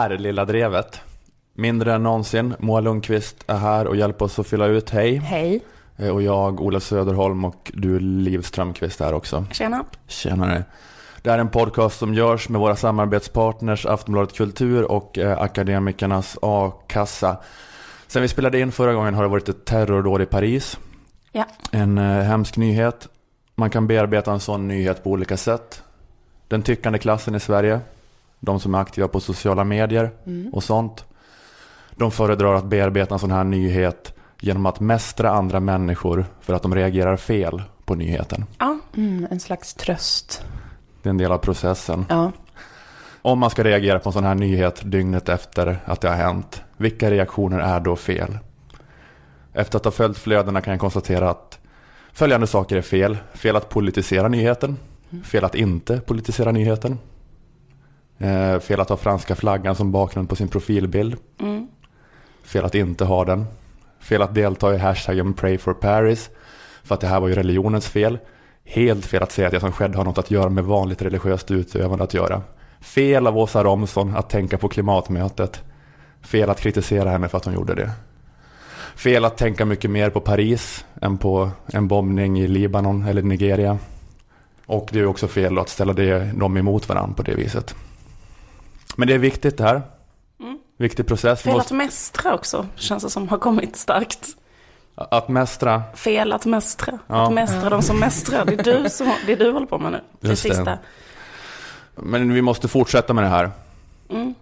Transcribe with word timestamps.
här 0.00 0.10
är 0.10 0.18
Lilla 0.18 0.44
Drevet. 0.44 1.00
Mindre 1.54 1.94
än 1.94 2.02
någonsin. 2.02 2.54
Moa 2.58 2.80
Lundqvist 2.80 3.36
är 3.46 3.56
här 3.56 3.86
och 3.86 3.96
hjälper 3.96 4.24
oss 4.24 4.38
att 4.38 4.46
fylla 4.46 4.66
ut. 4.66 4.90
Hej. 4.90 5.16
Hej. 5.16 5.60
Eh, 5.96 6.08
Och 6.08 6.22
jag, 6.22 6.60
Ola 6.60 6.80
Söderholm 6.80 7.44
och 7.44 7.70
du 7.74 7.98
Liv 8.00 8.42
Strömqvist 8.42 9.00
är 9.00 9.12
också. 9.14 9.44
Tjena. 9.52 9.84
Tjenare. 10.06 10.64
Det 11.22 11.30
här 11.30 11.36
är 11.38 11.40
en 11.40 11.48
podcast 11.48 11.98
som 11.98 12.14
görs 12.14 12.48
med 12.48 12.60
våra 12.60 12.76
samarbetspartners 12.76 13.86
Aftonbladet 13.86 14.36
Kultur 14.36 14.92
och 14.92 15.18
eh, 15.18 15.38
Akademikernas 15.40 16.38
A-kassa. 16.42 17.36
Sen 18.06 18.22
vi 18.22 18.28
spelade 18.28 18.60
in 18.60 18.72
förra 18.72 18.92
gången 18.92 19.14
har 19.14 19.22
det 19.22 19.28
varit 19.28 19.48
ett 19.48 19.64
terrordåd 19.64 20.22
i 20.22 20.26
Paris. 20.26 20.78
Ja. 21.32 21.44
En 21.72 21.98
eh, 21.98 22.04
hemsk 22.22 22.56
nyhet. 22.56 23.08
Man 23.54 23.70
kan 23.70 23.86
bearbeta 23.86 24.32
en 24.32 24.40
sån 24.40 24.68
nyhet 24.68 25.04
på 25.04 25.10
olika 25.10 25.36
sätt. 25.36 25.82
Den 26.48 26.62
tyckande 26.62 26.98
klassen 26.98 27.34
i 27.34 27.40
Sverige, 27.40 27.80
de 28.40 28.60
som 28.60 28.74
är 28.74 28.78
aktiva 28.78 29.08
på 29.08 29.20
sociala 29.20 29.64
medier 29.64 30.10
och 30.52 30.64
sånt. 30.64 31.04
De 31.96 32.10
föredrar 32.10 32.54
att 32.54 32.64
bearbeta 32.64 33.14
en 33.14 33.18
sån 33.18 33.30
här 33.30 33.44
nyhet 33.44 34.14
genom 34.40 34.66
att 34.66 34.80
mästra 34.80 35.30
andra 35.30 35.60
människor 35.60 36.26
för 36.40 36.54
att 36.54 36.62
de 36.62 36.74
reagerar 36.74 37.16
fel 37.16 37.62
på 37.84 37.94
nyheten. 37.94 38.44
Ja. 38.58 38.78
Mm, 38.96 39.26
en 39.30 39.40
slags 39.40 39.74
tröst. 39.74 40.42
Det 41.02 41.08
är 41.08 41.10
en 41.10 41.18
del 41.18 41.32
av 41.32 41.38
processen. 41.38 42.06
Ja. 42.08 42.32
Om 43.22 43.38
man 43.38 43.50
ska 43.50 43.64
reagera 43.64 43.98
på 43.98 44.08
en 44.08 44.12
sån 44.12 44.24
här 44.24 44.34
nyhet 44.34 44.80
dygnet 44.84 45.28
efter 45.28 45.78
att 45.84 46.00
det 46.00 46.08
har 46.08 46.16
hänt, 46.16 46.62
vilka 46.76 47.10
reaktioner 47.10 47.58
är 47.58 47.80
då 47.80 47.96
fel? 47.96 48.38
Efter 49.52 49.78
att 49.78 49.84
ha 49.84 49.92
följt 49.92 50.18
flödena 50.18 50.60
kan 50.60 50.70
jag 50.70 50.80
konstatera 50.80 51.30
att 51.30 51.58
följande 52.12 52.46
saker 52.46 52.76
är 52.76 52.82
fel. 52.82 53.18
Fel 53.34 53.56
att 53.56 53.68
politisera 53.68 54.28
nyheten. 54.28 54.76
Fel 55.24 55.44
att 55.44 55.54
inte 55.54 56.00
politisera 56.00 56.52
nyheten. 56.52 56.98
Eh, 58.20 58.58
fel 58.58 58.80
att 58.80 58.88
ha 58.88 58.96
franska 58.96 59.34
flaggan 59.34 59.74
som 59.74 59.92
bakgrund 59.92 60.28
på 60.28 60.36
sin 60.36 60.48
profilbild. 60.48 61.16
Mm. 61.40 61.68
Fel 62.42 62.64
att 62.64 62.74
inte 62.74 63.04
ha 63.04 63.24
den. 63.24 63.46
Fel 64.00 64.22
att 64.22 64.34
delta 64.34 64.74
i 64.74 64.78
hashtaggen 64.78 65.32
Pray 65.34 65.58
for 65.58 65.74
Paris. 65.74 66.30
För 66.82 66.94
att 66.94 67.00
det 67.00 67.06
här 67.06 67.20
var 67.20 67.28
ju 67.28 67.34
religionens 67.34 67.88
fel. 67.88 68.18
Helt 68.64 69.06
fel 69.06 69.22
att 69.22 69.32
säga 69.32 69.48
att 69.48 69.52
det 69.54 69.60
som 69.60 69.72
skedde 69.72 69.96
har 69.96 70.04
något 70.04 70.18
att 70.18 70.30
göra 70.30 70.48
med 70.48 70.64
vanligt 70.64 71.02
religiöst 71.02 71.50
utövande 71.50 72.04
att 72.04 72.14
göra. 72.14 72.42
Fel 72.80 73.26
av 73.26 73.38
Åsa 73.38 73.64
Romson 73.64 74.16
att 74.16 74.30
tänka 74.30 74.58
på 74.58 74.68
klimatmötet. 74.68 75.62
Fel 76.22 76.50
att 76.50 76.60
kritisera 76.60 77.10
henne 77.10 77.28
för 77.28 77.38
att 77.38 77.44
hon 77.44 77.54
gjorde 77.54 77.74
det. 77.74 77.90
Fel 78.96 79.24
att 79.24 79.36
tänka 79.36 79.64
mycket 79.64 79.90
mer 79.90 80.10
på 80.10 80.20
Paris 80.20 80.84
än 81.00 81.18
på 81.18 81.50
en 81.66 81.88
bombning 81.88 82.40
i 82.40 82.48
Libanon 82.48 83.06
eller 83.06 83.22
Nigeria. 83.22 83.78
Och 84.66 84.88
det 84.92 85.00
är 85.00 85.06
också 85.06 85.28
fel 85.28 85.58
att 85.58 85.68
ställa 85.68 85.92
det, 85.92 86.32
dem 86.34 86.56
emot 86.56 86.88
varandra 86.88 87.14
på 87.14 87.22
det 87.22 87.34
viset. 87.34 87.74
Men 88.96 89.08
det 89.08 89.14
är 89.14 89.18
viktigt 89.18 89.56
det 89.58 89.64
här. 89.64 89.82
Mm. 90.40 90.58
Viktig 90.76 91.06
process. 91.06 91.42
Fel 91.42 91.60
att 91.60 91.70
mästra 91.72 92.34
också, 92.34 92.66
känns 92.74 93.02
det 93.02 93.10
som 93.10 93.28
har 93.28 93.38
kommit 93.38 93.76
starkt. 93.76 94.26
att 94.94 95.28
mästra. 95.28 95.82
Fel 95.94 96.32
att 96.32 96.46
mästra. 96.46 96.98
Ja. 97.06 97.26
Att 97.26 97.32
mästra 97.32 97.70
de 97.70 97.82
som 97.82 98.00
mästrar. 98.00 98.44
Det 98.44 98.52
är 98.68 98.82
du 98.82 98.90
som 98.90 99.12
det 99.26 99.32
är 99.32 99.36
du 99.36 99.52
håller 99.52 99.66
på 99.66 99.78
med 99.78 99.92
nu. 99.92 100.00
Det 100.20 100.28
Just 100.28 100.42
det. 100.42 100.48
sista. 100.54 100.78
Men 101.94 102.32
vi 102.32 102.42
måste 102.42 102.68
fortsätta 102.68 103.12
med 103.14 103.24
det 103.24 103.28
här. 103.28 103.50
Mm. 104.10 104.34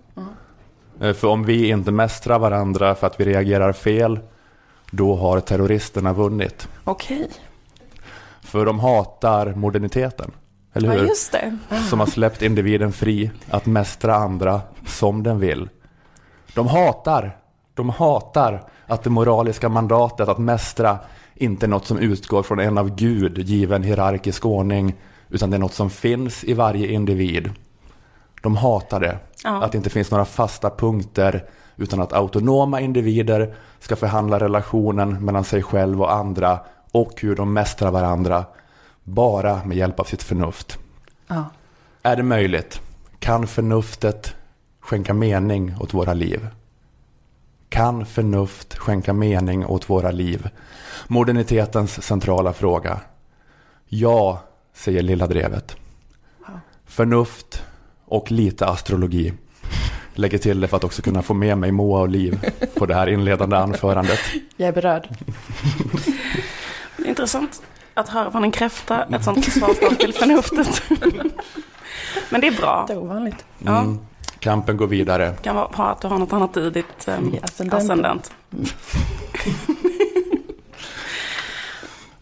Eh, 1.01 1.13
För 1.15 1.29
om 1.29 1.45
vi 1.45 1.69
inte 1.69 1.91
mästrar 1.93 2.39
varandra 2.39 2.95
för 2.95 3.07
att 3.07 3.21
vi 3.21 3.25
reagerar 3.25 3.73
fel, 3.73 4.21
då 4.91 5.15
har 5.17 5.41
terroristerna 5.41 6.13
vunnit. 6.13 6.69
Okej. 6.85 7.31
För 8.43 8.67
de 8.67 8.79
hatar 8.81 9.55
moderniteten. 9.55 10.31
Eller 10.79 10.95
Ja, 10.95 11.01
hur? 11.01 11.09
just 11.09 11.33
det. 11.33 11.57
Som 11.91 12.01
har 12.01 12.07
släppt 12.07 12.43
individen 12.43 12.93
fri 12.93 13.31
att 13.51 13.67
mästra 13.67 14.15
andra 14.15 14.61
som 14.87 15.23
den 15.23 15.39
vill. 15.41 15.69
De 16.55 16.67
hatar, 16.67 17.37
de 17.75 17.91
hatar 17.91 18.63
att 18.87 19.03
det 19.03 19.11
moraliska 19.11 19.69
mandatet 19.69 20.29
att 20.29 20.39
mästra 20.39 20.99
inte 21.35 21.67
är 21.67 21.69
något 21.69 21.87
som 21.87 21.99
utgår 21.99 22.43
från 22.43 22.59
en 22.59 22.79
av 22.79 22.95
Gud 22.97 23.39
given 23.39 23.83
hierarkisk 23.83 24.47
ordning, 24.47 24.95
utan 25.29 25.51
det 25.51 25.57
är 25.57 25.59
något 25.59 25.75
som 25.75 25.91
finns 25.91 26.45
i 26.45 26.55
varje 26.55 26.89
individ. 26.89 27.51
De 28.43 28.57
hatar 28.57 29.01
det. 29.01 29.19
Ja. 29.45 29.65
Att 29.65 29.73
det 29.73 29.79
inte 29.79 29.91
finns 29.91 30.11
några 30.11 30.25
fasta 30.25 30.71
punkter, 30.71 31.45
utan 31.77 32.01
att 32.01 32.13
autonoma 32.13 32.81
individer 32.81 33.55
ska 33.81 33.97
förhandla 33.97 34.41
relationen 34.41 35.25
mellan 35.25 35.45
sig 35.45 35.63
själv 35.63 36.03
och 36.03 36.13
andra 36.13 36.59
och 36.93 37.13
hur 37.21 37.37
de 37.37 37.53
mästrar 37.53 37.91
varandra, 37.91 38.45
bara 39.09 39.65
med 39.65 39.77
hjälp 39.77 40.01
av 40.01 40.05
sitt 40.05 40.23
förnuft. 40.23 40.79
Ja. 41.27 41.45
Är 42.03 42.17
det 42.17 42.23
möjligt? 42.23 42.81
Kan 43.19 43.47
förnuftet 43.47 44.35
skänka 44.81 45.15
mening 45.15 45.75
åt 45.81 45.95
våra 45.95 46.15
liv? 46.15 46.49
Kan 47.69 48.07
förnuft 48.07 48.79
skänka 48.79 49.13
mening 49.13 49.67
åt 49.67 49.91
våra 49.91 50.11
liv? 50.11 50.49
Modernitetens 51.07 52.03
centrala 52.03 52.53
fråga. 52.53 53.01
Ja, 53.87 54.43
säger 54.75 55.03
Lilla 55.03 55.27
Drevet. 55.27 55.77
Förnuft 56.87 57.63
och 58.05 58.31
lite 58.31 58.67
astrologi. 58.67 59.33
Lägger 60.15 60.39
till 60.39 60.61
det 60.61 60.69
för 60.69 60.77
att 60.77 60.85
också 60.85 61.03
kunna 61.03 61.23
få 61.23 61.35
med 61.35 61.59
mig 61.59 61.73
Moa 61.73 62.01
och 62.01 62.09
Liv 62.09 62.51
på 62.75 62.87
det 62.87 62.95
här 62.95 63.07
inledande 63.07 63.57
anförandet. 63.57 64.21
Jag 64.57 64.69
är 64.69 64.73
berörd. 64.73 65.09
Intressant 67.07 67.63
att 67.99 68.09
höra 68.09 68.31
från 68.31 68.45
en 68.45 68.53
kräfta 68.53 69.05
ett 69.05 69.25
sånt 69.25 69.45
försvarstal 69.45 69.97
till 69.97 70.15
förnuftet. 70.15 70.83
Men 72.31 72.41
det 72.41 72.47
är 72.47 72.57
bra. 72.57 72.85
Det 72.89 72.93
är 72.93 72.99
ovanligt. 72.99 73.45
Ja. 73.59 73.79
Mm. 73.81 73.99
Kampen 74.39 74.77
går 74.77 74.87
vidare. 74.87 75.27
Det 75.31 75.43
kan 75.43 75.57
vara 75.57 75.69
att 75.91 76.01
du 76.01 76.09
har 76.09 76.19
något 76.19 76.33
annat 76.33 76.57
i 76.57 76.71
ditt 76.71 77.09
um, 77.09 77.35
I 77.35 77.41
ascendenten. 77.43 77.79
ascendent. 77.79 78.33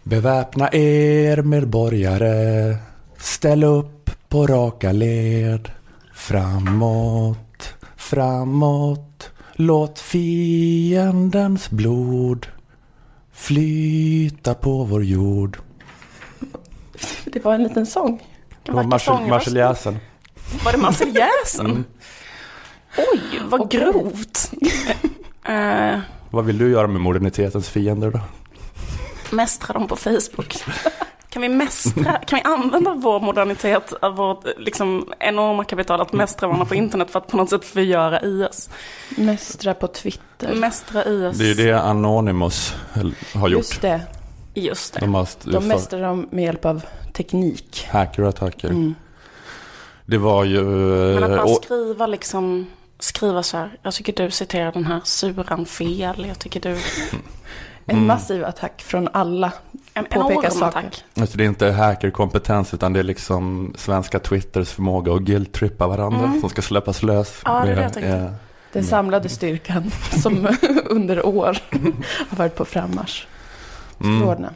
Beväpna 0.02 0.68
er 0.72 1.42
medborgare, 1.42 2.76
ställ 3.18 3.64
upp 3.64 4.10
på 4.28 4.46
raka 4.46 4.92
led. 4.92 5.70
Framåt, 6.14 7.74
framåt, 7.96 9.30
låt 9.52 9.98
fiendens 10.00 11.70
blod 11.70 12.46
flyta 13.36 14.54
på 14.54 14.84
vår 14.84 15.04
jord. 15.04 15.58
Det 17.24 17.44
var 17.44 17.54
en 17.54 17.62
liten 17.62 17.86
sång. 17.86 18.22
Det 18.62 18.72
var 18.72 18.82
Marseljäsen. 19.28 19.98
Var 20.64 20.72
det 20.72 20.78
Marseljäsen? 20.78 21.66
Mm. 21.66 21.84
Oj, 22.98 23.40
vad 23.48 23.60
Okej. 23.60 23.80
grovt. 23.80 24.52
Eh, 25.48 26.00
Vad 26.30 26.44
vill 26.44 26.58
du 26.58 26.70
göra 26.70 26.86
med 26.86 27.00
modernitetens 27.00 27.68
fiender 27.68 28.10
då? 28.10 28.20
mästra 29.30 29.72
dem 29.74 29.88
på 29.88 29.96
Facebook. 29.96 30.54
Kan 31.36 31.42
vi 31.42 31.48
mästra, 31.48 32.12
kan 32.26 32.36
vi 32.36 32.42
använda 32.42 32.94
vår 32.94 33.20
modernitet, 33.20 33.92
av 34.02 34.16
vårt 34.16 34.44
liksom, 34.58 35.12
enorma 35.18 35.64
kapital 35.64 36.00
att 36.00 36.12
mästra 36.12 36.46
varandra 36.46 36.66
på 36.66 36.74
internet 36.74 37.10
för 37.10 37.18
att 37.18 37.26
på 37.26 37.36
något 37.36 37.50
sätt 37.50 37.64
förgöra 37.64 38.20
IS? 38.20 38.70
Mästra 39.16 39.74
på 39.74 39.86
Twitter. 39.86 40.54
Mästra 40.54 41.04
IS. 41.04 41.38
Det 41.38 41.44
är 41.44 41.48
ju 41.48 41.54
det 41.54 41.80
Anonymous 41.80 42.74
har 43.34 43.48
gjort. 43.48 43.58
Just 43.58 43.80
det. 43.80 44.00
Just 44.54 44.94
det. 44.94 45.00
De 45.00 45.14
har 45.14 45.28
De 45.44 45.68
mästrar 45.68 46.00
dem 46.00 46.28
med 46.30 46.44
hjälp 46.44 46.64
av 46.64 46.82
teknik. 47.12 47.88
hackerattacker. 47.90 48.68
Mm. 48.68 48.94
Det 50.06 50.18
var 50.18 50.44
ju... 50.44 50.62
Men 51.14 51.24
att 51.24 51.30
man 51.30 51.38
och- 51.40 51.64
skriva 51.64 52.06
liksom, 52.06 52.66
skriva 52.98 53.42
så 53.42 53.56
här, 53.56 53.78
jag 53.82 53.94
tycker 53.94 54.24
du 54.24 54.30
citerar 54.30 54.72
den 54.72 54.84
här 54.84 55.00
suran 55.04 55.66
fel, 55.66 56.24
jag 56.28 56.38
tycker 56.38 56.60
du, 56.60 56.78
En 57.88 57.96
Mm. 57.96 58.06
massiv 58.06 58.44
attack 58.44 58.82
från 58.82 59.08
alla. 59.12 59.52
en 59.94 60.04
Påpeka 60.04 60.24
enorm 60.24 60.50
saker. 60.50 60.78
attack. 60.78 61.04
Alltså 61.20 61.38
det 61.38 61.44
är 61.44 61.48
inte 61.48 61.70
hackerkompetens 61.72 62.74
utan 62.74 62.92
det 62.92 62.98
är 62.98 63.02
liksom 63.04 63.74
svenska 63.76 64.18
Twitters 64.18 64.68
förmåga 64.68 65.12
att 65.14 65.20
guilt-trippa 65.22 65.86
varandra 65.86 66.24
Mm. 66.24 66.40
som 66.40 66.50
ska 66.50 66.62
släppas 66.62 67.02
lös. 67.02 67.40
Ja, 67.44 67.62
det 67.64 67.70
är 67.72 67.76
det 67.76 67.82
jag 67.82 67.92
tänkte. 67.92 68.12
är- 68.12 68.34
Den 68.72 68.84
samlade 68.84 69.28
styrkan 69.28 69.90
som 70.22 70.48
under 70.90 71.26
år 71.26 71.58
har 72.30 72.36
varit 72.36 72.54
på 72.56 72.64
frammarsch. 72.64 73.26
Mm. 74.00 74.22
Rådna. 74.22 74.50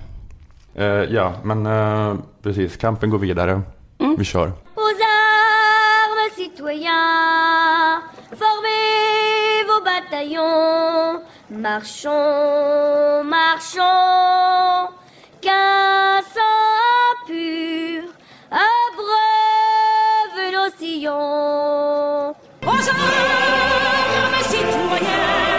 Eh, 0.74 0.84
ja, 0.86 1.32
men 1.42 1.66
eh, 1.66 2.14
precis. 2.42 2.76
Kampen 2.76 3.10
går 3.10 3.18
vidare. 3.18 3.62
Mm. 3.98 4.16
Vi 4.18 4.24
kör. 4.24 4.46
Aux 4.74 5.00
armes, 5.00 6.36
citoyens, 6.36 8.02
formez 8.30 9.66
vos 9.68 9.84
bataillons, 9.84 11.22
marchons, 11.50 13.24
marchons, 13.24 14.88
qu'un 15.40 16.20
sang 16.32 17.26
pur 17.26 18.02
abreuve 18.50 20.52
nos 20.52 20.70
sillons. 20.78 22.34
Aux 22.62 22.68
armes, 22.68 24.42
citoyens, 24.44 25.49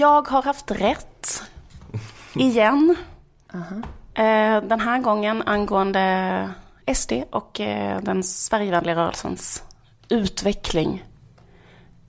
Jag 0.00 0.28
har 0.28 0.42
haft 0.42 0.70
rätt. 0.70 1.42
Igen. 2.34 2.96
Eh, 4.14 4.62
den 4.62 4.80
här 4.80 4.98
gången 4.98 5.42
angående 5.42 6.48
SD 6.94 7.12
och 7.30 7.60
eh, 7.60 8.00
den 8.02 8.22
Sverigevänliga 8.22 8.96
rörelsens 8.96 9.62
utveckling. 10.08 11.04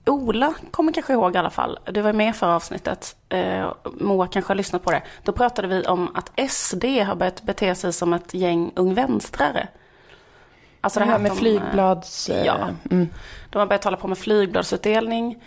Ola 0.06 0.54
kommer 0.70 0.92
kanske 0.92 1.12
ihåg 1.12 1.34
i 1.34 1.38
alla 1.38 1.50
fall, 1.50 1.78
du 1.84 2.00
var 2.00 2.12
med 2.12 2.36
för 2.36 2.46
avsnittet, 2.46 3.16
eh, 3.28 3.72
Moa 3.84 4.26
kanske 4.26 4.50
har 4.50 4.56
lyssnat 4.56 4.82
på 4.84 4.90
det. 4.90 5.02
Då 5.22 5.32
pratade 5.32 5.68
vi 5.68 5.84
om 5.84 6.10
att 6.14 6.50
SD 6.50 6.84
har 6.84 7.14
börjat 7.14 7.42
bete 7.42 7.74
sig 7.74 7.92
som 7.92 8.12
ett 8.12 8.34
gäng 8.34 8.72
ung 8.76 8.94
vänstrare. 8.94 9.68
Alltså 10.80 11.00
Det 11.00 11.06
här 11.06 11.14
att 11.14 11.20
med 11.22 11.30
de, 11.30 11.36
flygblads... 11.36 12.30
ja. 12.44 12.68
Mm. 12.90 13.08
De 13.50 13.58
har 13.58 13.66
börjat 13.66 13.84
hålla 13.84 13.96
på 13.96 14.08
med 14.08 14.18
flygbladsutdelning. 14.18 15.42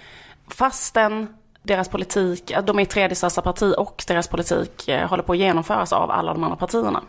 Fastän 0.48 1.28
deras 1.66 1.90
politik, 1.90 2.54
de 2.64 2.80
är 2.80 2.86
tredje 2.86 3.16
största 3.16 3.42
parti 3.42 3.74
och 3.78 4.04
deras 4.08 4.28
politik 4.28 4.88
eh, 4.88 5.10
håller 5.10 5.24
på 5.24 5.32
att 5.32 5.38
genomföras 5.38 5.94
av 5.94 6.12
alla 6.12 6.34
de 6.34 6.44
andra 6.44 6.58
partierna. 6.58 7.02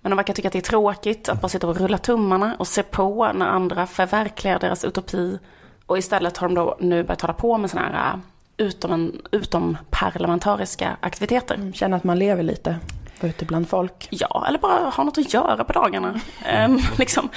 Men 0.00 0.10
de 0.10 0.16
verkar 0.16 0.34
tycka 0.34 0.48
att 0.48 0.52
det 0.52 0.58
är 0.58 0.62
tråkigt 0.62 1.28
att 1.28 1.40
bara 1.40 1.48
sitta 1.48 1.68
och 1.68 1.76
rulla 1.76 1.98
tummarna 1.98 2.56
och 2.58 2.66
se 2.66 2.82
på 2.82 3.32
när 3.34 3.46
andra 3.46 3.86
förverkligar 3.86 4.58
deras 4.58 4.84
utopi. 4.84 5.38
Och 5.86 5.98
istället 5.98 6.36
har 6.36 6.48
de 6.48 6.54
då 6.54 6.76
nu 6.80 7.02
börjat 7.02 7.20
hålla 7.20 7.34
på 7.34 7.58
med 7.58 7.70
sådana 7.70 7.88
här 7.88 8.12
eh, 8.12 8.18
utom, 8.66 9.12
utomparlamentariska 9.30 10.96
aktiviteter. 11.00 11.54
Mm, 11.54 11.72
Känna 11.72 11.96
att 11.96 12.04
man 12.04 12.18
lever 12.18 12.42
lite. 12.42 12.76
Vara 13.20 13.30
ute 13.30 13.44
bland 13.44 13.68
folk. 13.68 14.08
Ja, 14.10 14.44
eller 14.48 14.58
bara 14.58 14.90
ha 14.90 15.04
något 15.04 15.18
att 15.18 15.34
göra 15.34 15.64
på 15.64 15.72
dagarna. 15.72 16.20
Ehm, 16.44 16.78
liksom, 16.98 17.28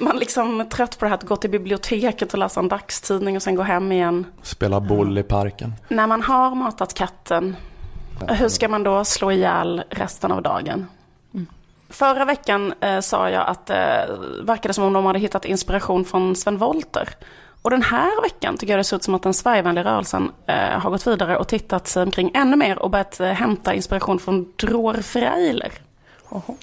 man 0.00 0.16
liksom 0.16 0.60
är 0.60 0.64
trött 0.64 0.98
på 0.98 1.04
det 1.04 1.08
här 1.08 1.16
att 1.16 1.24
gå 1.24 1.36
till 1.36 1.50
biblioteket 1.50 2.32
och 2.32 2.38
läsa 2.38 2.60
en 2.60 2.68
dagstidning 2.68 3.36
och 3.36 3.42
sen 3.42 3.54
gå 3.54 3.62
hem 3.62 3.92
igen. 3.92 4.26
Spela 4.42 4.80
boll 4.80 5.18
i 5.18 5.22
parken. 5.22 5.74
När 5.88 6.06
man 6.06 6.22
har 6.22 6.54
matat 6.54 6.94
katten, 6.94 7.56
hur 8.28 8.48
ska 8.48 8.68
man 8.68 8.82
då 8.82 9.04
slå 9.04 9.32
ihjäl 9.32 9.82
resten 9.90 10.32
av 10.32 10.42
dagen? 10.42 10.86
Förra 11.90 12.24
veckan 12.24 12.74
eh, 12.80 13.00
sa 13.00 13.30
jag 13.30 13.46
att 13.46 13.66
det 13.66 14.06
eh, 14.08 14.44
verkade 14.44 14.74
som 14.74 14.84
om 14.84 14.92
de 14.92 15.06
hade 15.06 15.18
hittat 15.18 15.44
inspiration 15.44 16.04
från 16.04 16.36
Sven 16.36 16.58
Wollter. 16.58 17.08
Och 17.62 17.70
den 17.70 17.82
här 17.82 18.22
veckan 18.22 18.56
tycker 18.56 18.72
jag 18.72 18.80
det 18.80 18.84
ser 18.84 18.96
ut 18.96 19.02
som 19.02 19.14
att 19.14 19.22
den 19.22 19.34
Sverigevänliga 19.34 19.84
rörelsen 19.84 20.32
eh, 20.46 20.54
har 20.56 20.90
gått 20.90 21.06
vidare 21.06 21.36
och 21.36 21.48
tittat 21.48 21.88
sig 21.88 22.02
omkring 22.02 22.30
ännu 22.34 22.56
mer 22.56 22.78
och 22.78 22.90
börjat 22.90 23.20
eh, 23.20 23.26
hämta 23.26 23.74
inspiration 23.74 24.18
från 24.18 24.52
Dror 24.56 24.94
Freiler. 24.94 25.72
Oho. 26.28 26.54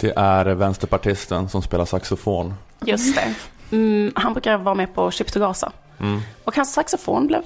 Det 0.00 0.12
är 0.16 0.44
vänsterpartisten 0.44 1.48
som 1.48 1.62
spelar 1.62 1.84
saxofon. 1.84 2.54
Just 2.80 3.16
det. 3.16 3.34
Mm, 3.76 4.12
han 4.16 4.32
brukar 4.32 4.56
vara 4.56 4.74
med 4.74 4.94
på 4.94 5.10
Ship 5.10 5.32
to 5.32 5.40
Gaza. 5.40 5.72
Mm. 6.00 6.20
Och 6.44 6.56
hans 6.56 6.72
saxofon 6.74 7.26
blev 7.26 7.42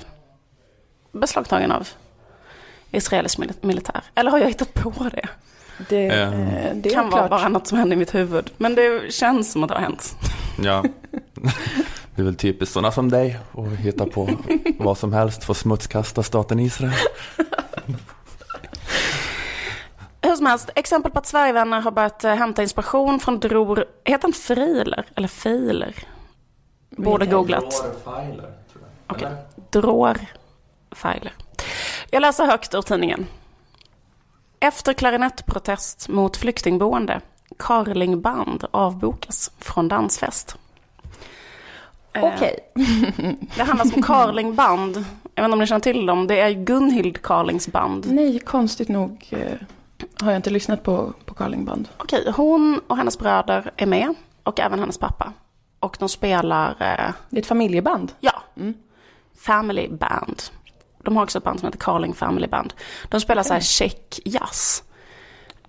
beslagtagen 1.12 1.72
av 1.72 1.88
israelisk 2.90 3.38
mil- 3.38 3.52
militär. 3.60 4.02
Eller 4.14 4.30
har 4.30 4.38
jag 4.38 4.48
hittat 4.48 4.74
på 4.74 4.92
det? 5.12 5.28
Det, 5.88 6.06
eh, 6.06 6.74
det 6.74 6.90
kan 6.90 7.10
vara 7.10 7.28
klart. 7.28 7.30
bara 7.30 7.48
något 7.48 7.66
som 7.66 7.78
hände 7.78 7.94
i 7.94 7.98
mitt 7.98 8.14
huvud. 8.14 8.50
Men 8.56 8.74
det 8.74 9.12
känns 9.12 9.52
som 9.52 9.62
att 9.62 9.68
det 9.68 9.74
har 9.74 9.82
hänt. 9.82 10.16
Ja. 10.62 10.84
Det 12.20 12.25
är 12.25 12.26
väl 12.26 12.37
typiskt 12.37 12.72
sådana 12.72 12.93
som 12.93 13.11
dig 13.11 13.38
att 13.52 13.78
hitta 13.78 14.06
på 14.06 14.31
vad 14.78 14.99
som 14.99 15.12
helst 15.12 15.44
för 15.44 15.52
att 15.52 15.56
smutskasta 15.56 16.22
staten 16.22 16.61
Israel. 16.61 16.93
Hur 20.22 20.37
som 20.37 20.46
helst, 20.46 20.70
exempel 20.75 21.12
på 21.12 21.19
att 21.19 21.26
Sverigevänner 21.26 21.81
har 21.81 21.90
börjat 21.90 22.25
eh, 22.25 22.34
hämta 22.34 22.62
inspiration 22.62 23.20
från 23.20 23.40
Dror, 23.40 23.84
heter 24.05 24.22
han 24.22 24.32
Freiler 24.32 25.06
eller 25.14 25.28
Feiler? 25.28 25.94
Borde 26.90 27.26
googlat. 27.26 27.84
Jag. 28.05 28.40
Okej. 29.06 29.32
Dror 29.70 30.19
Feiler. 30.90 31.32
Jag 32.11 32.20
läser 32.20 32.46
högt 32.46 32.75
ur 32.75 32.82
tidningen. 32.82 33.26
Efter 34.61 34.93
klarinettprotest 34.93 36.08
mot 36.08 36.37
flyktingboende, 36.37 37.20
Carlingband 37.58 38.64
avbokas 38.70 39.50
från 39.58 39.88
dansfest. 39.88 40.56
Eh, 42.12 42.24
Okej. 42.24 42.58
Det 43.56 43.62
handlar 43.62 43.96
om 43.96 44.02
Carlingband. 44.02 44.96
Jag 45.34 45.42
vet 45.42 45.48
inte 45.48 45.52
om 45.52 45.58
ni 45.58 45.66
känner 45.66 45.80
till 45.80 46.06
dem. 46.06 46.26
Det 46.26 46.40
är 46.40 46.50
Gunhild 46.50 47.22
Carlings 47.22 47.68
band. 47.68 48.06
Nej, 48.12 48.38
konstigt 48.38 48.88
nog 48.88 49.26
eh, 49.30 49.52
har 50.22 50.30
jag 50.30 50.38
inte 50.38 50.50
lyssnat 50.50 50.82
på, 50.82 51.12
på 51.24 51.34
Carlingband. 51.34 51.88
Okej, 51.96 52.32
hon 52.36 52.80
och 52.86 52.96
hennes 52.96 53.18
bröder 53.18 53.70
är 53.76 53.86
med. 53.86 54.14
Och 54.42 54.60
även 54.60 54.78
hennes 54.78 54.98
pappa. 54.98 55.32
Och 55.80 55.96
de 56.00 56.08
spelar, 56.08 56.68
eh, 56.70 57.12
Det 57.30 57.36
är 57.36 57.40
ett 57.40 57.46
familjeband. 57.46 58.12
ja, 58.20 58.42
Family 59.38 59.88
Band. 59.88 60.42
De 61.02 61.16
har 61.16 61.22
också 61.24 61.38
ett 61.38 61.44
band 61.44 61.60
som 61.60 61.66
heter 61.66 61.78
Carling 61.78 62.14
Family 62.14 62.46
Band. 62.46 62.74
De 63.08 63.20
spelar 63.20 63.42
så 63.42 63.52
här 63.52 63.60
check 63.60 64.20
jazz. 64.24 64.82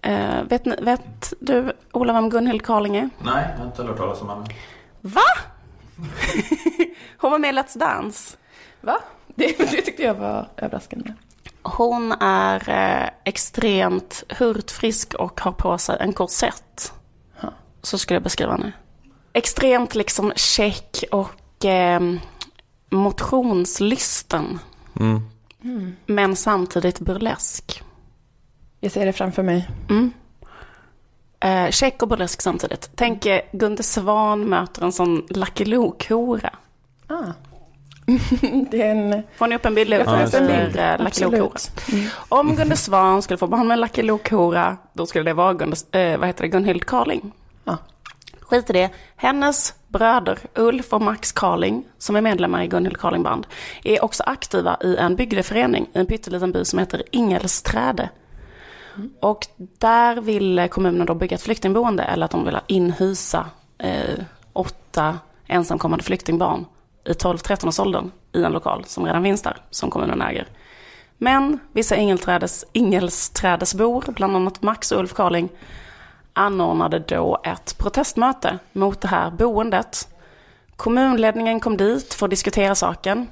Eh, 0.01 0.44
vet, 0.49 0.65
ni, 0.65 0.75
vet 0.81 1.33
du, 1.39 1.71
Ola, 1.91 2.13
vem 2.13 2.29
Gunhild 2.29 2.65
Carling 2.65 2.95
är? 2.97 3.09
Nej, 3.23 3.47
jag 3.51 3.57
har 3.59 3.65
inte 3.65 3.83
hört 3.83 3.97
talas 3.97 4.21
om 4.21 4.29
henne. 4.29 4.45
Va? 5.01 5.21
Hon 7.17 7.31
var 7.31 7.39
med 7.39 7.53
i 7.53 7.57
Let's 7.57 7.77
Dance. 7.77 8.38
Va? 8.81 8.97
Det, 9.27 9.57
det 9.57 9.81
tyckte 9.81 10.03
jag 10.03 10.13
var 10.13 10.49
överraskande. 10.57 11.13
Hon 11.61 12.11
är 12.19 12.69
eh, 12.69 13.09
extremt 13.23 14.23
hurtfrisk 14.29 15.13
och 15.13 15.41
har 15.41 15.51
på 15.51 15.77
sig 15.77 15.97
en 15.99 16.13
korsett. 16.13 16.93
Ja. 17.41 17.53
Så 17.81 17.97
skulle 17.97 18.15
jag 18.15 18.23
beskriva 18.23 18.51
henne. 18.51 18.71
Extremt 19.33 19.95
liksom 19.95 20.33
check 20.35 21.03
och 21.11 21.65
eh, 21.65 22.01
motionslysten. 22.89 24.59
Mm. 24.99 25.21
Men 26.05 26.35
samtidigt 26.35 26.99
burlesk. 26.99 27.83
Jag 28.80 28.92
ser 28.92 29.06
det 29.06 29.13
framför 29.13 29.44
mig. 29.44 29.69
Mm. 29.89 30.13
Eh, 31.42 31.69
check 31.69 32.02
och 32.02 32.07
burlesk 32.07 32.42
samtidigt. 32.42 32.90
Tänk 32.95 33.26
eh, 33.26 33.42
Gunde 33.52 33.83
Svan 33.83 34.50
möter 34.50 34.83
en 34.83 34.92
sån 34.92 35.26
Lucky 35.30 35.66
Luke-hora. 35.66 36.50
Ah. 37.07 37.16
det 38.71 38.81
är 38.81 38.92
en... 38.95 39.24
Får 39.38 39.48
ni 39.48 39.56
upp 39.56 39.66
en 39.66 39.76
bild? 39.76 39.94
Jag 39.94 40.06
får 40.06 40.24
upp 40.24 40.33
en 40.33 40.48
bild. 40.48 40.76
eh, 40.80 41.04
Lucky 41.04 41.21
Luke-hora. 41.26 41.52
Absolut. 41.54 42.12
Om 42.30 42.56
Gunde 42.56 42.76
Svan 42.76 43.21
skulle 43.21 43.38
få 43.38 43.48
barn 43.48 43.68
med 43.68 43.80
Lucky 43.80 44.02
Luke-hora, 44.02 44.78
då 44.94 45.06
skulle 45.06 45.24
det 45.24 45.33
vara 45.33 45.54
Gunde, 45.54 45.78
eh, 45.92 46.18
vad 46.18 46.28
heter 46.28 46.42
det, 46.44 46.48
Gunhild 46.48 46.86
Carling. 46.86 47.31
Ja. 47.64 47.78
Skit 48.42 48.69
i 48.69 48.74
det. 48.74 48.90
Hennes 49.16 49.74
bröder 49.88 50.38
Ulf 50.56 50.94
och 50.94 51.02
Max 51.02 51.31
Carling, 51.31 51.83
som 51.98 52.16
är 52.16 52.21
medlemmar 52.21 52.64
i 52.64 52.68
Gunhild 52.68 52.98
Carling 52.98 53.24
Band, 53.24 53.48
är 53.83 54.04
också 54.04 54.24
aktiva 54.26 54.78
i 54.83 54.95
en 54.98 55.16
bygdeförening 55.16 55.90
i 55.94 56.00
en 56.00 56.06
pytteliten 56.06 56.52
by 56.52 56.66
som 56.66 56.80
heter 56.80 57.04
Ingelsträde. 57.12 58.10
Och 59.19 59.48
där 59.57 60.21
vill 60.21 60.68
kommunen 60.71 61.06
då 61.06 61.14
bygga 61.14 61.36
ett 61.36 61.42
flyktingboende, 61.42 62.04
eller 62.04 62.26
att 62.26 62.31
de 62.31 62.45
vill 62.45 62.57
inhysa 62.68 63.45
eh, 63.78 64.19
åtta 64.54 65.19
ensamkommande 65.48 66.04
flyktingbarn 66.04 66.66
i 67.06 67.12
12-13 67.12 67.68
års 67.68 67.80
åldern. 67.80 68.12
i 68.33 68.44
en 68.44 68.52
lokal 68.52 68.83
som 68.86 69.06
redan 69.06 69.24
finns 69.24 69.42
där, 69.42 69.57
som 69.69 69.90
kommunen 69.90 70.21
äger. 70.21 70.48
Men 71.18 71.60
vissa 71.71 71.95
Ingelträdes, 71.95 72.66
Ingelsträdesbor, 72.74 74.04
bland 74.07 74.36
annat 74.36 74.62
Max 74.62 74.92
och 74.92 75.00
Ulf 75.00 75.14
Carling, 75.14 75.50
anordnade 76.33 77.00
då 77.00 77.42
ett 77.44 77.78
protestmöte 77.78 78.57
mot 78.71 79.02
det 79.02 79.07
här 79.07 79.31
boendet. 79.31 80.07
Kommunledningen 80.76 81.60
kom 81.60 81.78
dit 81.78 82.14
för 82.14 82.26
att 82.26 82.30
diskutera 82.30 82.76
saken. 82.76 83.28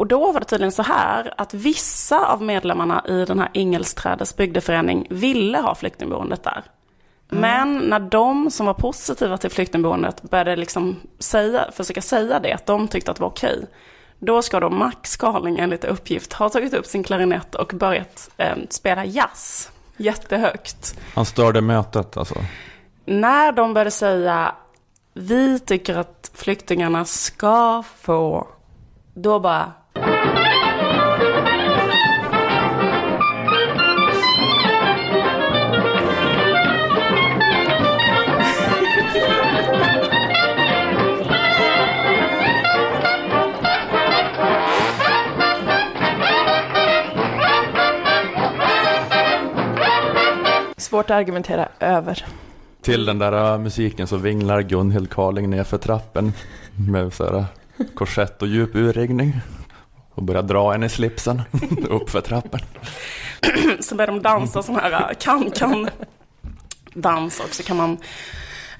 Och 0.00 0.06
då 0.06 0.32
var 0.32 0.40
det 0.40 0.46
tydligen 0.46 0.72
så 0.72 0.82
här 0.82 1.34
att 1.36 1.54
vissa 1.54 2.26
av 2.26 2.42
medlemmarna 2.42 3.04
i 3.08 3.24
den 3.24 3.38
här 3.38 3.50
Ingelsträdes 3.52 4.36
bygdeförening 4.36 5.06
ville 5.10 5.58
ha 5.58 5.74
flyktingboendet 5.74 6.42
där. 6.42 6.62
Men 7.28 7.78
när 7.78 8.00
de 8.00 8.50
som 8.50 8.66
var 8.66 8.74
positiva 8.74 9.36
till 9.38 9.50
flyktingboendet 9.50 10.22
började 10.22 10.56
liksom 10.56 10.96
säga, 11.18 11.70
försöka 11.72 12.02
säga 12.02 12.40
det, 12.40 12.52
att 12.52 12.66
de 12.66 12.88
tyckte 12.88 13.10
att 13.10 13.16
det 13.16 13.22
var 13.22 13.28
okej. 13.28 13.66
Då 14.18 14.42
ska 14.42 14.60
då 14.60 14.70
Max 14.70 15.16
Carling 15.16 15.58
enligt 15.58 15.84
uppgift 15.84 16.32
ha 16.32 16.48
tagit 16.48 16.74
upp 16.74 16.86
sin 16.86 17.04
klarinett 17.04 17.54
och 17.54 17.72
börjat 17.74 18.30
eh, 18.36 18.56
spela 18.70 19.04
jazz 19.04 19.70
jättehögt. 19.96 20.98
Han 21.14 21.24
störde 21.24 21.60
mötet 21.60 22.16
alltså. 22.16 22.34
När 23.04 23.52
de 23.52 23.74
började 23.74 23.90
säga 23.90 24.54
vi 25.14 25.58
tycker 25.58 25.98
att 25.98 26.30
flyktingarna 26.34 27.04
ska 27.04 27.82
få, 28.00 28.48
då 29.14 29.40
bara 29.40 29.72
Svårt 50.90 51.10
att 51.10 51.16
argumentera 51.16 51.68
över. 51.80 52.26
Till 52.82 53.04
den 53.04 53.18
där 53.18 53.52
äh, 53.52 53.58
musiken 53.58 54.06
så 54.06 54.16
vinglar 54.16 54.62
Gunhild 54.62 55.10
Carling 55.10 55.50
ner 55.50 55.64
för 55.64 55.78
trappen 55.78 56.32
med 56.88 57.12
så 57.12 57.24
här, 57.24 57.44
korsett 57.94 58.42
och 58.42 58.48
djup 58.48 58.74
urringning. 58.74 59.40
och 60.14 60.22
börjar 60.22 60.42
dra 60.42 60.74
en 60.74 60.82
i 60.82 60.88
slipsen 60.88 61.42
upp 61.88 62.10
för 62.10 62.20
trappen. 62.20 62.60
Så 63.80 63.94
börjar 63.94 64.06
de 64.06 64.22
dansa 64.22 64.62
sån 64.62 64.76
här 64.76 65.14
kan-kan-dans 65.14 65.90
och 67.40 67.54
så 67.54 67.62
kan 67.62 67.76
man 67.76 67.98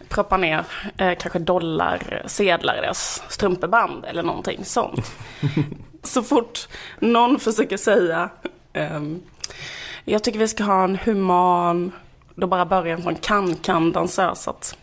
proppa 0.09 0.37
ner 0.37 0.64
eh, 0.97 1.19
kanske 1.19 1.38
dollarsedlar 1.38 2.79
i 2.79 2.81
deras 2.81 3.23
strumpeband 3.29 4.05
eller 4.05 4.23
någonting 4.23 4.64
sånt. 4.64 5.12
Så 6.02 6.23
fort 6.23 6.69
någon 6.99 7.40
försöker 7.40 7.76
säga 7.76 8.31
ehm, 8.73 9.23
jag 10.11 10.25
tycker 10.25 10.38
vi 10.38 10.49
ska 10.49 10.64
ha 10.64 10.85
en 10.85 10.97
human, 10.97 11.93
då 12.35 12.47
bara 12.47 12.67
börjar 12.67 12.97
en 12.97 13.02
sån 13.02 13.14
kan-kan-dansös 13.14 14.49
att 14.49 14.76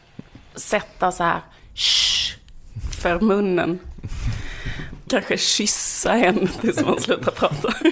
sätta 0.56 1.12
så 1.12 1.24
här 1.24 1.42
shh, 1.76 2.38
för 3.02 3.20
munnen. 3.20 3.80
Kanske 5.10 5.38
kyssa 5.38 6.12
henne 6.12 6.48
tills 6.62 6.86
man 6.86 7.00
slutar 7.00 7.32
prata. 7.32 7.74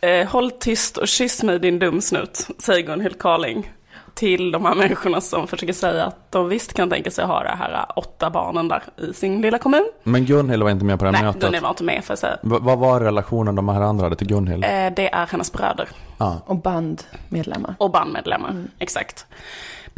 Eh, 0.00 0.28
håll 0.28 0.50
tyst 0.50 0.96
och 0.96 1.08
kyss 1.08 1.42
mig 1.42 1.58
din 1.58 1.78
dumsnut, 1.78 2.48
säger 2.58 2.86
Gunhild 2.86 3.18
Carling 3.18 3.72
till 4.18 4.50
de 4.52 4.64
här 4.64 4.74
människorna 4.74 5.20
som 5.20 5.46
försöker 5.46 5.72
säga 5.72 6.04
att 6.04 6.32
de 6.32 6.48
visst 6.48 6.72
kan 6.74 6.90
tänka 6.90 7.10
sig 7.10 7.24
att 7.24 7.30
ha 7.30 7.42
det 7.42 7.56
här 7.58 7.86
åtta 7.96 8.30
barnen 8.30 8.68
där 8.68 8.82
i 8.96 9.14
sin 9.14 9.42
lilla 9.42 9.58
kommun. 9.58 9.88
Men 10.02 10.24
Gunhild 10.26 10.62
var 10.62 10.70
inte 10.70 10.84
med 10.84 10.98
på 10.98 11.04
det 11.04 11.10
här 11.10 11.18
Nej, 11.18 11.22
mötet. 11.26 11.42
Gunhild 11.42 11.62
var 11.62 11.70
inte 11.70 11.84
med 11.84 12.04
för 12.04 12.12
att 12.14 12.18
säga. 12.20 12.36
Va- 12.42 12.58
Vad 12.62 12.78
var 12.78 13.00
relationen 13.00 13.54
de 13.54 13.68
här 13.68 13.80
andra 13.80 14.04
hade 14.04 14.16
till 14.16 14.26
Gunhild? 14.28 14.64
Eh, 14.64 14.70
det 14.70 15.12
är 15.14 15.26
hennes 15.26 15.52
bröder 15.52 15.88
Ja. 16.18 16.40
Och 16.46 16.56
bandmedlemmar. 16.56 17.74
och 17.78 17.90
bandmedlemmar, 17.90 18.64
exakt. 18.78 19.26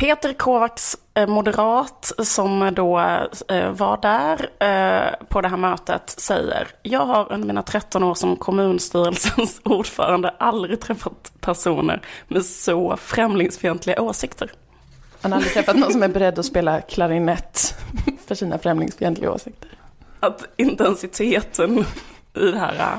Peter 0.01 0.33
Kovacs 0.33 0.97
eh, 1.15 1.27
moderat 1.27 2.13
som 2.19 2.75
då 2.75 2.99
eh, 3.49 3.71
var 3.73 4.01
där 4.03 4.51
eh, 4.59 5.27
på 5.29 5.41
det 5.41 5.49
här 5.49 5.57
mötet 5.57 6.11
säger 6.11 6.69
Jag 6.83 7.07
har 7.07 7.33
under 7.33 7.47
mina 7.47 7.63
13 7.63 8.03
år 8.05 8.15
som 8.15 8.37
kommunstyrelsens 8.37 9.61
ordförande 9.65 10.35
aldrig 10.39 10.81
träffat 10.81 11.33
personer 11.41 12.03
med 12.29 12.45
så 12.45 12.97
främlingsfientliga 12.97 14.03
åsikter. 14.03 14.53
Han 15.21 15.33
har 15.33 15.37
aldrig 15.37 15.55
träffat 15.55 15.77
någon 15.77 15.93
som 15.93 16.03
är 16.03 16.09
beredd 16.09 16.39
att 16.39 16.47
spela 16.47 16.81
klarinett 16.81 17.75
för 18.27 18.35
sina 18.35 18.59
främlingsfientliga 18.59 19.33
åsikter. 19.33 19.71
Att 20.21 20.45
intensiteten 20.57 21.79
i 22.35 22.51
det 22.51 22.59
här 22.59 22.75
eh, 22.75 22.99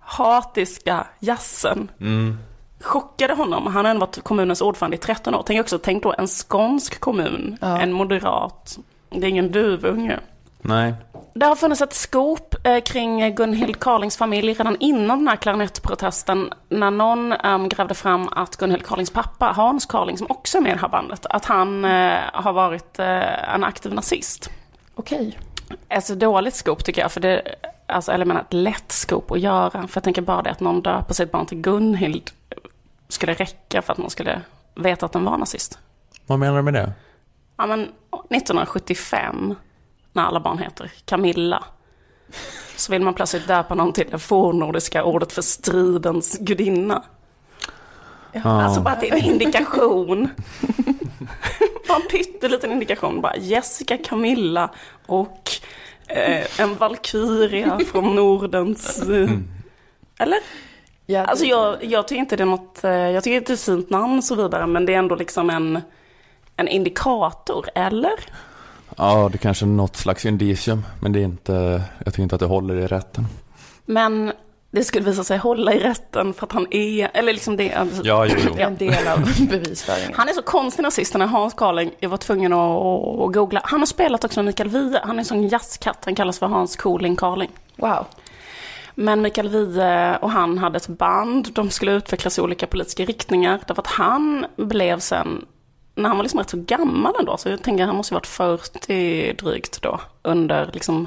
hatiska 0.00 1.06
jazzen 1.18 1.90
Mm. 2.00 2.38
Chockade 2.80 3.34
honom. 3.34 3.66
Han 3.66 3.84
har 3.84 3.90
ändå 3.90 4.06
varit 4.06 4.24
kommunens 4.24 4.60
ordförande 4.60 4.96
i 4.96 5.00
13 5.00 5.34
år. 5.34 5.42
Tänk 5.46 5.60
också, 5.60 5.78
tänk 5.78 6.02
då 6.02 6.14
en 6.18 6.26
skånsk 6.26 7.00
kommun, 7.00 7.56
Ja. 7.60 7.80
en 7.80 7.92
moderat. 7.92 8.78
Det 9.10 9.26
är 9.26 9.30
ingen 9.30 9.52
duvunge. 9.52 10.18
Nej. 10.62 10.94
Det 11.34 11.46
har 11.46 11.56
funnits 11.56 11.80
ett 11.82 11.92
skop 11.94 12.54
eh, 12.64 12.80
kring 12.80 13.34
Gunhild 13.34 13.80
Carlings 13.80 14.16
familj 14.16 14.52
redan 14.52 14.76
innan 14.80 15.18
den 15.18 15.28
här 15.28 15.36
klarinettprotesten. 15.36 16.52
När 16.68 16.90
någon 16.90 17.32
eh, 17.32 17.66
grävde 17.66 17.94
fram 17.94 18.28
att 18.32 18.56
Gunhild 18.56 18.86
Carlings 18.86 19.10
pappa, 19.10 19.46
Hans 19.56 19.86
Carling, 19.86 20.18
som 20.18 20.26
också 20.30 20.58
är 20.58 20.62
med 20.62 20.70
i 20.70 20.74
det 20.74 20.80
här 20.80 20.88
bandet, 20.88 21.26
att 21.26 21.44
han 21.44 21.84
eh, 21.84 22.18
har 22.32 22.52
varit 22.52 22.98
eh, 22.98 23.54
en 23.54 23.64
aktiv 23.64 23.94
nazist. 23.94 24.50
Okej. 24.94 25.38
Alltså 25.88 26.14
dåligt 26.14 26.54
skop 26.54 26.84
tycker 26.84 27.02
jag, 27.02 27.12
för 27.12 27.20
det, 27.20 27.42
alltså, 27.86 28.12
eller 28.12 28.20
jag 28.24 28.28
menar 28.28 28.40
ett 28.40 28.52
lätt 28.52 28.92
skop 28.92 29.30
att 29.30 29.40
göra. 29.40 29.70
För 29.70 29.90
jag 29.94 30.04
tänker 30.04 30.22
bara 30.22 30.42
det 30.42 30.50
att 30.50 30.60
någon 30.60 30.80
döper 30.82 31.14
sitt 31.14 31.32
barn 31.32 31.46
till 31.46 31.60
Gunhild 31.60 32.30
skulle 33.12 33.34
räcka 33.34 33.82
för 33.82 33.92
att 33.92 33.98
man 33.98 34.10
skulle 34.10 34.42
veta 34.74 35.06
att 35.06 35.12
den 35.12 35.24
var 35.24 35.38
nazist. 35.38 35.78
Vad 36.26 36.38
menar 36.38 36.56
du 36.56 36.62
med 36.62 36.74
det? 36.74 36.92
Ja 37.56 37.66
men 37.66 37.80
1975, 38.30 39.54
när 40.12 40.22
alla 40.22 40.40
barn 40.40 40.58
heter 40.58 40.92
Camilla, 41.04 41.64
så 42.76 42.92
vill 42.92 43.02
man 43.02 43.14
plötsligt 43.14 43.46
döpa 43.46 43.74
någon 43.74 43.92
till 43.92 44.06
det 44.10 44.18
fornnordiska 44.18 45.04
ordet 45.04 45.32
för 45.32 45.42
stridens 45.42 46.38
gudinna. 46.38 47.02
Ja. 48.32 48.62
Alltså 48.62 48.80
bara 48.80 48.94
att 48.94 49.00
det 49.00 49.10
är 49.10 49.16
en 49.16 49.24
indikation. 49.24 50.28
bara 51.88 51.96
en 52.02 52.08
pytteliten 52.10 52.72
indikation. 52.72 53.20
Bara 53.20 53.36
Jessica, 53.36 53.98
Camilla 53.98 54.70
och 55.06 55.50
eh, 56.06 56.60
en 56.60 56.74
valkyria 56.76 57.80
från 57.92 58.14
Nordens... 58.14 59.02
Eh, 59.02 59.30
eller? 60.18 60.38
Ja, 61.10 61.24
Alltså 61.24 61.44
jag, 61.44 61.84
jag 61.84 62.08
tycker 62.08 62.20
inte 62.20 62.36
det 62.36 62.42
är 62.42 62.46
något, 62.46 62.84
eh, 62.84 62.90
jag 62.90 63.24
tycker 63.24 63.36
inte 63.36 63.52
det 63.52 63.52
är 63.52 63.54
ett 63.54 63.64
fint 63.64 63.90
namn 63.90 64.18
och 64.18 64.24
så 64.24 64.34
vidare, 64.34 64.66
men 64.66 64.86
det 64.86 64.94
är 64.94 64.98
ändå 64.98 65.14
liksom 65.14 65.50
en, 65.50 65.80
en 66.56 66.68
indikator, 66.68 67.66
eller? 67.74 68.12
Ja, 68.96 69.28
det 69.32 69.38
kanske 69.38 69.64
är 69.64 69.68
något 69.68 69.96
slags 69.96 70.26
indicium, 70.26 70.86
men 71.02 71.12
det 71.12 71.20
är 71.20 71.24
inte, 71.24 71.82
jag 72.04 72.14
tycker 72.14 72.22
inte 72.22 72.34
att 72.34 72.40
det 72.40 72.46
håller 72.46 72.74
i 72.74 72.86
rätten. 72.86 73.26
Men 73.86 74.32
det 74.70 74.84
skulle 74.84 75.04
visa 75.04 75.24
sig 75.24 75.38
hålla 75.38 75.72
i 75.72 75.78
rätten 75.78 76.34
för 76.34 76.46
att 76.46 76.52
han 76.52 76.66
är, 76.70 77.10
eller 77.14 77.32
liksom 77.32 77.56
det, 77.56 77.72
alltså, 77.72 78.02
Ja, 78.04 78.26
jo, 78.26 78.34
jo. 78.46 78.52
Det 78.56 78.62
är 78.62 78.66
en 78.66 78.76
del 78.76 79.08
av 79.08 79.18
bevisföringen. 79.50 80.12
Han 80.14 80.28
är 80.28 80.32
så 80.32 80.42
konstig 80.42 80.82
nazist 80.82 81.12
den 81.12 81.20
här 81.22 81.28
Hans 81.28 81.54
Carling. 81.54 81.90
Jag 82.00 82.08
var 82.08 82.16
tvungen 82.16 82.52
att, 82.52 82.80
att 83.20 83.32
googla. 83.32 83.60
Han 83.64 83.80
har 83.80 83.86
spelat 83.86 84.24
också 84.24 84.38
med 84.40 84.44
Mikael 84.46 84.68
Wiehe. 84.68 85.00
Han 85.02 85.16
är 85.16 85.18
en 85.18 85.24
sån 85.24 85.48
jazzkatt. 85.48 86.04
Han 86.04 86.14
kallas 86.14 86.38
för 86.38 86.46
Hans 86.46 86.76
Cooling 86.76 87.16
Carling. 87.16 87.50
Wow. 87.76 88.06
Men 89.00 89.22
Mikael 89.22 89.48
Wiehe 89.48 90.16
och 90.16 90.30
han 90.30 90.58
hade 90.58 90.76
ett 90.76 90.88
band. 90.88 91.48
De 91.52 91.70
skulle 91.70 91.92
utvecklas 91.92 92.38
i 92.38 92.40
olika 92.40 92.66
politiska 92.66 93.04
riktningar. 93.04 93.60
Därför 93.66 93.82
att 93.82 93.86
han 93.86 94.46
blev 94.56 94.98
sen, 94.98 95.46
när 95.94 96.08
han 96.08 96.16
var 96.16 96.24
liksom 96.24 96.40
rätt 96.40 96.50
så 96.50 96.56
gammal 96.56 97.14
ändå. 97.18 97.36
Så 97.36 97.48
jag 97.48 97.62
tänker 97.62 97.86
han 97.86 97.96
måste 97.96 98.14
ha 98.14 98.16
varit 98.16 98.26
40 98.26 99.32
drygt 99.32 99.82
då. 99.82 100.00
Under 100.22 100.70
liksom 100.72 101.06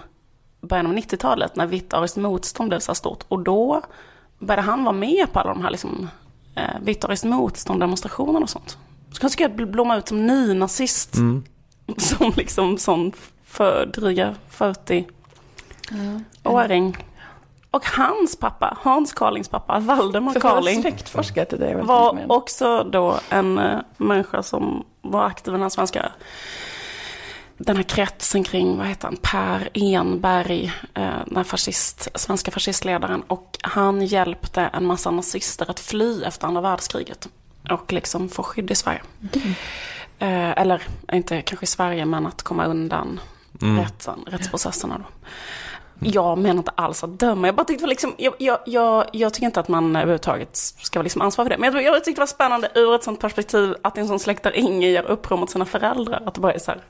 början 0.61 0.87
av 0.87 0.93
90-talet. 0.93 1.55
När 1.55 1.65
vitt 1.65 1.93
ariskt 1.93 2.17
motstånd 2.17 2.69
blev 2.69 2.79
så 2.79 2.91
här 2.91 2.95
stort. 2.95 3.23
Och 3.27 3.39
då 3.39 3.81
började 4.39 4.61
han 4.61 4.83
vara 4.83 4.95
med 4.95 5.33
på 5.33 5.39
alla 5.39 5.53
de 5.53 5.63
här 5.63 5.71
liksom, 5.71 6.09
eh, 6.55 6.79
vitt 6.81 7.03
ariskt 7.03 7.25
motstånd 7.25 7.79
demonstrationerna 7.79 8.39
och 8.39 8.49
sånt. 8.49 8.77
Så 9.11 9.21
han 9.21 9.29
skulle 9.29 9.49
blomma 9.49 9.97
ut 9.97 10.07
som 10.07 10.25
nynazist. 10.27 11.15
Mm. 11.15 11.43
Som 11.97 12.33
liksom 12.35 12.77
sån 12.77 13.11
för 13.45 13.85
dryga 13.85 14.35
40 14.49 15.07
åring. 16.43 16.97
Och 17.73 17.85
hans 17.85 18.35
pappa, 18.35 18.77
Hans 18.81 19.13
Carlings 19.13 19.49
pappa, 19.49 19.79
Valdemar 19.79 20.33
det 21.59 21.65
är 21.65 21.69
väldigt 21.69 21.87
var 21.87 22.05
imponerande. 22.05 22.35
också 22.35 22.83
då 22.83 23.19
en 23.29 23.57
eh, 23.57 23.79
människa 23.97 24.43
som 24.43 24.85
var 25.01 25.25
aktiv 25.25 25.53
i 25.53 25.55
den 25.55 25.61
här 25.61 25.69
svenska 25.69 26.11
den 27.57 27.75
här 27.75 27.83
kretsen 27.83 28.43
kring, 28.43 28.77
vad 28.77 28.87
heter 28.87 29.07
han, 29.07 29.17
Per 29.21 29.69
Enberg, 29.73 30.73
eh, 30.93 31.17
den 31.25 31.35
här 31.35 31.43
fascist, 31.43 32.07
svenska 32.15 32.51
fascistledaren. 32.51 33.21
Och 33.27 33.57
han 33.61 34.05
hjälpte 34.05 34.61
en 34.61 34.85
massa 34.85 35.11
nazister 35.11 35.71
att 35.71 35.79
fly 35.79 36.23
efter 36.23 36.47
andra 36.47 36.61
världskriget. 36.61 37.29
Och 37.69 37.93
liksom 37.93 38.29
få 38.29 38.43
skydd 38.43 38.71
i 38.71 38.75
Sverige. 38.75 39.01
Eh, 40.19 40.51
eller 40.51 40.81
inte 41.13 41.41
kanske 41.41 41.63
i 41.63 41.67
Sverige, 41.67 42.05
men 42.05 42.25
att 42.25 42.43
komma 42.43 42.65
undan 42.65 43.19
rätten, 43.59 44.19
rättsprocesserna 44.27 44.97
då. 44.97 45.05
Jag 45.99 46.37
menar 46.37 46.57
inte 46.57 46.71
alls 46.75 47.03
att 47.03 47.19
döma, 47.19 47.47
jag 47.47 47.55
bara 47.55 47.63
tyckte 47.63 47.81
det 47.81 47.85
var 47.85 47.89
liksom, 47.89 48.13
jag, 48.17 48.33
jag, 48.37 48.59
jag, 48.65 49.05
jag 49.11 49.33
tycker 49.33 49.45
inte 49.45 49.59
att 49.59 49.67
man 49.67 49.95
överhuvudtaget 49.95 50.55
ska 50.55 50.99
vara 50.99 51.03
liksom 51.03 51.21
ansvarig 51.21 51.51
för 51.51 51.57
det. 51.57 51.61
Men 51.61 51.73
jag, 51.73 51.95
jag 51.95 52.03
tyckte 52.03 52.19
det 52.19 52.21
var 52.21 52.27
spännande 52.27 52.69
ur 52.75 52.95
ett 52.95 53.03
sånt 53.03 53.19
perspektiv 53.19 53.75
att 53.81 53.97
en 53.97 54.07
sån 54.07 54.19
släkt 54.19 54.43
där 54.43 54.55
ingen 54.55 54.91
gör 54.91 55.03
uppror 55.03 55.37
mot 55.37 55.49
sina 55.49 55.65
föräldrar. 55.65 56.23
Att 56.25 56.33
det 56.33 56.41
bara 56.41 56.53
är 56.53 56.59
så 56.59 56.71
här, 56.71 56.81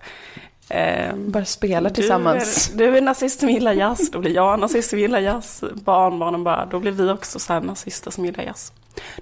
ehm, 0.70 1.32
Bara 1.32 1.46
spelar 1.46 1.90
tillsammans. 1.90 2.72
du 2.74 2.86
är, 2.86 2.92
du 2.92 2.98
är 2.98 3.02
nazist 3.02 3.40
som 3.40 3.50
gillar 3.50 3.74
jazz, 3.74 4.12
då 4.12 4.20
blir 4.20 4.32
jag 4.32 4.60
nazist 4.60 4.90
som 4.90 5.00
gillar 5.00 5.20
jazz. 5.20 5.64
Barnbarnen 5.74 6.44
bara, 6.44 6.66
då 6.66 6.80
blir 6.80 6.92
vi 6.92 7.10
också 7.10 7.40
så 7.40 7.54
här 7.54 7.62
nazister 7.62 8.12
som 8.12 8.26
gillar 8.26 8.44
jazz. 8.44 8.74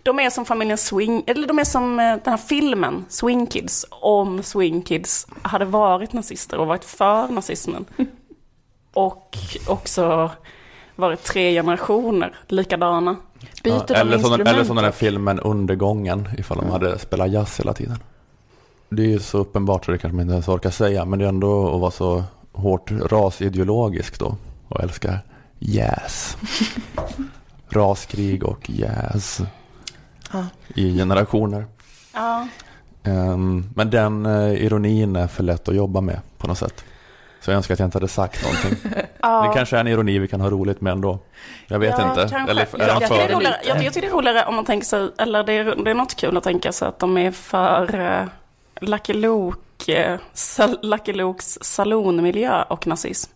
De 0.03 0.19
är 0.19 0.29
som 0.29 0.45
familjen 0.45 0.77
Swing, 0.77 1.23
eller 1.27 1.47
de 1.47 1.59
är 1.59 1.63
som 1.63 2.00
eh, 2.00 2.05
den 2.23 2.31
här 2.31 2.38
filmen, 2.38 3.05
Swing 3.09 3.47
Kids, 3.47 3.85
om 3.89 4.43
Swing 4.43 4.81
Kids 4.81 5.27
hade 5.41 5.65
varit 5.65 6.13
nazister 6.13 6.57
och 6.57 6.67
varit 6.67 6.85
för 6.85 7.27
nazismen. 7.27 7.85
Och 8.93 9.38
också 9.67 10.31
varit 10.95 11.24
tre 11.24 11.53
generationer 11.53 12.36
likadana. 12.48 13.15
Byter 13.63 13.86
Ja, 13.89 13.95
eller, 13.95 14.12
som, 14.12 14.25
instrument? 14.25 14.48
eller 14.50 14.63
som 14.63 14.75
den 14.75 14.86
här 14.86 14.91
filmen 14.91 15.39
Undergången, 15.39 16.29
ifall 16.38 16.57
de 16.57 16.69
hade 16.69 17.00
spelat 17.00 17.31
jazz 17.31 17.60
hela 17.60 17.74
tiden. 17.74 17.98
Det 18.89 19.01
är 19.03 19.07
ju 19.07 19.19
så 19.19 19.38
uppenbart 19.38 19.86
så 19.86 19.91
det 19.91 19.98
kanske 19.98 20.15
man 20.15 20.21
inte 20.24 20.33
ens 20.33 20.48
orkar 20.48 20.69
säga, 20.69 21.05
men 21.05 21.19
det 21.19 21.25
är 21.25 21.29
ändå 21.29 21.75
att 21.75 21.81
vara 21.81 21.91
så 21.91 22.24
hårt 22.53 22.91
rasideologisk 22.91 24.19
då 24.19 24.36
och 24.67 24.83
älska 24.83 25.19
jazz. 25.60 26.38
Raskrig 27.69 28.43
och 28.43 28.69
jazz 28.69 29.41
Ja. 30.33 30.45
i 30.75 30.98
generationer. 30.98 31.65
Ja. 32.13 32.48
Ehm, 33.03 33.69
men 33.75 33.89
den 33.89 34.25
eh, 34.25 34.53
ironin 34.65 35.15
är 35.15 35.27
för 35.27 35.43
lätt 35.43 35.69
att 35.69 35.75
jobba 35.75 36.01
med 36.01 36.19
på 36.38 36.48
något 36.48 36.57
sätt. 36.57 36.83
Så 37.41 37.51
jag 37.51 37.57
önskar 37.57 37.74
att 37.74 37.79
jag 37.79 37.88
inte 37.88 37.95
hade 37.95 38.07
sagt 38.07 38.43
någonting. 38.43 38.91
ja. 39.21 39.41
Det 39.41 39.53
kanske 39.53 39.75
är 39.75 39.79
en 39.79 39.88
ironi 39.88 40.19
vi 40.19 40.27
kan 40.27 40.41
ha 40.41 40.50
roligt 40.50 40.81
med 40.81 40.91
ändå. 40.91 41.19
Jag 41.67 41.79
vet 41.79 41.95
ja, 41.98 42.10
inte. 42.10 42.36
Eller, 42.36 42.67
jag, 42.77 42.89
jag, 42.89 43.01
tycker 43.01 43.36
roligare, 43.36 43.55
jag, 43.63 43.83
jag 43.83 43.93
tycker 43.93 44.01
det 44.01 44.13
är 44.13 44.17
roligare 44.17 44.45
om 44.45 44.55
man 44.55 44.65
tänker 44.65 44.86
sig, 44.86 45.12
eller 45.17 45.43
det 45.43 45.53
är, 45.53 45.83
det 45.83 45.91
är 45.91 45.93
något 45.93 46.15
kul 46.15 46.38
att 46.38 46.43
tänka 46.43 46.71
sig 46.71 46.88
att 46.88 47.00
de 47.00 47.17
är 47.17 47.31
för 47.31 47.95
uh, 47.95 48.27
Lucky, 48.81 49.13
Luke, 49.13 50.03
eh, 50.03 50.19
sal, 50.33 50.77
Lucky 50.81 51.13
Lukes 51.13 51.63
salonmiljö 51.63 52.63
och 52.63 52.88
nazism. 52.88 53.31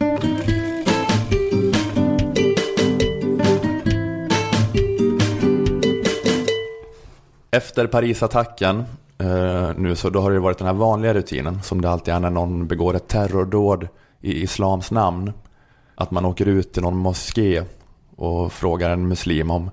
Efter 7.51 7.87
Parisattacken 7.87 8.85
eh, 9.17 9.69
nu 9.77 9.95
så 9.95 10.09
då 10.09 10.21
har 10.21 10.31
det 10.31 10.39
varit 10.39 10.57
den 10.57 10.67
här 10.67 10.73
vanliga 10.73 11.13
rutinen 11.13 11.61
som 11.63 11.81
det 11.81 11.89
alltid 11.89 12.13
är 12.13 12.19
när 12.19 12.29
någon 12.29 12.67
begår 12.67 12.95
ett 12.95 13.07
terrordåd 13.07 13.87
i 14.21 14.41
islams 14.41 14.91
namn. 14.91 15.33
Att 15.95 16.11
man 16.11 16.25
åker 16.25 16.45
ut 16.45 16.73
till 16.73 16.83
någon 16.83 16.97
moské 16.97 17.63
och 18.15 18.53
frågar 18.53 18.89
en 18.89 19.07
muslim 19.07 19.51
om 19.51 19.69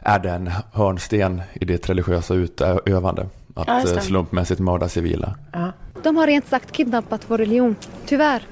är 0.00 0.18
det 0.18 0.30
en 0.30 0.50
hörnsten 0.72 1.42
i 1.52 1.64
ditt 1.64 1.90
religiösa 1.90 2.34
utövande 2.34 3.26
att 3.54 3.68
Ja, 3.68 3.80
eh, 3.80 4.00
slumpmässigt 4.00 4.60
mörda 4.60 4.88
civila. 4.88 5.34
Ja. 5.52 5.72
De 6.02 6.16
har 6.16 6.26
rent 6.26 6.48
sagt 6.48 6.72
kidnappat 6.72 7.20
vår 7.26 7.38
religion. 7.38 7.76
Tyvärr. 8.06 8.42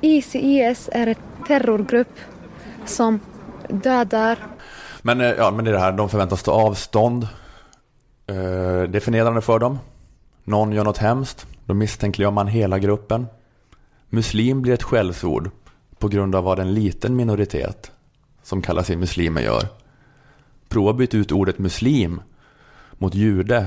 ICIS 0.00 0.88
är 0.92 1.06
en 1.06 1.14
terrorgrupp 1.46 2.18
som 2.84 3.20
dödar. 3.68 4.38
Men, 5.02 5.20
eh, 5.20 5.26
ja, 5.26 5.50
men 5.50 5.64
det 5.64 5.70
är 5.70 5.72
det 5.72 5.80
här, 5.80 5.92
de 5.92 6.08
förväntas 6.08 6.42
ta 6.42 6.52
avstånd. 6.52 7.28
Eh, 8.26 8.34
Det 8.88 8.98
är 8.98 9.00
förnedrande 9.00 9.40
för 9.40 9.58
dem. 9.58 9.78
Någon 10.44 10.72
gör 10.72 10.84
något 10.84 10.98
hemskt, 10.98 11.46
då 11.64 11.74
misstänkliggör 11.74 12.30
man 12.30 12.46
hela 12.48 12.78
gruppen. 12.78 13.26
Muslim 14.08 14.62
blir 14.62 14.72
ett 14.74 14.82
skällsord 14.82 15.50
på 15.98 16.08
grund 16.08 16.34
av 16.34 16.44
vad 16.44 16.58
en 16.58 16.74
liten 16.74 17.16
minoritet 17.16 17.90
som 18.42 18.62
kallar 18.62 18.82
sig 18.82 18.96
muslimer 18.96 19.40
gör. 19.42 19.62
Prova 20.68 20.92
byta 20.92 21.16
ut 21.16 21.32
ordet 21.32 21.58
muslim 21.58 22.20
mot 22.98 23.14
jude 23.14 23.66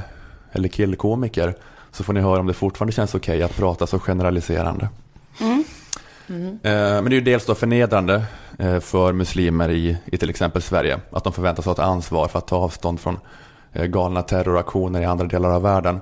eller 0.51 0.69
killkomiker 0.69 1.55
så 1.91 2.03
får 2.03 2.13
ni 2.13 2.19
höra 2.19 2.39
om 2.39 2.47
det 2.47 2.53
fortfarande 2.53 2.93
känns 2.93 3.15
okej 3.15 3.43
att 3.43 3.55
prata 3.55 3.87
så 3.87 3.99
generaliserande. 3.99 4.89
Eh, 5.41 7.01
Men 7.01 7.03
det 7.05 7.09
är 7.09 7.19
ju 7.19 7.21
dels 7.21 7.45
då 7.45 7.55
förnedrande 7.55 8.23
eh, 8.59 8.79
för 8.79 9.13
muslimer 9.13 9.69
i, 9.69 9.97
i 10.05 10.17
till 10.17 10.29
exempel 10.29 10.61
Sverige. 10.61 10.99
Att 11.11 11.23
de 11.23 11.33
förväntas 11.33 11.65
ha 11.65 11.71
ett 11.71 11.79
ansvar 11.79 12.27
för 12.27 12.39
att 12.39 12.47
ta 12.47 12.55
avstånd 12.57 12.99
från 12.99 13.19
galna 13.73 14.21
terroraktioner 14.21 15.01
i 15.01 15.05
andra 15.05 15.25
delar 15.25 15.49
av 15.49 15.61
världen. 15.61 16.01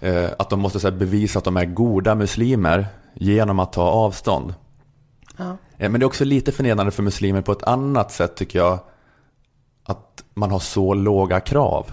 Eh, 0.00 0.30
Att 0.38 0.50
de 0.50 0.60
måste 0.60 0.92
bevisa 0.92 1.38
att 1.38 1.44
de 1.44 1.56
är 1.56 1.64
goda 1.64 2.14
muslimer 2.14 2.86
genom 3.14 3.58
att 3.58 3.72
ta 3.72 3.82
avstånd. 3.82 4.54
Ja. 5.36 5.56
Eh, 5.78 5.90
Men 5.90 6.00
det 6.00 6.04
är 6.04 6.06
också 6.06 6.24
lite 6.24 6.52
förnedrande 6.52 6.92
för 6.92 7.02
muslimer 7.02 7.40
på 7.42 7.52
ett 7.52 7.62
annat 7.62 8.12
sätt 8.12 8.36
tycker 8.36 8.58
jag. 8.58 8.78
Att 9.84 10.24
man 10.34 10.50
har 10.50 10.58
så 10.58 10.94
låga 10.94 11.40
krav 11.40 11.90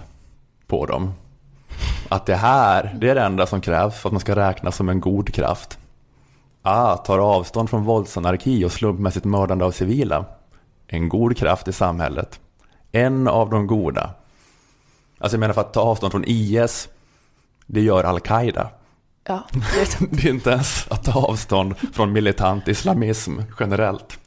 på 0.66 0.86
dem. 0.86 1.12
Att 2.08 2.26
det 2.26 2.34
här, 2.36 2.96
det 3.00 3.10
är 3.10 3.14
det 3.14 3.22
enda 3.22 3.46
som 3.46 3.60
krävs 3.60 3.94
för 4.00 4.08
att 4.08 4.12
man 4.12 4.20
ska 4.20 4.36
räknas 4.36 4.76
som 4.76 4.88
en 4.88 5.00
god 5.00 5.34
kraft. 5.34 5.78
Ah, 6.62 6.96
tar 6.96 7.18
avstånd 7.18 7.70
från 7.70 7.84
våldsanarki 7.84 8.64
och 8.64 8.72
slumpmässigt 8.72 9.24
mördande 9.24 9.64
av 9.64 9.70
civila. 9.70 10.24
En 10.86 11.08
god 11.08 11.36
kraft 11.36 11.68
i 11.68 11.72
samhället. 11.72 12.40
En 12.92 13.28
av 13.28 13.50
de 13.50 13.66
goda. 13.66 14.10
Alltså 15.24 15.36
jag 15.36 15.40
menar 15.40 15.54
för 15.54 15.60
att 15.60 15.72
ta 15.72 15.80
avstånd 15.80 16.12
från 16.12 16.24
IS, 16.26 16.88
det 17.66 17.80
gör 17.80 18.04
Al-Qaida. 18.04 18.70
Ja, 19.26 19.44
det, 19.52 20.10
Det 20.10 20.28
är 20.28 20.30
inte 20.30 20.50
ens 20.50 20.86
att 20.90 21.04
ta 21.04 21.26
avstånd 21.26 21.74
från 21.92 22.12
militant 22.12 22.68
islamism 22.68 23.38
generellt. 23.60 24.18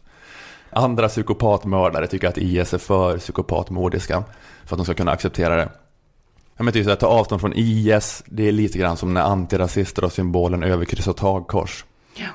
Andra 0.70 1.08
psykopatmördare 1.08 2.08
tycker 2.08 2.28
att 2.28 2.38
IS 2.38 2.74
är 2.74 2.78
för 2.78 3.18
psykopatmodiska 3.18 4.24
för 4.66 4.76
att 4.76 4.78
de 4.78 4.86
ska 4.86 4.94
kunna 4.94 5.12
acceptera 5.12 5.56
det. 5.56 6.72
Typ 6.72 6.86
så 6.86 6.92
att 6.92 7.00
ta 7.00 7.08
avstånd 7.08 7.42
från 7.42 7.54
IS, 7.56 8.24
det 8.26 8.48
är 8.48 8.52
lite 8.52 8.78
grann 8.78 8.98
som 8.98 9.14
när 9.14 9.22
antirasister 9.22 10.02
har 10.02 10.10
symbolen 10.10 10.64
överkryss 10.64 11.08
och 11.08 11.18
tagkors. 11.18 11.86
Ja. 12.16 12.28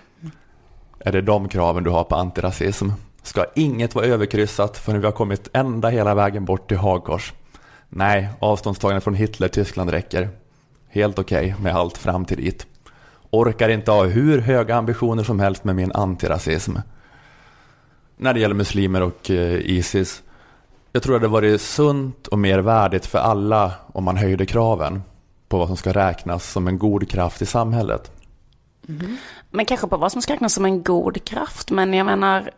Är 0.99 1.13
det 1.13 1.23
de 1.23 1.49
kraven 1.49 1.85
du 1.85 1.91
har 1.91 2.05
på 2.05 2.15
antirasism? 2.15 2.89
Ska 3.23 3.45
inget 3.55 3.95
vara 3.95 4.07
överkryssat 4.07 4.79
förrän 4.79 5.01
vi 5.01 5.07
har 5.07 5.13
kommit 5.13 5.49
ända 5.53 5.89
hela 5.89 6.15
vägen 6.15 6.45
bort 6.45 6.69
till 6.69 6.79
hagkors? 6.79 7.33
Nej, 7.95 8.29
avståndstagande 8.39 9.01
från 9.01 9.15
Hitler, 9.15 9.49
Tyskland 9.49 9.91
räcker. 9.91 10.29
Helt 10.89 11.19
okej 11.19 11.55
med 11.61 11.75
allt 11.75 11.99
fram 11.99 12.25
till 12.25 12.37
dit. 12.37 12.67
Orkar 13.31 13.69
inte 13.69 13.91
ha 13.91 14.05
hur 14.05 14.39
höga 14.39 14.77
ambitioner 14.77 15.25
som 15.25 15.41
helst 15.41 15.65
med 15.65 15.77
min 15.77 15.93
antirasism. 15.93 16.77
När 18.17 18.35
det 18.35 18.41
gäller 18.41 18.55
muslimer 18.55 19.03
och 19.03 19.31
eh, 19.31 19.57
Isis. 19.57 20.23
Jag 20.93 21.03
tror 21.03 21.17
att 21.17 21.23
det 21.23 21.29
varit 21.29 21.61
sunt 21.61 22.27
och 22.27 22.39
mer 22.39 22.59
värdigt 22.59 23.07
för 23.07 23.19
alla 23.19 23.73
om 23.87 24.05
man 24.05 24.17
höjde 24.17 24.47
kraven 24.47 25.03
på 25.49 25.59
vad 25.59 25.69
som 25.69 25.77
ska 25.77 25.93
räknas 25.93 26.53
som 26.53 26.69
en 26.69 26.79
god 26.79 27.09
kraft 27.09 27.43
i 27.43 27.47
samhället. 27.47 28.13
Mm-hmm. 28.87 29.17
Men 29.51 29.67
kanske 29.67 29.89
på 29.89 29.97
vad 29.97 30.13
som 30.13 30.23
ska 30.23 30.33
räknas 30.33 30.55
som 30.55 30.65
en 30.65 30.83
god 30.83 31.25
kraft. 31.25 31.71
Men 31.71 31.95
jag 31.95 32.07
menar, 32.07 32.51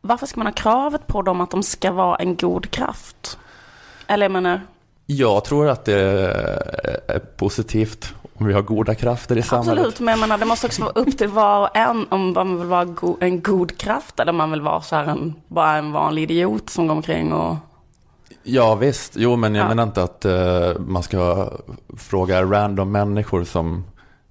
varför 0.00 0.26
ska 0.26 0.40
man 0.40 0.46
ha 0.46 0.54
kravet 0.54 1.06
på 1.06 1.22
dem 1.22 1.40
att 1.40 1.50
de 1.50 1.62
ska 1.62 1.92
vara 1.92 2.16
en 2.16 2.36
god 2.36 2.70
kraft? 2.70 3.38
Eller 4.10 4.24
jag 4.24 4.32
menar, 4.32 4.60
Jag 5.06 5.44
tror 5.44 5.68
att 5.68 5.84
det 5.84 5.94
är 7.08 7.18
positivt 7.18 8.14
om 8.38 8.46
vi 8.46 8.52
har 8.52 8.62
goda 8.62 8.94
krafter 8.94 9.38
i 9.38 9.42
samhället. 9.42 9.78
absolut, 9.78 10.00
men 10.00 10.08
jag 10.12 10.20
menar, 10.20 10.38
det 10.38 10.44
måste 10.44 10.66
också 10.66 10.82
vara 10.82 10.92
upp 10.92 11.18
till 11.18 11.28
var 11.28 11.60
och 11.68 11.76
en 11.76 12.06
om 12.10 12.32
man 12.32 12.58
vill 12.58 12.66
vara 12.66 12.84
go- 12.84 13.16
en 13.20 13.42
god 13.42 13.78
kraft 13.78 14.20
eller 14.20 14.30
om 14.30 14.36
man 14.36 14.50
vill 14.50 14.60
vara 14.60 14.80
så 14.82 14.96
här 14.96 15.04
en, 15.04 15.34
bara 15.48 15.76
en 15.76 15.92
vanlig 15.92 16.22
idiot 16.30 16.70
som 16.70 16.86
går 16.86 16.94
omkring 16.94 17.32
och... 17.32 17.56
Ja 18.42 18.74
visst, 18.74 19.12
jo 19.16 19.36
men 19.36 19.54
jag 19.54 19.64
Ja. 19.64 19.68
menar 19.68 19.82
inte 19.82 20.02
att 20.02 20.24
eh, 20.24 20.78
man 20.78 21.02
ska 21.02 21.50
fråga 21.96 22.42
random 22.42 22.92
människor 22.92 23.44
som 23.44 23.84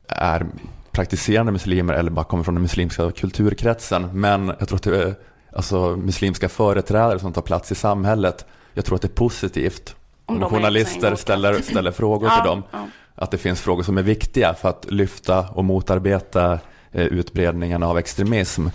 är 0.08 0.46
praktiserande 0.92 1.52
muslimer 1.52 1.94
eller 1.94 2.12
bara 2.12 2.26
kommer 2.26 2.44
från 2.44 2.56
den 2.56 2.62
muslimska 2.62 3.12
kulturkretsen. 3.12 4.10
Men 4.14 4.48
jag 4.60 4.68
tror 4.68 4.76
att 4.76 4.84
det 4.84 5.04
är 5.04 5.16
alltså, 5.56 5.96
muslimska 5.96 6.50
företrädare 6.50 7.20
som 7.20 7.34
tar 7.34 7.42
plats 7.42 7.72
i 7.72 7.76
samhället. 7.76 8.46
Jag 8.74 8.86
tror 8.86 8.96
att 8.96 9.02
det 9.02 9.08
är 9.08 9.10
positivt 9.10 9.96
Om 10.26 10.44
om, 10.44 10.50
journalister 10.50 11.16
ställer, 11.16 11.62
ställer 11.62 11.92
frågor 11.92 12.30
till 12.30 12.50
dem. 12.50 12.64
ja. 12.72 12.88
Att 13.16 13.32
det 13.32 13.38
finns 13.38 13.62
frågor 13.62 13.84
som 13.84 13.98
är 13.98 14.04
viktiga 14.04 14.54
för 14.54 14.70
att 14.70 14.86
lyfta 14.92 15.50
och 15.50 15.66
motarbeta 15.66 16.60
eh, 16.92 17.06
utbredningen 17.06 17.84
av 17.84 17.98
extremism. 17.98 18.68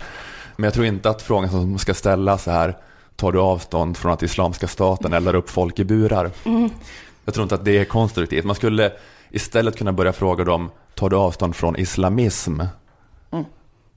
Men 0.55 0.63
jag 0.63 0.73
tror 0.73 0.85
inte 0.85 1.09
att 1.09 1.21
frågan 1.21 1.49
som 1.49 1.77
ska 1.77 1.93
ställas 1.93 2.47
är 2.47 2.77
tar 3.15 3.31
du 3.31 3.39
avstånd 3.39 3.97
från 3.97 4.11
att 4.11 4.23
Islamiska 4.23 4.67
staten 4.67 5.13
eldar 5.13 5.35
upp 5.35 5.49
folk 5.49 5.79
i 5.79 5.85
burar? 5.85 6.31
Jag 7.25 7.33
tror 7.33 7.43
inte 7.43 7.55
att 7.55 7.65
det 7.65 7.77
är 7.77 7.85
konstruktivt. 7.85 8.45
Man 8.45 8.55
skulle 8.55 8.91
istället 9.29 9.77
kunna 9.77 9.93
börja 9.93 10.13
fråga 10.13 10.43
dem, 10.43 10.71
tar 10.93 11.09
du 11.09 11.15
avstånd 11.15 11.55
från 11.55 11.75
islamism? 11.75 12.61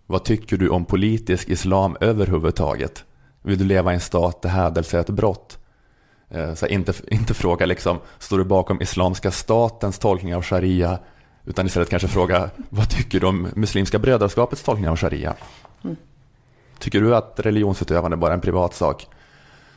Vad 0.06 0.24
tycker 0.24 0.56
du 0.56 0.68
om 0.68 0.84
politisk 0.84 1.48
islam 1.48 1.96
överhuvudtaget? 2.00 3.04
Vill 3.42 3.58
du 3.58 3.64
leva 3.64 3.92
i 3.92 3.94
en 3.94 4.00
stat 4.00 4.42
där 4.42 4.48
hädelse 4.48 4.96
är 4.96 5.00
ett 5.00 5.11
brott? 5.11 5.58
Eh, 6.30 6.54
Så 6.54 6.66
inte, 6.66 6.92
inte 7.08 7.34
fråga 7.34 7.66
liksom, 7.66 7.98
står 8.18 8.38
du 8.38 8.44
bakom 8.44 8.82
Islamiska 8.82 9.30
statens 9.30 9.98
tolkning 9.98 10.34
av 10.34 10.42
sharia? 10.42 10.98
Utan 11.44 11.66
istället 11.66 11.90
kanske 11.90 12.08
fråga, 12.08 12.50
vad 12.68 12.88
tycker 12.88 13.20
du 13.20 13.26
om 13.26 13.48
Muslimska 13.54 13.98
brödraskapets 13.98 14.62
tolkning 14.62 14.88
av 14.88 14.96
sharia? 14.96 15.34
Tycker 16.78 17.00
du 17.00 17.16
att 17.16 17.40
religionsutövande 17.40 18.16
bara 18.16 18.30
är 18.30 18.34
en 18.34 18.40
privat 18.40 18.74
sak? 18.74 19.06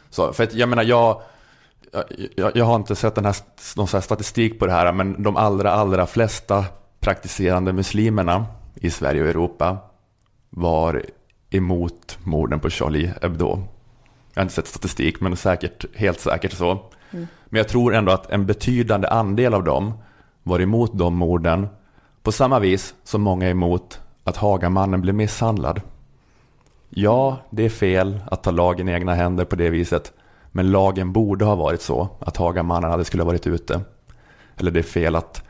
Så, 0.10 0.34
för 0.34 0.44
att 0.44 0.54
jag 0.54 0.70
menar, 0.70 0.84
jag, 0.84 1.22
jag, 2.36 2.56
jag 2.56 2.66
har 2.66 2.76
inte 2.76 2.96
sett 2.96 3.16
den 3.16 3.26
här, 3.26 3.36
någon 3.76 3.88
här 3.94 4.02
statistik 4.02 4.60
på 4.60 4.66
det 4.66 4.72
här, 4.72 4.92
men 4.92 5.24
de 5.24 5.38
allra, 5.38 5.72
allra 5.72 6.08
flesta 6.08 6.66
praktiserande 7.00 7.74
muslimerna 7.74 8.46
i 8.76 8.90
Sverige 8.90 9.22
och 9.22 9.30
Europa 9.30 9.78
var 10.50 11.06
emot 11.50 12.18
morden 12.24 12.60
på 12.60 12.70
Charlie 12.70 13.14
Hebdo. 13.22 13.64
Jag 14.34 14.42
har 14.42 14.44
inte 14.44 14.54
sett 14.54 14.68
statistik, 14.68 15.22
men 15.22 15.38
säkert, 15.38 15.86
helt 15.96 16.20
säkert 16.20 16.54
så. 16.54 16.80
Men 17.46 17.58
jag 17.58 17.68
tror 17.68 17.96
ändå 17.96 18.12
att 18.12 18.32
en 18.32 18.46
betydande 18.46 19.08
andel 19.08 19.54
av 19.54 19.64
dem 19.64 19.94
var 20.44 20.60
emot 20.60 20.92
de 20.94 21.16
morden 21.16 21.68
på 22.24 22.32
samma 22.32 22.60
vis 22.60 22.96
som 23.04 23.22
många 23.22 23.46
är 23.46 23.52
emot 23.52 24.00
att 24.24 24.38
Hagamannen 24.38 25.02
blev 25.02 25.16
misshandlad. 25.16 25.82
Ja, 26.90 27.38
det 27.50 27.66
är 27.66 27.70
fel 27.70 28.20
att 28.32 28.44
ta 28.44 28.52
lagen 28.52 28.90
i 28.90 28.92
egna 28.92 29.14
händer 29.14 29.46
på 29.46 29.56
det 29.56 29.70
viset. 29.70 30.14
Men 30.52 30.72
lagen 30.72 31.12
borde 31.12 31.46
ha 31.46 31.56
varit 31.56 31.82
så 31.82 32.10
att 32.20 32.38
Hagamannen 32.38 32.92
hade 32.92 33.06
skulle 33.06 33.24
ha 33.24 33.28
varit 33.28 33.48
ute. 33.48 33.82
Eller 34.58 34.72
det 34.72 34.80
är 34.80 34.84
fel 34.84 35.16
att 35.16 35.44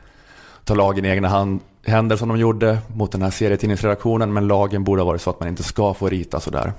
ta 0.64 0.74
lagen 0.74 1.04
i 1.04 1.08
egna 1.08 1.28
hand, 1.28 1.60
händer 1.84 2.16
som 2.16 2.28
de 2.28 2.38
gjorde 2.38 2.78
mot 2.94 3.12
den 3.12 3.22
här 3.22 3.30
serietidningsredaktionen. 3.30 4.32
Men 4.32 4.46
lagen 4.46 4.84
borde 4.84 5.02
ha 5.02 5.06
varit 5.06 5.22
så 5.22 5.30
att 5.30 5.40
man 5.40 5.48
inte 5.48 5.62
ska 5.62 5.94
få 5.94 6.08
rita 6.08 6.40
sådär. 6.40 6.72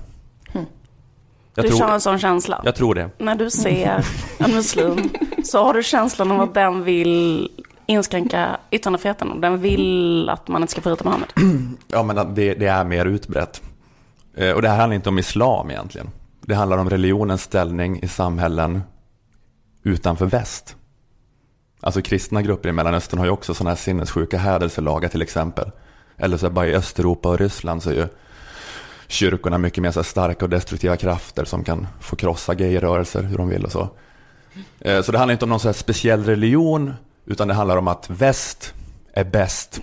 Jag 1.55 1.65
du 1.65 1.69
tror, 1.69 1.79
kör 1.79 1.93
en 1.93 2.01
sån 2.01 2.19
känsla. 2.19 2.61
jag 2.65 2.75
tror 2.75 2.95
det. 2.95 3.09
När 3.17 3.35
du 3.35 3.49
ser 3.49 4.05
en 4.37 4.51
muslim 4.51 5.09
så 5.43 5.63
har 5.63 5.73
du 5.73 5.83
känslan 5.83 6.31
av 6.31 6.41
att 6.41 6.53
den 6.53 6.83
vill 6.83 7.49
inskränka 7.85 8.57
yttrandefriheten 8.71 9.31
och 9.31 9.39
den 9.39 9.61
vill 9.61 10.29
att 10.29 10.47
man 10.47 10.61
inte 10.61 10.71
ska 10.71 10.81
få 10.81 10.89
rita 10.89 11.03
Mohammed. 11.03 11.29
Ja, 11.87 12.03
men 12.03 12.15
det, 12.35 12.53
det 12.53 12.65
är 12.67 12.83
mer 12.83 13.05
utbrett. 13.05 13.61
Eh, 14.37 14.51
Och 14.51 14.61
det 14.61 14.69
här 14.69 14.77
handlar 14.77 14.95
inte 14.95 15.09
om 15.09 15.19
islam 15.19 15.69
egentligen. 15.71 16.09
Det 16.41 16.55
handlar 16.55 16.77
om 16.77 16.89
religionens 16.89 17.41
ställning 17.43 17.99
i 18.03 18.07
samhällen 18.07 18.81
utanför 19.83 20.25
väst. 20.25 20.75
Alltså 21.81 22.01
kristna 22.01 22.41
grupper 22.41 22.69
i 22.69 22.71
Mellanöstern 22.71 23.19
har 23.19 23.25
ju 23.25 23.31
också 23.31 23.53
sådana 23.53 23.69
här 23.71 23.75
sinnessjuka 23.77 24.37
hädelselagar 24.37 25.09
till 25.09 25.21
exempel. 25.21 25.71
Eller 26.17 26.37
så 26.37 26.49
bara 26.49 26.67
i 26.67 26.75
Östeuropa 26.75 27.29
och 27.29 27.39
Ryssland 27.39 27.83
så 27.83 27.89
är 27.89 27.93
ju 27.93 28.07
kyrkorna 29.13 29.57
mycket 29.57 29.81
mer 29.83 29.91
så 29.91 30.03
starka 30.03 30.45
och 30.45 30.49
destruktiva 30.49 30.97
krafter 30.97 31.45
som 31.45 31.63
kan 31.63 31.87
få 32.01 32.15
krossa 32.15 32.53
gayrörelser 32.53 33.23
hur 33.23 33.37
de 33.37 33.49
vill 33.49 33.65
och 33.65 33.71
så. 33.71 33.89
Eh, 34.79 35.01
Så 35.01 35.11
det 35.11 35.17
handlar 35.17 35.31
inte 35.33 35.45
om 35.45 35.49
någon 35.49 35.59
så 35.59 35.73
speciell 35.73 36.23
religion, 36.25 36.93
utan 37.25 37.47
det 37.47 37.53
handlar 37.53 37.77
om 37.77 37.87
att 37.87 38.09
väst 38.09 38.73
är 39.13 39.23
bäst 39.23 39.81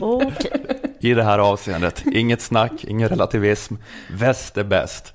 Okej. 0.00 0.66
i 1.00 1.14
det 1.14 1.22
här 1.22 1.38
avseendet. 1.38 2.02
Inget 2.12 2.40
snack, 2.42 2.72
ingen 2.84 3.08
relativism. 3.08 3.74
Väst 4.10 4.56
är 4.56 4.64
bäst. 4.64 5.12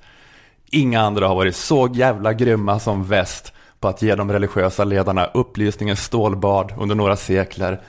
Inga 0.70 1.00
andra 1.00 1.28
har 1.28 1.34
varit 1.34 1.56
så 1.56 1.88
jävla 1.94 2.32
grymma 2.32 2.80
som 2.80 3.04
väst 3.04 3.52
på 3.80 3.88
att 3.88 4.02
ge 4.02 4.14
de 4.14 4.32
religiösa 4.32 4.84
ledarna 4.84 5.24
upplysningens 5.34 6.00
stålbad 6.04 6.72
under 6.78 6.94
några 6.94 7.16
sekler 7.16 7.80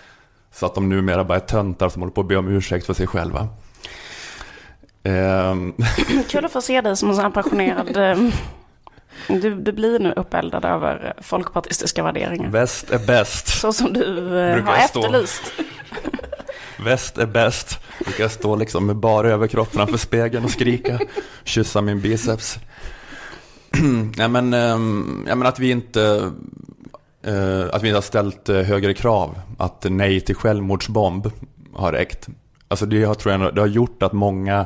så 0.54 0.66
att 0.66 0.76
de 0.76 0.90
numera 0.90 1.24
bara 1.24 1.36
är 1.36 1.40
töntar 1.40 1.90
som 1.90 2.02
håller 2.02 2.14
på 2.14 2.22
att 2.22 2.28
be 2.28 2.36
om 2.36 2.48
ursäkt 2.48 2.86
för 2.86 2.94
sig 2.94 3.08
själva. 3.08 3.48
Ehm, 5.04 5.74
Kul 6.30 6.46
att 6.46 6.52
få 6.52 6.62
se 6.62 6.82
dig 6.82 6.98
som 6.98 7.10
en 7.10 7.16
sån 7.16 7.24
här 7.24 7.32
passionerad... 7.32 7.98
eh, 7.98 8.30
Du, 9.28 9.56
du 9.56 9.72
blir 9.72 10.00
nu 10.00 10.14
uppeldad 10.16 10.66
över 10.66 11.14
folkpartistiska 11.22 12.04
värderingar. 12.04 12.50
väst 12.50 12.90
är 12.92 13.00
bäst. 13.00 13.48
Så 13.48 13.74
som 13.74 13.94
du 13.94 14.40
eh, 14.40 14.54
Brukar 14.56 14.72
har 14.72 14.88
stå. 14.88 15.00
efterlyst. 15.00 15.42
Väst 16.80 17.18
är 17.18 17.26
bäst. 17.26 17.80
Brukar 18.06 18.28
stå 18.28 18.56
liksom 18.56 18.86
med 18.86 18.96
bara 18.96 19.30
överkropp 19.30 19.74
framför 19.74 19.98
spegeln 19.98 20.46
och 20.46 20.52
skrika. 20.52 21.00
Kyssa 21.44 21.82
min 21.82 22.02
biceps. 22.02 22.60
Nej 24.18 24.28
men, 24.30 24.54
ehm, 24.54 25.26
jag 25.28 25.38
menar 25.38 25.50
att 25.52 25.60
vi 25.60 25.72
inte 25.72 26.32
eh, 27.24 27.66
att 27.72 27.84
vi 27.84 27.88
inte 27.88 27.98
har 27.98 28.02
ställt 28.02 28.50
eh, 28.50 28.62
högre 28.62 28.94
krav. 28.94 29.40
Att 29.58 29.86
nej 29.90 30.22
till 30.22 30.36
självmordsbomb 30.36 31.32
har 31.74 31.92
räckt. 31.92 32.28
Alltså 32.68 32.86
det 32.86 33.04
har, 33.04 33.14
tror 33.16 33.34
jag, 33.34 33.56
det 33.56 33.62
har 33.62 33.68
gjort 33.68 34.04
att 34.04 34.14
många 34.14 34.66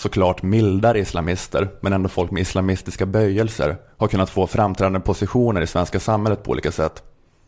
Såklart 0.00 0.42
mildare 0.42 0.98
islamister, 0.98 1.68
men 1.80 1.92
ändå 1.92 2.08
folk 2.08 2.30
med 2.30 2.40
islamistiska 2.40 3.06
böjelser, 3.06 3.76
har 3.96 4.08
kunnat 4.08 4.30
få 4.30 4.46
framträdande 4.46 5.00
positioner 5.00 5.60
i 5.60 5.66
svenska 5.66 6.00
samhället 6.00 6.42
på 6.42 6.50
olika 6.50 6.72
sätt. 6.72 7.02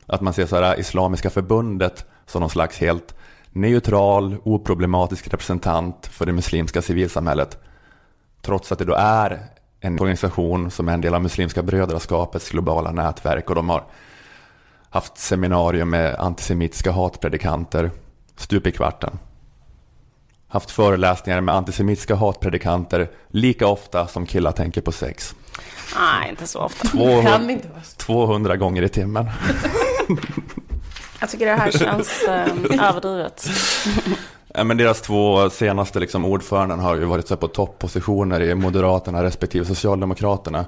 Att 0.07 0.21
man 0.21 0.33
ser 0.33 0.47
så 0.47 0.57
här 0.57 0.81
Islamiska 0.81 1.31
förbundet 1.31 2.07
som 2.27 2.41
någon 2.41 2.51
slags 2.51 2.79
helt 2.79 3.15
neutral, 3.51 4.37
oproblematisk 4.45 5.29
representant 5.29 6.07
för 6.07 6.27
det 6.27 6.33
muslimska 6.33 6.83
civilsamhället. 6.83 7.59
Trots 8.43 8.73
att 8.73 8.79
det 8.79 8.85
då 8.85 8.95
är 8.95 9.47
en 9.81 10.01
organisation 10.01 10.71
som 10.71 10.89
är 10.89 10.95
en 10.95 11.01
del 11.01 11.15
av 11.15 11.23
Muslimska 11.23 11.63
brödraskapets 11.63 12.51
globala 12.51 12.91
nätverk 12.91 13.49
och 13.49 13.55
de 13.55 13.69
har 13.69 13.85
haft 14.91 15.19
seminarium 15.19 15.91
med 15.91 16.15
antisemitiska 16.15 16.93
hatpredikanter 16.93 17.91
stup 18.37 18.67
i 18.67 18.73
kvarten 18.73 19.19
haft 20.53 20.71
föreläsningar 20.71 21.41
med 21.41 21.55
antisemitiska 21.55 22.15
hatpredikanter 22.15 23.11
lika 23.29 23.67
ofta 23.67 24.07
som 24.07 24.27
killar 24.27 24.53
tänker 24.53 24.81
på 24.81 24.93
sex. 24.93 25.35
Nej, 25.97 26.31
inte 26.31 26.47
så 26.47 26.59
ofta. 26.61 26.89
200, 26.89 27.23
Kan 27.23 27.51
inte 27.51 27.69
vara 27.69 27.83
så. 27.83 27.97
200 27.97 28.57
gånger 28.57 28.83
i 28.83 28.89
timmen. 28.89 29.27
Jag 31.21 31.31
tycker 31.31 31.47
det 31.47 31.55
här 31.55 31.71
känns 31.71 32.23
eh, 32.23 32.47
överdrivet. 32.89 33.49
Men 34.65 34.77
deras 34.77 35.01
två 35.01 35.51
senaste 35.51 36.01
liksom, 36.01 36.25
ordföranden 36.25 36.79
har 36.81 36.97
ju 36.97 37.05
varit 37.05 37.29
så 37.29 37.35
här 37.35 37.41
på 37.41 37.49
toppositioner 37.49 38.41
i 38.43 38.55
Moderaterna 38.55 39.25
respektive 39.25 39.65
Socialdemokraterna. 39.65 40.65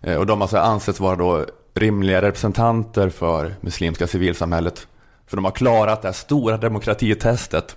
Eh, 0.00 0.16
Och 0.16 0.26
de 0.26 0.40
har 0.40 0.48
så 0.48 0.56
här 0.56 0.64
ansetts 0.64 1.00
vara 1.00 1.16
då 1.16 1.44
rimliga 1.74 2.22
representanter 2.22 3.08
för 3.08 3.54
muslimska 3.60 4.06
civilsamhället. 4.06 4.86
För 5.26 5.36
de 5.36 5.44
har 5.44 5.52
klarat 5.52 6.02
det 6.02 6.08
här 6.08 6.12
stora 6.12 6.56
demokratitestet 6.56 7.76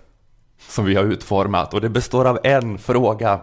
som 0.69 0.85
vi 0.85 0.95
har 0.95 1.03
utformat. 1.03 1.73
Och 1.73 1.81
det 1.81 1.89
består 1.89 2.25
av 2.25 2.39
en 2.43 2.77
fråga. 2.77 3.39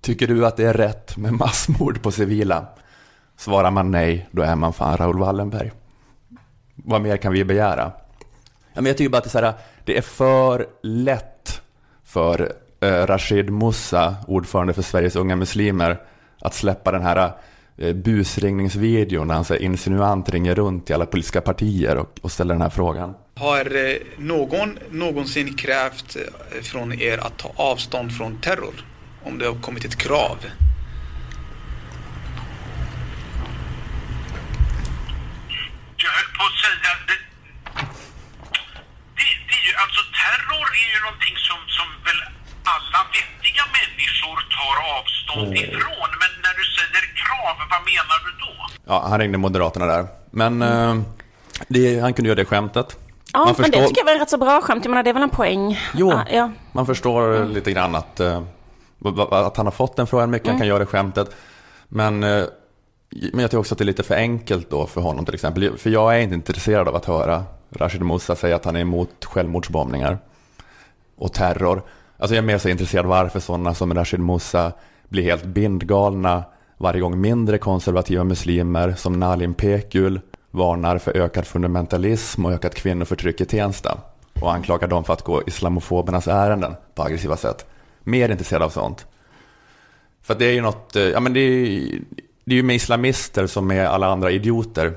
Tycker 0.00 0.26
du 0.26 0.46
att 0.46 0.56
det 0.56 0.64
är 0.64 0.72
rätt 0.72 1.16
med 1.16 1.32
massmord 1.32 2.02
på 2.02 2.10
civila? 2.10 2.66
Svarar 3.36 3.70
man 3.70 3.90
nej, 3.90 4.28
då 4.30 4.42
är 4.42 4.56
man 4.56 4.72
fan 4.72 4.96
Raoul 4.96 5.18
Wallenberg. 5.18 5.72
Vad 6.74 7.00
mer 7.00 7.16
kan 7.16 7.32
vi 7.32 7.44
begära? 7.44 7.92
Ja, 8.72 8.80
men 8.80 8.86
jag 8.86 8.96
tycker 8.96 9.10
bara 9.10 9.18
att 9.18 9.32
det 9.32 9.38
är, 9.38 9.42
här, 9.42 9.54
det 9.84 9.98
är 9.98 10.02
för 10.02 10.66
lätt 10.82 11.62
för 12.04 12.52
eh, 12.80 13.06
Rashid 13.06 13.50
Moussa, 13.50 14.16
ordförande 14.26 14.72
för 14.72 14.82
Sveriges 14.82 15.16
unga 15.16 15.36
muslimer, 15.36 16.02
att 16.40 16.54
släppa 16.54 16.92
den 16.92 17.02
här 17.02 17.32
eh, 17.76 17.94
busringningsvideon 17.94 19.28
när 19.28 19.34
han 19.34 19.44
så 19.44 19.54
insinuant 19.54 20.28
ringer 20.28 20.54
runt 20.54 20.86
till 20.86 20.94
alla 20.94 21.06
politiska 21.06 21.40
partier 21.40 21.96
och, 21.96 22.18
och 22.22 22.32
ställer 22.32 22.54
den 22.54 22.62
här 22.62 22.70
frågan. 22.70 23.14
Har 23.40 23.76
eh, 23.76 23.96
någon 24.18 24.78
någonsin 24.90 25.54
krävt 25.56 26.16
eh, 26.16 26.62
från 26.62 26.92
er 27.00 27.18
att 27.18 27.38
ta 27.38 27.52
avstånd 27.56 28.16
från 28.16 28.40
terror? 28.40 28.74
Om 29.24 29.38
det 29.38 29.46
har 29.46 29.54
kommit 29.54 29.84
ett 29.84 29.96
krav? 29.96 30.38
Jag 35.96 36.10
höll 36.10 36.30
på 36.38 36.42
att 36.48 36.58
säga... 36.66 36.90
Det, 37.08 37.18
det, 39.18 39.28
det 39.48 39.56
är 39.60 39.64
ju, 39.68 39.74
alltså 39.82 40.00
terror 40.20 40.68
är 40.82 40.88
ju 40.94 41.00
någonting 41.06 41.36
som, 41.48 41.58
som 41.78 41.88
väl 42.06 42.20
alla 42.74 43.00
vettiga 43.14 43.64
människor 43.78 44.38
tar 44.58 44.76
avstånd 44.98 45.56
ifrån. 45.56 46.10
Men 46.22 46.30
när 46.44 46.54
du 46.60 46.64
säger 46.76 47.04
krav, 47.22 47.56
vad 47.70 47.82
menar 47.92 48.18
du 48.26 48.30
då? 48.46 48.52
Ja, 48.86 49.06
han 49.08 49.20
ringde 49.20 49.38
Moderaterna 49.38 49.86
där. 49.86 50.06
Men 50.30 50.62
eh, 50.62 50.94
det, 51.68 52.00
han 52.00 52.14
kunde 52.14 52.28
göra 52.28 52.36
det 52.36 52.44
skämtet. 52.44 52.98
Ja, 53.36 53.44
Man 53.44 53.54
men 53.58 53.70
det 53.70 53.86
tycker 53.88 54.00
jag 54.06 54.12
var 54.14 54.20
rätt 54.20 54.30
så 54.30 54.38
bra 54.38 54.60
skämt. 54.60 54.84
Jag 54.84 54.90
menar, 54.90 55.02
det 55.02 55.10
är 55.10 55.14
väl 55.14 55.22
en 55.22 55.30
poäng. 55.30 55.78
Jo, 55.94 56.10
Ja, 56.10 56.24
ja. 56.30 56.50
man 56.72 56.86
förstår 56.86 57.44
lite 57.44 57.72
grann 57.72 57.94
att, 57.94 58.20
eh, 58.20 58.42
att 59.30 59.56
han 59.56 59.66
har 59.66 59.70
fått 59.70 59.96
den 59.96 60.06
frågan 60.06 60.30
mycket, 60.30 60.48
han 60.48 60.58
kan 60.58 60.66
göra 60.66 60.78
det 60.78 60.86
skämtet. 60.86 61.30
Men, 61.88 62.22
eh, 62.22 62.44
men 63.32 63.40
jag 63.40 63.50
tycker 63.50 63.58
också 63.58 63.74
att 63.74 63.78
det 63.78 63.84
är 63.84 63.86
lite 63.86 64.02
för 64.02 64.14
enkelt 64.14 64.70
då 64.70 64.86
för 64.86 65.00
honom 65.00 65.24
till 65.24 65.34
exempel. 65.34 65.78
För 65.78 65.90
jag 65.90 66.16
är 66.16 66.20
inte 66.20 66.34
intresserad 66.34 66.88
av 66.88 66.96
att 66.96 67.04
höra 67.04 67.44
Rashid 67.70 68.02
Musa 68.02 68.36
säga 68.36 68.56
att 68.56 68.64
han 68.64 68.76
är 68.76 68.80
emot 68.80 69.24
självmordsbombningar 69.24 70.18
och 71.16 71.32
terror. 71.32 71.82
Alltså 72.18 72.34
jag 72.34 72.42
är 72.42 72.46
mer 72.46 72.58
så 72.58 72.68
intresserad 72.68 73.06
varför 73.06 73.40
sådana 73.40 73.74
som 73.74 73.94
Rashid 73.94 74.20
Musa 74.20 74.72
blir 75.08 75.22
helt 75.22 75.44
bindgalna 75.44 76.44
varje 76.78 77.00
gång 77.00 77.20
mindre 77.20 77.58
konservativa 77.58 78.24
muslimer 78.24 78.94
som 78.96 79.20
Nalim 79.20 79.54
Pekul 79.54 80.20
varnar 80.56 80.98
för 80.98 81.16
ökad 81.16 81.46
fundamentalism 81.46 82.46
och 82.46 82.52
ökat 82.52 82.74
kvinnoförtryck 82.74 83.40
i 83.40 83.44
Tensta 83.44 83.98
och 84.40 84.52
anklagar 84.52 84.88
dem 84.88 85.04
för 85.04 85.12
att 85.12 85.22
gå 85.22 85.42
islamofobernas 85.46 86.28
ärenden 86.28 86.74
på 86.94 87.02
aggressiva 87.02 87.36
sätt. 87.36 87.66
Mer 88.04 88.28
intresserad 88.28 88.62
av 88.62 88.70
sånt. 88.70 89.06
För 90.22 90.34
det 90.34 90.44
är 90.44 90.52
ju 90.52 90.60
något, 90.60 90.96
eh, 90.96 91.02
ja 91.02 91.20
men 91.20 91.32
det 91.32 91.40
är, 91.40 91.98
det 92.44 92.54
är 92.54 92.56
ju 92.56 92.62
med 92.62 92.76
islamister 92.76 93.46
som 93.46 93.66
med 93.66 93.88
alla 93.88 94.06
andra 94.06 94.30
idioter. 94.30 94.92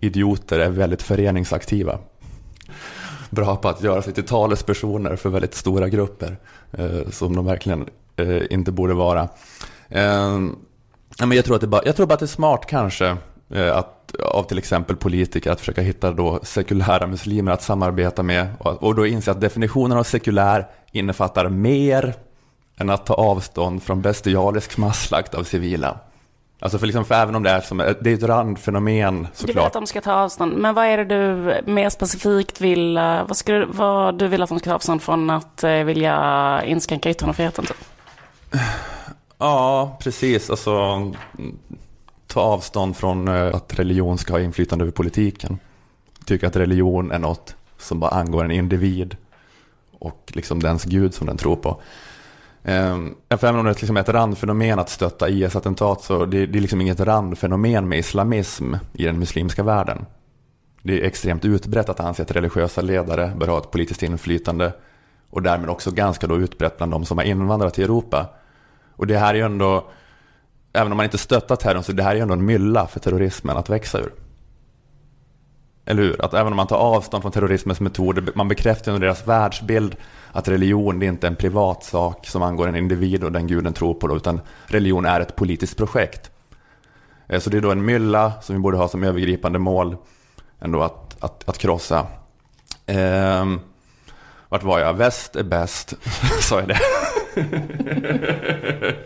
Idioter 0.00 0.58
är 0.58 0.70
väldigt 0.70 1.02
föreningsaktiva. 1.02 1.98
Bra 3.30 3.56
på 3.56 3.68
att 3.68 3.82
göra 3.82 4.02
sig 4.02 4.12
till 4.12 4.26
talespersoner 4.26 5.16
för 5.16 5.28
väldigt 5.28 5.54
stora 5.54 5.88
grupper. 5.88 6.36
Eh, 6.72 7.10
som 7.10 7.36
de 7.36 7.46
verkligen 7.46 7.88
eh, 8.16 8.42
inte 8.50 8.72
borde 8.72 8.94
vara. 8.94 9.28
Eh, 9.88 10.38
men 11.18 11.32
jag, 11.32 11.44
tror 11.44 11.54
att 11.54 11.60
det 11.60 11.66
bara, 11.66 11.82
jag 11.84 11.96
tror 11.96 12.06
bara 12.06 12.14
att 12.14 12.20
det 12.20 12.24
är 12.24 12.26
smart 12.26 12.66
kanske 12.68 13.16
att, 13.74 14.14
av 14.32 14.42
till 14.42 14.58
exempel 14.58 14.96
politiker 14.96 15.50
att 15.50 15.60
försöka 15.60 15.80
hitta 15.80 16.12
då 16.12 16.40
sekulära 16.42 17.06
muslimer 17.06 17.52
att 17.52 17.62
samarbeta 17.62 18.22
med. 18.22 18.48
Och, 18.58 18.82
och 18.82 18.94
då 18.94 19.06
inse 19.06 19.30
att 19.30 19.40
definitionen 19.40 19.98
av 19.98 20.04
sekulär 20.04 20.66
innefattar 20.92 21.48
mer 21.48 22.14
än 22.76 22.90
att 22.90 23.06
ta 23.06 23.14
avstånd 23.14 23.82
från 23.82 24.02
bestialisk 24.02 24.76
masslakt 24.76 25.34
av 25.34 25.44
civila. 25.44 25.98
Alltså 26.60 26.78
för, 26.78 26.86
liksom, 26.86 27.04
för 27.04 27.14
även 27.14 27.34
om 27.34 27.42
det 27.42 27.50
är, 27.50 27.60
som, 27.60 27.78
det 27.78 28.10
är 28.10 28.14
ett 28.14 28.22
randfenomen 28.22 29.14
Du 29.14 29.22
vill 29.22 29.28
såklart. 29.34 29.66
att 29.66 29.72
de 29.72 29.86
ska 29.86 30.00
ta 30.00 30.12
avstånd. 30.12 30.56
Men 30.56 30.74
vad 30.74 30.86
är 30.86 30.96
det 30.98 31.04
du 31.04 31.72
mer 31.72 31.90
specifikt 31.90 32.60
vill, 32.60 32.96
eh, 32.96 33.22
vad, 33.26 33.36
du, 33.46 33.64
vad 33.64 34.18
du 34.18 34.28
vill 34.28 34.42
att 34.42 34.48
de 34.48 34.58
ska 34.58 34.70
ta 34.70 34.74
avstånd 34.74 35.02
från 35.02 35.30
att 35.30 35.64
eh, 35.64 35.70
vilja 35.72 36.62
inskränka 36.64 37.10
yttrandefriheten? 37.10 37.64
Typ? 37.66 37.76
Ja, 39.38 39.96
precis. 40.02 40.50
Alltså, 40.50 40.72
ta 42.36 42.42
avstånd 42.42 42.96
från 42.96 43.28
eh, 43.28 43.54
att 43.54 43.78
religion 43.78 44.18
ska 44.18 44.32
ha 44.32 44.40
inflytande 44.40 44.82
över 44.84 44.92
politiken. 44.92 45.58
Tycka 46.24 46.46
att 46.46 46.56
religion 46.56 47.10
är 47.10 47.18
något 47.18 47.56
som 47.78 48.00
bara 48.00 48.10
angår 48.10 48.44
en 48.44 48.50
individ 48.50 49.16
och 49.98 50.32
liksom 50.34 50.62
dens 50.62 50.84
gud 50.84 51.14
som 51.14 51.26
den 51.26 51.36
tror 51.36 51.56
på. 51.56 51.80
Ehm, 52.64 53.14
För 53.28 53.46
även 53.46 53.60
om 53.60 53.66
det 53.66 53.80
liksom 53.80 53.96
är 53.96 54.00
ett 54.00 54.08
randfenomen 54.08 54.78
att 54.78 54.88
stötta 54.88 55.28
IS-attentat 55.28 56.02
så 56.02 56.26
det, 56.26 56.46
det 56.46 56.58
är 56.58 56.60
liksom 56.60 56.80
inget 56.80 57.00
randfenomen 57.00 57.88
med 57.88 57.98
islamism 57.98 58.74
i 58.92 59.04
den 59.04 59.18
muslimska 59.18 59.62
världen. 59.62 60.06
Det 60.82 61.00
är 61.00 61.06
extremt 61.06 61.44
utbrett 61.44 61.88
att 61.88 62.00
anse 62.00 62.22
att 62.22 62.30
religiösa 62.30 62.80
ledare 62.80 63.32
bör 63.36 63.48
ha 63.48 63.58
ett 63.58 63.70
politiskt 63.70 64.02
inflytande 64.02 64.72
och 65.30 65.42
därmed 65.42 65.70
också 65.70 65.90
ganska 65.90 66.26
då 66.26 66.36
utbrett 66.36 66.76
bland 66.76 66.92
de 66.92 67.04
som 67.04 67.18
har 67.18 67.24
invandrat 67.24 67.74
till 67.74 67.84
Europa. 67.84 68.26
Och 68.96 69.06
det 69.06 69.18
här 69.18 69.34
är 69.34 69.38
ju 69.38 69.44
ändå, 69.44 69.84
även 70.76 70.92
om 70.92 70.96
man 70.96 71.04
inte 71.04 71.18
stöttar 71.18 71.56
terrorn, 71.56 71.82
så 71.82 71.92
det 71.92 72.02
här 72.02 72.10
är 72.10 72.14
ju 72.14 72.20
ändå 72.20 72.34
en 72.34 72.44
mylla 72.44 72.86
för 72.86 73.00
terrorismen 73.00 73.56
att 73.56 73.70
växa 73.70 73.98
ur. 73.98 74.12
Eller 75.86 76.02
hur? 76.02 76.24
Att 76.24 76.34
även 76.34 76.52
om 76.52 76.56
man 76.56 76.66
tar 76.66 76.76
avstånd 76.76 77.22
från 77.22 77.32
terrorismens 77.32 77.80
metoder, 77.80 78.32
man 78.34 78.48
bekräftar 78.48 78.92
under 78.92 79.06
deras 79.06 79.26
världsbild 79.26 79.96
att 80.32 80.48
religion 80.48 80.98
det 80.98 81.06
är 81.06 81.08
inte 81.08 81.26
en 81.26 81.36
privatsak 81.36 82.26
som 82.26 82.42
angår 82.42 82.68
en 82.68 82.76
individ 82.76 83.24
och 83.24 83.32
den 83.32 83.46
guden 83.46 83.72
tror 83.72 83.94
på, 83.94 84.08
då, 84.08 84.16
utan 84.16 84.40
religion 84.66 85.04
är 85.04 85.20
ett 85.20 85.36
politiskt 85.36 85.76
projekt. 85.76 86.30
Eh, 87.28 87.40
så 87.40 87.50
det 87.50 87.56
är 87.56 87.60
då 87.60 87.70
en 87.72 87.84
mylla 87.84 88.32
som 88.42 88.56
vi 88.56 88.62
borde 88.62 88.76
ha 88.76 88.88
som 88.88 89.04
övergripande 89.04 89.58
mål 89.58 89.96
ändå 90.60 90.82
att, 90.82 91.16
att, 91.20 91.48
att 91.48 91.58
krossa. 91.58 92.06
Ehm, 92.86 93.60
vart 94.48 94.62
var 94.62 94.78
jag? 94.78 94.94
Väst 94.94 95.36
är 95.36 95.42
bäst, 95.42 95.94
sa 96.40 96.60
jag 96.60 96.68
det? 96.68 96.78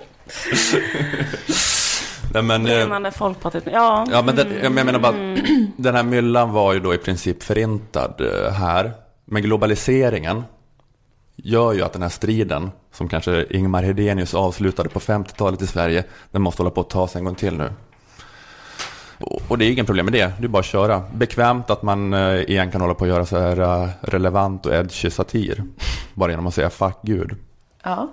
Nej, 2.32 2.42
men, 2.42 2.66
eh, 2.66 2.76
Brinnande 2.76 3.10
Folkpartiet. 3.10 3.64
Ja, 3.72 4.06
Ja, 4.10 4.22
men, 4.22 4.36
det, 4.36 4.46
jag 4.62 4.72
menar 4.72 4.98
bara 4.98 5.08
att 5.08 5.38
den 5.76 5.94
här 5.94 6.02
myllan 6.02 6.52
var 6.52 6.72
ju 6.72 6.80
då 6.80 6.94
i 6.94 6.98
princip 6.98 7.42
förintad 7.42 8.14
eh, 8.20 8.52
här. 8.52 8.92
Men 9.24 9.42
globaliseringen 9.42 10.44
gör 11.36 11.72
ju 11.72 11.82
att 11.82 11.92
den 11.92 12.02
här 12.02 12.08
striden, 12.08 12.70
som 12.92 13.08
kanske 13.08 13.46
Ingmar 13.50 13.82
Hedenius 13.82 14.34
avslutade 14.34 14.88
på 14.88 15.00
50-talet 15.00 15.62
i 15.62 15.66
Sverige, 15.66 16.04
den 16.30 16.42
måste 16.42 16.62
hålla 16.62 16.70
på 16.70 16.80
att 16.80 16.90
ta 16.90 17.08
sig 17.08 17.18
en 17.18 17.24
gång 17.24 17.34
till 17.34 17.56
nu. 17.56 17.72
Och 19.48 19.58
det 19.58 19.64
är 19.64 19.70
inget 19.70 19.86
problem 19.86 20.06
med 20.06 20.12
det, 20.12 20.32
det 20.38 20.44
är 20.44 20.48
bara 20.48 20.58
att 20.58 20.64
köra. 20.64 21.02
Bekvämt 21.14 21.70
att 21.70 21.82
man 21.82 22.14
eh, 22.14 22.40
igen 22.40 22.70
kan 22.70 22.80
hålla 22.80 22.94
på 22.94 23.04
att 23.04 23.10
göra 23.10 23.26
så 23.26 23.38
här 23.38 23.60
eh, 23.60 23.88
relevant 24.00 24.66
och 24.66 24.74
edgy 24.74 25.10
satir. 25.10 25.64
Bara 26.14 26.30
genom 26.30 26.46
att 26.46 26.54
säga 26.54 26.70
fuck 26.70 26.96
Gud. 27.02 27.36
Ja, 27.82 28.12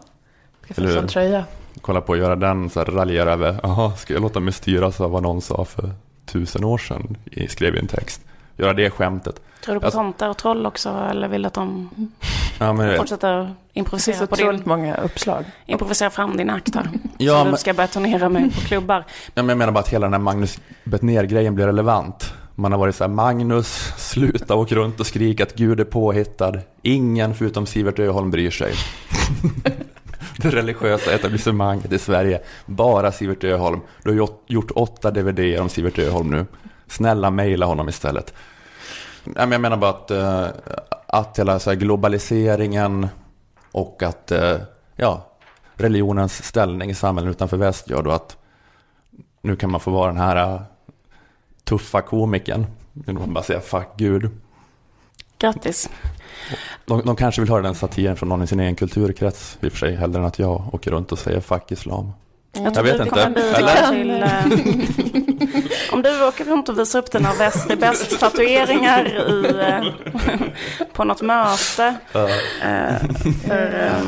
ska 0.64 0.74
få 0.74 0.82
en 0.82 0.94
sån 0.94 1.08
tröja. 1.08 1.46
Kolla 1.82 2.02
på 2.02 2.14
att 2.14 2.20
göra 2.20 2.36
den, 2.36 2.70
så 2.70 2.80
här, 2.80 2.86
raljera 2.86 3.32
över, 3.34 3.60
jaha, 3.64 3.92
ska 3.96 4.14
jag 4.14 4.22
låta 4.22 4.40
mig 4.40 4.54
styras 4.54 5.02
av 5.02 5.12
vad 5.12 5.24
någon 5.24 5.42
sa 5.42 5.66
för 5.66 5.90
tusen 6.26 6.64
år 6.64 6.78
sedan, 6.78 7.18
i- 7.32 7.48
skrev 7.48 7.76
i 7.76 7.80
en 7.80 7.88
text. 7.88 8.22
Göra 8.58 8.74
det 8.74 8.90
skämtet. 8.90 9.42
tror 9.66 9.74
du 9.76 9.80
på 9.80 9.86
Alltså- 9.86 10.00
tomtar 10.00 10.30
och 10.30 10.38
troll 10.38 10.66
också? 10.66 10.90
Eller 11.12 11.28
vill 11.28 11.42
du 11.42 11.48
att 11.48 11.54
de 11.54 11.90
Ja, 12.60 12.74
men, 12.74 12.98
fortsätter 12.98 13.38
Det 13.38 13.54
improvisera 13.74 14.16
finns 14.18 14.30
på 14.30 14.34
otroligt 14.34 14.62
din, 14.62 14.70
många 14.70 14.96
uppslag. 14.96 15.46
improvisera 15.66 16.10
fram 16.10 16.38
din 16.38 16.50
akt 16.50 16.76
här? 16.76 16.90
Ja, 17.18 17.34
som 17.34 17.44
men- 17.44 17.52
du 17.52 17.58
ska 17.58 17.74
börja 17.74 17.88
turnera 17.88 18.30
med 18.30 18.56
på 18.56 18.62
klubbar. 18.62 19.04
ja, 19.34 19.44
men 19.44 19.50
jag 19.50 19.58
menar 19.58 19.72
bara 19.74 19.80
att 19.80 19.90
hela 19.90 20.06
den 20.06 20.14
här 20.14 20.20
Magnus 20.20 20.60
Bettner-grejen 20.84 21.56
blir 21.56 21.66
relevant. 21.66 22.34
Man 22.56 22.72
har 22.72 22.80
varit 22.80 22.96
så 22.96 23.04
här, 23.04 23.12
Magnus, 23.12 23.94
sluta 23.98 24.56
åka 24.56 24.76
runt 24.76 25.00
och 25.00 25.08
skrika 25.08 25.44
att 25.44 25.56
Gud 25.56 25.80
är 25.80 25.84
påhittad. 25.84 26.54
Ingen 26.82 27.36
förutom 27.36 27.66
Sivert 27.66 28.00
Öholm 28.00 28.32
bryr 28.32 28.52
sig. 28.52 28.74
det 30.38 30.50
religiösa 30.50 31.14
etablissemanget 31.14 31.92
i 31.92 32.00
Sverige, 32.00 32.42
bara 32.66 33.12
Sivert 33.12 33.44
Öholm. 33.44 33.80
Du 34.04 34.10
har 34.10 34.30
gjort, 34.48 34.72
åtta 34.76 35.12
DVD 35.12 35.60
om 35.60 35.70
Sivert 35.70 36.00
Öholm 36.00 36.30
nu. 36.30 36.46
Snälla 36.88 37.30
mejla 37.30 37.66
honom 37.66 37.90
istället. 37.90 38.34
Jag 39.36 39.50
menar 39.50 39.78
bara 39.78 39.92
att, 39.92 40.12
eh, 40.12 40.48
att 41.08 41.40
hela 41.40 41.60
så 41.60 41.70
här 41.70 41.78
globaliseringen 41.78 43.08
och 43.72 44.04
att 44.04 44.32
eh, 44.32 44.58
ja, 44.96 45.28
religionens 45.76 46.44
ställning 46.44 46.90
i 46.90 46.94
samhället 46.94 47.32
utanför 47.32 47.58
väst 47.58 47.90
gör 47.90 48.04
då 48.04 48.12
att 48.12 48.38
nu 49.42 49.56
kan 49.56 49.72
man 49.72 49.80
få 49.80 49.92
vara 49.92 50.08
den 50.08 50.22
här 50.22 50.54
eh, 50.54 50.62
tuffa 51.64 52.02
komikern. 52.02 52.66
Då 52.94 53.04
kan 53.04 53.16
man 53.16 53.34
bara 53.34 53.44
säga 53.44 53.60
fuck 53.60 53.88
Gud. 53.98 54.30
Grattis. 55.38 55.90
De, 56.86 57.02
de 57.06 57.16
kanske 57.16 57.42
vill 57.42 57.50
höra 57.50 57.62
den 57.62 57.76
satiren 57.76 58.16
från 58.16 58.30
någon 58.30 58.42
i 58.44 58.48
sin 58.48 58.60
egen 58.60 58.76
kulturkrets 58.76 59.58
i 59.62 59.68
och 59.68 59.72
för 59.72 59.80
sig, 59.80 59.96
hellre 59.96 60.20
än 60.20 60.26
att 60.26 60.40
jag 60.40 60.74
åker 60.74 60.92
runt 60.92 61.12
och 61.12 61.20
säger 61.20 61.40
fuck 61.42 61.72
islam. 61.72 62.12
Jag, 62.54 62.76
Jag 62.76 62.84
vet 62.84 63.02
inte. 63.02 63.22
Eller? 63.22 63.92
Till, 63.92 64.24
eh, 64.24 65.92
om 65.94 66.02
du 66.02 66.28
åker 66.28 66.46
runt 66.46 66.70
och 66.70 66.80
visar 66.80 67.00
upp 67.00 67.12
dina 67.12 67.34
väst 67.34 67.70
är 67.70 67.76
bäst-tatueringar 67.76 69.06
i, 69.30 69.46
eh, 69.60 70.88
på 70.94 71.04
något 71.04 71.22
möte. 71.22 71.96
Eh, 72.62 72.96
för, 73.48 73.86
eh, 73.86 74.02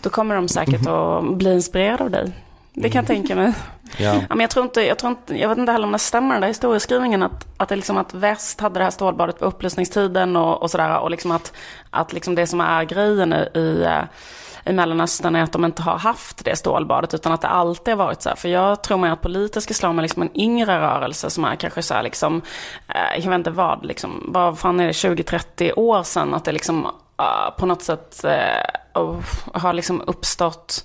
då 0.00 0.10
kommer 0.10 0.34
de 0.34 0.48
säkert 0.48 0.86
att 0.86 1.36
bli 1.36 1.52
inspirerade 1.52 2.04
av 2.04 2.10
dig. 2.10 2.32
Det 2.82 2.90
kan 2.90 2.98
jag 2.98 3.06
tänka 3.06 3.36
mig. 3.36 3.52
Ja. 3.96 4.14
Ja, 4.14 4.20
men 4.28 4.40
jag, 4.40 4.50
tror 4.50 4.64
inte, 4.64 4.80
jag, 4.82 4.98
tror 4.98 5.10
inte, 5.10 5.38
jag 5.38 5.48
vet 5.48 5.58
inte 5.58 5.72
heller 5.72 5.86
om 5.86 5.92
det 5.92 5.98
stämmer 5.98 6.34
den 6.34 6.40
där 6.40 6.48
historieskrivningen 6.48 7.22
att, 7.22 7.46
att, 7.56 7.68
det 7.68 7.76
liksom 7.76 7.96
att 7.96 8.14
väst 8.14 8.60
hade 8.60 8.80
det 8.80 8.84
här 8.84 8.90
stålbadet 8.90 9.38
på 9.38 9.44
upplysningstiden 9.44 10.36
och, 10.36 10.62
och 10.62 10.70
sådär. 10.70 10.98
Och 10.98 11.10
liksom 11.10 11.30
att, 11.30 11.52
att 11.90 12.12
liksom 12.12 12.34
det 12.34 12.46
som 12.46 12.60
är 12.60 12.84
grejen 12.84 13.32
i, 13.32 13.58
i, 13.58 13.82
eh, 13.82 14.02
i 14.64 14.72
Mellanöstern 14.72 15.36
är 15.36 15.42
att 15.42 15.52
de 15.52 15.64
inte 15.64 15.82
har 15.82 15.98
haft 15.98 16.44
det 16.44 16.56
stålbadet 16.56 17.14
utan 17.14 17.32
att 17.32 17.40
det 17.40 17.48
alltid 17.48 17.94
har 17.94 18.04
varit 18.04 18.22
så 18.22 18.28
här. 18.28 18.36
För 18.36 18.48
jag 18.48 18.82
tror 18.82 18.98
mig 18.98 19.10
att 19.10 19.20
politisk 19.20 19.70
islam 19.70 19.98
är 19.98 20.02
liksom 20.02 20.22
en 20.22 20.40
yngre 20.40 20.80
rörelse 20.80 21.30
som 21.30 21.44
är 21.44 21.56
kanske 21.56 21.82
så 21.82 21.94
här 21.94 22.02
liksom, 22.02 22.42
eh, 22.88 23.22
jag 23.24 23.30
vet 23.30 23.38
inte 23.38 23.50
vad, 23.50 23.86
liksom, 23.86 24.24
vad 24.28 24.58
fan 24.58 24.80
är 24.80 24.86
det, 24.86 24.92
20-30 24.92 25.72
år 25.76 26.02
sedan 26.02 26.34
att 26.34 26.44
det 26.44 26.52
liksom 26.52 26.86
eh, 27.18 27.56
på 27.58 27.66
något 27.66 27.82
sätt 27.82 28.24
oh, 28.94 29.16
har 29.54 29.72
liksom 29.72 30.02
uppstått 30.06 30.84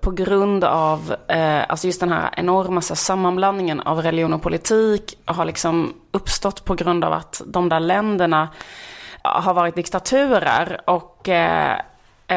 på 0.00 0.10
grund 0.10 0.64
av 0.64 1.14
eh, 1.28 1.62
alltså 1.68 1.86
just 1.86 2.00
den 2.00 2.12
här 2.12 2.30
enorma 2.36 2.80
så 2.80 2.94
här, 2.94 2.96
sammanblandningen 2.96 3.80
av 3.80 4.02
religion 4.02 4.32
och 4.32 4.42
politik 4.42 5.18
har 5.24 5.44
liksom 5.44 5.94
uppstått 6.10 6.64
på 6.64 6.74
grund 6.74 7.04
av 7.04 7.12
att 7.12 7.42
de 7.46 7.68
där 7.68 7.80
länderna 7.80 8.48
har 9.22 9.54
varit 9.54 9.74
diktaturer 9.74 10.80
och, 10.84 11.28
eh, 11.28 11.78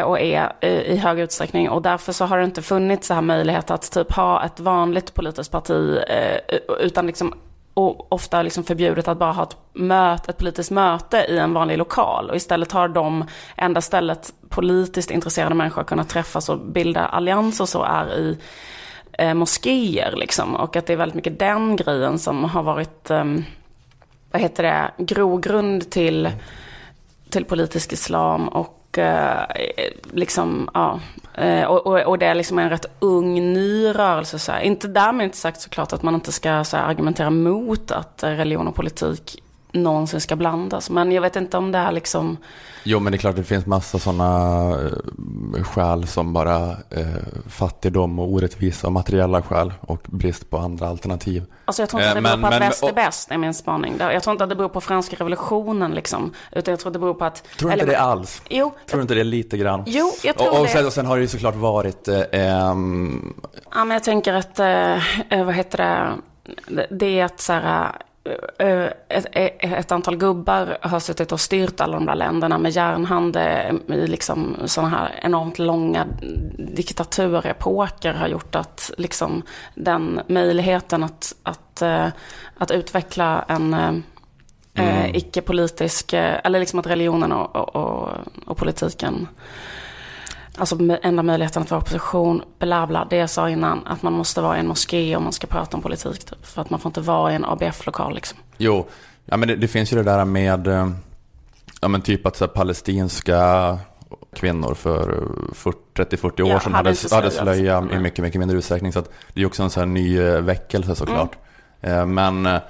och 0.06 0.20
är 0.20 0.66
i, 0.66 0.68
i 0.68 0.98
hög 0.98 1.20
utsträckning. 1.20 1.70
Och 1.70 1.82
därför 1.82 2.14
så 2.14 2.26
har 2.26 2.38
det 2.38 2.44
inte 2.44 2.62
funnits 2.62 3.08
så 3.08 3.14
här 3.14 3.22
möjlighet 3.22 3.72
att 3.72 3.92
typ 3.92 4.12
ha 4.12 4.46
ett 4.46 4.60
vanligt 4.60 5.14
politiskt 5.14 5.52
parti 5.52 6.00
eh, 6.08 6.58
utan 6.80 7.08
liksom 7.08 7.34
och 7.80 8.13
ofta 8.13 8.42
liksom 8.42 8.63
förbjudet 8.63 9.08
att 9.08 9.18
bara 9.18 9.32
ha 9.32 9.44
ett, 9.44 9.58
möte, 9.74 10.32
ett 10.32 10.38
politiskt 10.38 10.72
möte 10.72 11.18
i 11.30 11.38
en 11.38 11.54
vanlig 11.54 11.78
lokal. 11.78 12.30
Och 12.30 12.36
istället 12.36 12.72
har 12.72 12.88
de 12.88 13.26
enda 13.58 13.82
stället 13.82 14.34
politiskt 14.50 15.12
intresserade 15.12 15.56
människor 15.56 15.84
kunnat 15.84 16.10
träffas 16.10 16.50
och 16.50 16.60
bilda 16.60 17.06
allianser 17.06 17.65
så 17.65 17.84
är 17.84 18.18
i 18.18 18.38
eh, 19.12 19.34
moskéer. 19.34 20.15
Liksom. 20.15 20.56
Och 20.56 20.76
att 20.76 20.86
det 20.86 20.94
är 20.94 20.98
väldigt 20.98 21.15
mycket 21.15 21.39
den 21.39 21.76
grejen 21.76 22.20
som 22.20 22.44
har 22.44 22.63
varit, 22.63 23.10
eh, 23.10 23.26
vad 24.32 24.42
heter 24.42 24.63
det, 24.63 24.92
grogrund 24.98 25.89
till, 25.89 26.30
till 27.30 27.46
politisk 27.46 27.94
islam. 27.94 28.48
Och 28.48 28.98
eh, 28.98 29.46
liksom, 30.13 30.70
ja. 30.74 31.00
Eh, 31.39 31.63
och, 31.63 31.88
och, 31.88 31.99
och 31.99 32.19
det 32.19 32.25
är 32.25 32.36
liksom 32.36 32.60
en 32.60 32.69
rätt 32.69 32.86
ung, 32.99 33.54
ny 33.54 33.88
rörelse. 33.88 34.39
Så 34.39 34.52
här. 34.52 34.62
Inte 34.62 34.88
därmed 34.88 35.23
inte 35.23 35.38
sagt 35.38 35.62
såklart 35.62 35.93
att 35.93 36.04
man 36.04 36.15
inte 36.15 36.32
ska 36.32 36.63
så 36.63 36.78
här, 36.78 36.84
argumentera 36.84 37.30
mot 37.30 37.91
att 37.91 38.23
eh, 38.23 38.30
religion 38.30 38.67
och 38.67 38.75
politik 38.75 39.43
någonsin 39.72 40.22
ska 40.22 40.36
blandas. 40.36 40.90
Men 40.90 41.12
jag 41.12 41.22
vet 41.22 41.36
inte 41.36 41.58
om 41.58 41.72
det 41.72 41.78
är 41.78 41.92
liksom... 41.92 42.38
Jo, 42.84 43.00
men 43.00 43.12
det 43.12 43.16
är 43.16 43.20
klart 43.20 43.36
det 43.36 43.44
finns 43.44 43.66
massa 43.66 44.00
sådana 44.00 44.70
eh, 45.56 45.64
skäl 45.64 46.08
som 46.08 46.34
bara 46.34 46.70
eh, 46.90 47.06
fattigdom 47.50 48.20
och 48.20 48.28
orättvisa 48.34 48.88
och 48.88 48.94
materiella 48.94 49.42
skäl 49.42 49.74
och 49.82 50.02
brist 50.06 50.50
på 50.50 50.58
andra 50.58 50.88
alternativ. 50.88 51.44
Alltså 51.66 51.82
jag 51.82 51.90
tror 51.90 52.02
inte 52.02 52.08
Eh, 52.08 52.12
att 52.12 52.16
det 52.18 52.22
beror 52.22 52.38
men- 52.38 52.42
på 52.42 52.48
att 52.48 52.60
men- 52.60 52.70
väst 52.70 52.84
är 52.84 52.94
bäst, 52.94 53.32
är 53.32 53.38
min 53.38 53.54
spaning. 53.54 53.96
Jag 54.00 54.24
tror 54.24 54.32
inte 54.32 54.44
att 54.44 54.50
det 54.50 54.56
beror 54.56 54.70
på 54.70 54.82
franska 54.82 55.16
revolutionen 55.16 55.92
liksom. 55.92 56.32
Utan 56.52 56.72
jag 56.72 56.80
tror 56.80 56.90
att 56.90 56.94
det 56.94 57.00
beror 57.00 57.14
på 57.14 57.26
att... 57.26 57.44
Tror 57.58 57.70
du 57.70 57.74
inte 57.74 57.84
eller- 57.84 57.94
det 57.94 58.00
alls? 58.00 58.42
Jo, 58.50 58.74
Tror 58.90 59.02
inte 59.02 59.14
det 59.14 59.24
lite 59.24 59.58
grann? 59.58 59.84
Jo, 59.88 60.12
jag 60.24 60.38
tror 60.38 60.50
och, 60.52 60.60
och, 60.60 60.66
det. 60.66 60.72
sen, 60.72 60.86
och 60.86 60.94
sen 60.94 61.06
har 61.06 61.16
det 61.16 61.22
ju 61.22 61.28
såklart 61.28 61.56
varit 61.56 62.08
eh, 62.08 62.20
Ja, 62.32 62.74
men 63.86 63.92
jag 63.92 64.04
tänker 64.04 64.34
att, 64.34 64.60
eh, 64.60 65.46
vad 65.46 65.56
heter 65.56 65.78
det, 65.78 66.10
Det- 66.76 66.88
det 66.92 67.20
är 67.20 67.26
att 67.26 67.40
så 67.42 67.54
här, 67.54 67.92
ett, 69.08 69.26
ett 69.62 69.92
antal 69.92 70.18
gubbar 70.18 70.78
har 70.82 71.00
suttit 71.00 71.32
och 71.32 71.39
styrt 71.39 71.82
alla 71.82 71.94
de 71.94 72.06
där 72.06 72.15
länderna 72.15 72.58
med 72.58 72.72
järnhand 72.72 73.36
eh, 73.36 73.72
i 73.88 74.08
liksom 74.08 74.56
sådana 74.65 74.89
här 74.89 75.20
enormt 75.22 75.60
långa 75.60 76.06
diktaturepoker 76.58 78.13
har 78.13 78.28
gjort 78.28 78.56
att 78.56 78.92
liksom 78.98 79.42
den 79.76 80.22
möjligheten 80.28 81.04
att, 81.04 81.36
att, 81.44 81.82
eh, 81.82 82.08
att 82.58 82.72
utveckla 82.72 83.46
en 83.48 83.74
eh, 83.74 83.94
eh, 84.74 85.15
icke-politisk, 85.15 86.13
eh, 86.13 86.39
eller 86.44 86.60
liksom 86.60 86.80
att 86.80 86.88
religionen 86.88 87.32
och, 87.32 87.56
och, 87.56 87.76
och, 87.76 88.10
och 88.46 88.58
politiken 88.58 89.28
Alltså 90.60 90.78
enda 91.02 91.24
möjligheten 91.24 91.63
att 91.63 91.72
vara 91.72 91.82
opposition, 91.82 92.41
bla 92.60 92.88
bla, 92.88 93.08
det 93.10 93.15
jag 93.15 93.30
sa 93.30 93.50
innan, 93.50 93.88
att 93.88 94.04
man 94.04 94.13
måste 94.13 94.41
vara 94.41 94.58
i 94.58 94.60
en 94.60 94.67
moské 94.67 95.15
om 95.15 95.24
man 95.24 95.34
ska 95.34 95.48
prata 95.48 95.78
om 95.78 95.84
politik. 95.84 96.26
Typ, 96.26 96.45
för 96.45 96.62
att 96.62 96.69
man 96.69 96.80
får 96.80 96.89
inte 96.89 97.02
vara 97.02 97.32
i 97.32 97.36
en 97.36 97.45
ABF-lokal 97.45 98.15
liksom. 98.15 98.39
Jo, 98.58 98.88
ja, 99.26 99.38
men 99.38 99.48
det, 99.48 99.56
det 99.56 99.67
finns 99.67 99.93
ju 99.93 99.98
det 99.98 100.04
där 100.04 100.26
med, 100.26 100.67
eh, 100.67 100.89
ja 101.82 101.88
men 101.88 102.02
typ 102.02 102.26
att 102.26 102.36
så 102.36 102.45
här, 102.45 102.50
palestinska 102.50 103.78
kvinnor 104.36 104.74
för 104.74 105.17
eh, 105.17 105.54
40 105.54 105.78
30-40 106.04 106.41
år 106.41 106.50
Ja, 106.50 106.60
sedan 106.60 106.74
hade 106.74 106.95
hade, 107.12 107.32
slöja, 107.32 107.88
i 107.93 108.00
mycket, 108.00 108.24
mycket 108.24 108.39
mindre 108.39 108.58
utsträckning. 108.58 108.93
Så 108.93 109.00
att 109.00 109.12
det 109.34 109.41
är 109.41 109.45
också 109.45 109.63
en 109.63 109.69
sån 109.69 109.82
här 109.82 109.88
ny 109.88 110.19
eh, 110.19 110.41
väckelse 110.41 110.95
såklart. 110.95 111.38
Mm. 111.82 112.00
Eh, 112.00 112.06
Men, 112.06 112.45
eh, 112.45 112.62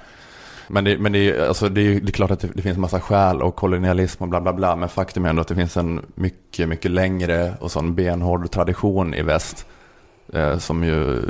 men, 0.70 0.84
det, 0.84 0.98
men 0.98 1.12
det, 1.12 1.18
är- 1.30 1.48
alltså 1.48 1.68
det, 1.68 1.80
är, 1.80 2.00
det 2.00 2.08
är 2.08 2.12
klart 2.12 2.30
att 2.30 2.40
det, 2.40 2.48
det 2.54 2.62
finns 2.62 2.78
massa 2.78 3.00
skäl 3.00 3.42
och 3.42 3.56
kolonialism 3.56 4.22
och 4.22 4.28
bla 4.28 4.40
bla 4.40 4.52
bla. 4.52 4.76
Men 4.76 4.88
faktum 4.88 5.24
är 5.24 5.28
ändå 5.30 5.42
att 5.42 5.48
det 5.48 5.54
finns 5.54 5.76
en 5.76 6.00
mycket, 6.14 6.68
mycket 6.68 6.90
längre 6.90 7.54
och 7.60 7.70
sån 7.70 7.94
benhård 7.94 8.50
tradition 8.50 9.14
i 9.14 9.22
väst. 9.22 9.66
Eh, 10.32 10.58
som 10.58 10.84
ju 10.84 11.22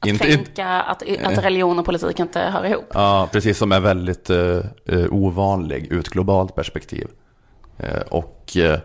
Att 0.00 0.06
inte, 0.06 0.24
tänka 0.24 0.66
att, 0.68 1.02
att 1.22 1.44
religion 1.44 1.78
och 1.78 1.84
politik 1.84 2.20
inte 2.20 2.40
hör 2.40 2.64
ihop. 2.64 2.84
Ja, 2.94 3.28
precis 3.32 3.58
som 3.58 3.72
är 3.72 3.80
väldigt 3.80 4.30
eh, 4.30 4.58
eh, 4.86 5.06
ovanlig 5.10 5.86
ur 5.92 5.98
ett 6.00 6.08
globalt 6.08 6.54
perspektiv. 6.54 7.06
Eh, 7.78 8.00
och 8.10 8.56
eh, 8.56 8.78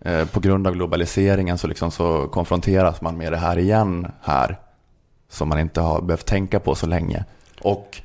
eh, 0.00 0.26
på 0.28 0.40
grund 0.40 0.66
av 0.66 0.74
globaliseringen 0.74 1.58
så, 1.58 1.66
liksom 1.66 1.90
så 1.90 2.28
konfronteras 2.28 3.00
man 3.00 3.16
med 3.16 3.32
det 3.32 3.38
här 3.38 3.58
igen 3.58 4.06
här. 4.22 4.58
Som 5.30 5.48
man 5.48 5.58
inte 5.60 5.80
har 5.80 6.02
behövt 6.02 6.26
tänka 6.26 6.60
på 6.60 6.74
så 6.74 6.86
länge. 6.86 7.24
Och 7.60 8.00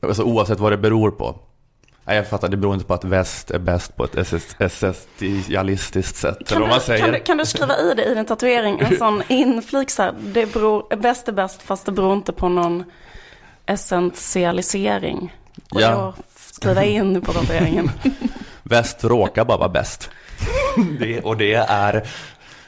alltså, 0.00 0.22
oavsett 0.22 0.60
vad 0.60 0.72
det 0.72 0.76
beror 0.78 1.10
på. 1.10 1.38
Nej, 2.04 2.16
jag 2.16 2.28
fattar, 2.28 2.48
det 2.48 2.56
beror 2.56 2.74
inte 2.74 2.86
på 2.86 2.94
att 2.94 3.04
väst 3.04 3.50
är 3.50 3.58
bäst 3.58 3.96
på 3.96 4.04
ett 4.04 4.14
SS 4.16 4.56
essentialistiskt 4.58 6.16
sätt. 6.16 6.38
Kan 6.48 6.56
eller 6.56 6.60
vad 6.60 6.68
man 6.70 6.78
du, 6.78 6.84
säger. 6.84 7.04
kan, 7.04 7.12
du, 7.12 7.20
kan 7.20 7.36
du 7.36 7.46
skriva 7.46 7.78
i 7.78 7.94
det 7.96 8.04
i 8.04 8.14
din 8.14 8.24
tatuering, 8.24 8.78
en 8.80 8.96
sån 8.98 9.22
inflik 9.28 9.90
så 9.90 10.02
här, 10.02 10.14
det 10.20 10.52
beror, 10.52 10.96
bäst 10.96 11.28
är 11.28 11.32
bäst 11.32 11.62
fast 11.62 11.86
det 11.86 11.92
beror 11.92 12.12
inte 12.12 12.32
på 12.32 12.48
någon 12.48 12.84
essentialisering. 13.66 15.34
Och 15.74 15.80
Ja. 15.80 15.90
då 15.90 16.14
skriva 16.36 16.84
in 16.84 17.20
på 17.20 17.32
tatueringen. 17.32 17.90
Väst 18.62 19.04
råkar 19.04 19.44
bara 19.44 19.58
vara 19.58 19.68
bäst. 19.68 20.10
det, 21.00 21.20
och 21.20 21.36
det 21.36 21.54
är, 21.54 22.08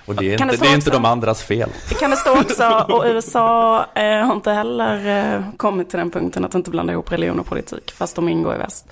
och 0.09 0.15
det 0.15 0.35
är, 0.35 0.39
Kan 0.39 0.49
det 0.49 0.53
inte, 0.55 0.57
stå 0.57 0.65
det 0.65 0.73
är 0.73 0.75
inte 0.75 0.91
de 0.91 1.05
andras 1.05 1.43
fel. 1.43 1.71
Kan 2.01 2.11
det 2.11 2.17
stå 2.17 2.41
också, 2.41 2.87
och 2.89 3.05
USA 3.07 3.85
eh, 3.95 4.03
har 4.27 4.35
inte 4.35 4.53
heller 4.53 5.35
eh, 5.35 5.43
kommit 5.57 5.91
till 5.91 5.99
den 5.99 6.11
punkten 6.11 6.45
att 6.45 6.55
inte 6.55 6.71
blanda 6.71 6.93
ihop 6.93 7.13
religion 7.13 7.41
och 7.41 7.47
politik, 7.47 7.91
fast 7.93 8.17
de 8.17 8.29
ingår 8.29 8.55
i 8.55 8.59
väst. 8.59 8.87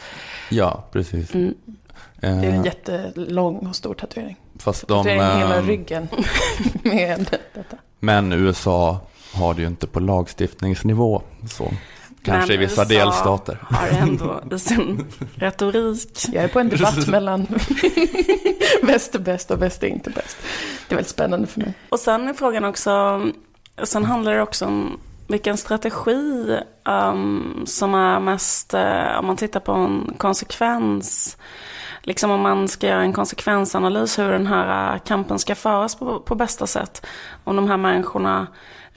Ja, 0.51 0.85
precis. 0.93 1.35
Mm. 1.35 1.55
Det 2.21 2.27
är 2.27 2.31
en 2.31 2.45
Eh, 2.45 2.65
jättelång 2.65 3.57
och 3.67 3.77
stor 3.77 3.95
tatuering. 3.95 4.37
fast 4.59 4.89
de, 4.89 5.05
Tatuering 5.05 5.39
hela 5.39 5.57
eh, 5.57 5.63
ryggen 5.67 6.09
med 6.83 7.39
detta. 7.55 7.77
men 8.01 8.33
USA 8.33 8.99
har 9.35 9.55
det 9.55 9.61
ju 9.61 9.67
inte 9.67 9.87
på 9.87 10.01
lagstiftningsnivå. 10.01 11.23
Så. 11.51 11.71
Kanske 12.27 12.55
i 12.55 12.57
vissa 12.57 12.83
USA 12.83 12.95
delstater. 12.95 13.59
har 13.71 13.89
ändå 13.89 14.43
i 14.51 14.59
sin 14.59 15.07
retorik 15.35 16.27
Jag 16.33 16.45
är 16.45 16.49
på 16.49 16.61
en 16.61 16.69
debatt 16.69 17.07
mellan 17.07 17.47
väst 18.83 19.15
är 19.15 19.19
bäst 19.19 19.51
och 19.51 19.63
väst 19.63 19.83
är 19.83 19.87
inte 19.87 20.11
bäst. 20.11 20.37
Det 20.89 20.95
är 20.95 20.97
väldigt 20.97 21.11
spännande 21.11 21.47
för 21.47 21.61
mig. 21.61 21.75
Och 21.89 22.01
sen 22.01 22.29
är 22.29 22.35
frågan 22.35 22.65
också, 22.65 23.23
sen 23.83 24.05
handlar 24.05 24.35
det 24.35 24.43
också 24.43 24.67
om 24.67 24.99
vilken 25.27 25.57
strategi 25.57 26.59
um, 26.85 27.63
som 27.67 27.95
är 27.95 28.21
mest, 28.21 28.75
eh, 28.75 29.19
om 29.19 29.27
man 29.27 29.37
tittar 29.37 29.61
på 29.61 29.73
en 29.73 30.15
konsekvens, 30.19 31.37
liksom 32.03 32.31
om 32.31 32.41
man 32.41 32.69
ska 32.69 32.87
göra 32.87 33.03
en 33.03 33.13
konsekvensanalys 33.13 34.19
hur 34.19 34.33
den 34.33 34.47
här 34.47 34.95
eh, 34.95 35.01
kampen 35.01 35.39
ska 35.39 35.55
föras 35.55 35.95
på, 35.95 36.21
på 36.21 36.35
bästa 36.35 36.67
sätt. 36.67 37.07
Om 37.45 37.57
de 37.57 37.69
här 37.69 37.77
människorna 37.77 38.47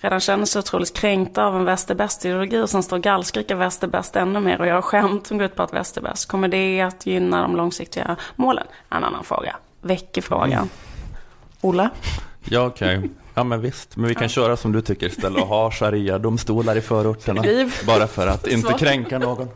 redan 0.02 0.20
känner 0.20 0.46
sig 0.46 0.60
otroligt 0.60 0.94
kränkta 0.94 1.46
av 1.46 1.56
en 1.56 1.66
väst 1.66 1.92
är 1.92 1.96
bäst-ideologi 1.96 2.58
och 2.62 2.70
sen 2.70 2.84
står 2.84 2.98
och 2.98 3.04
gallskrika 3.04 3.56
väst 3.56 3.84
är 3.84 3.88
bäst 3.88 4.16
ännu 4.16 4.40
mer 4.40 4.62
och 4.62 4.68
gör 4.68 4.82
skämt 4.82 5.28
som 5.28 5.38
går 5.38 5.46
ut 5.46 5.56
på 5.56 5.64
att 5.64 5.74
väst 5.74 5.98
är 5.98 6.02
bäst. 6.02 6.28
Kommer 6.28 6.48
det 6.48 6.82
att 6.82 7.06
gynna 7.06 7.42
de 7.42 7.56
långsiktiga 7.56 8.16
målen? 8.36 8.68
En 8.90 9.04
annan 9.04 9.24
fråga. 9.24 9.56
Väcker 9.82 10.22
frågan. 10.22 10.70
Ola? 11.62 11.90
Ja, 12.44 12.66
okej. 12.66 13.10
Ja, 13.34 13.44
men 13.44 13.62
visst. 13.62 13.98
Men 13.98 14.10
vi 14.10 14.16
kan 14.16 14.30
köra 14.30 14.58
som 14.58 14.72
du 14.72 14.82
tycker 14.82 15.08
istället 15.08 15.42
och 15.42 15.48
ha 15.48 15.72
sharia-domstolar 15.72 16.76
i 16.76 16.82
förorterna. 16.82 17.44
Bara 17.88 18.08
för 18.08 18.28
att 18.28 18.48
inte 18.48 18.68
Svart. 18.68 18.80
kränka 18.80 19.20
någon. 19.20 19.50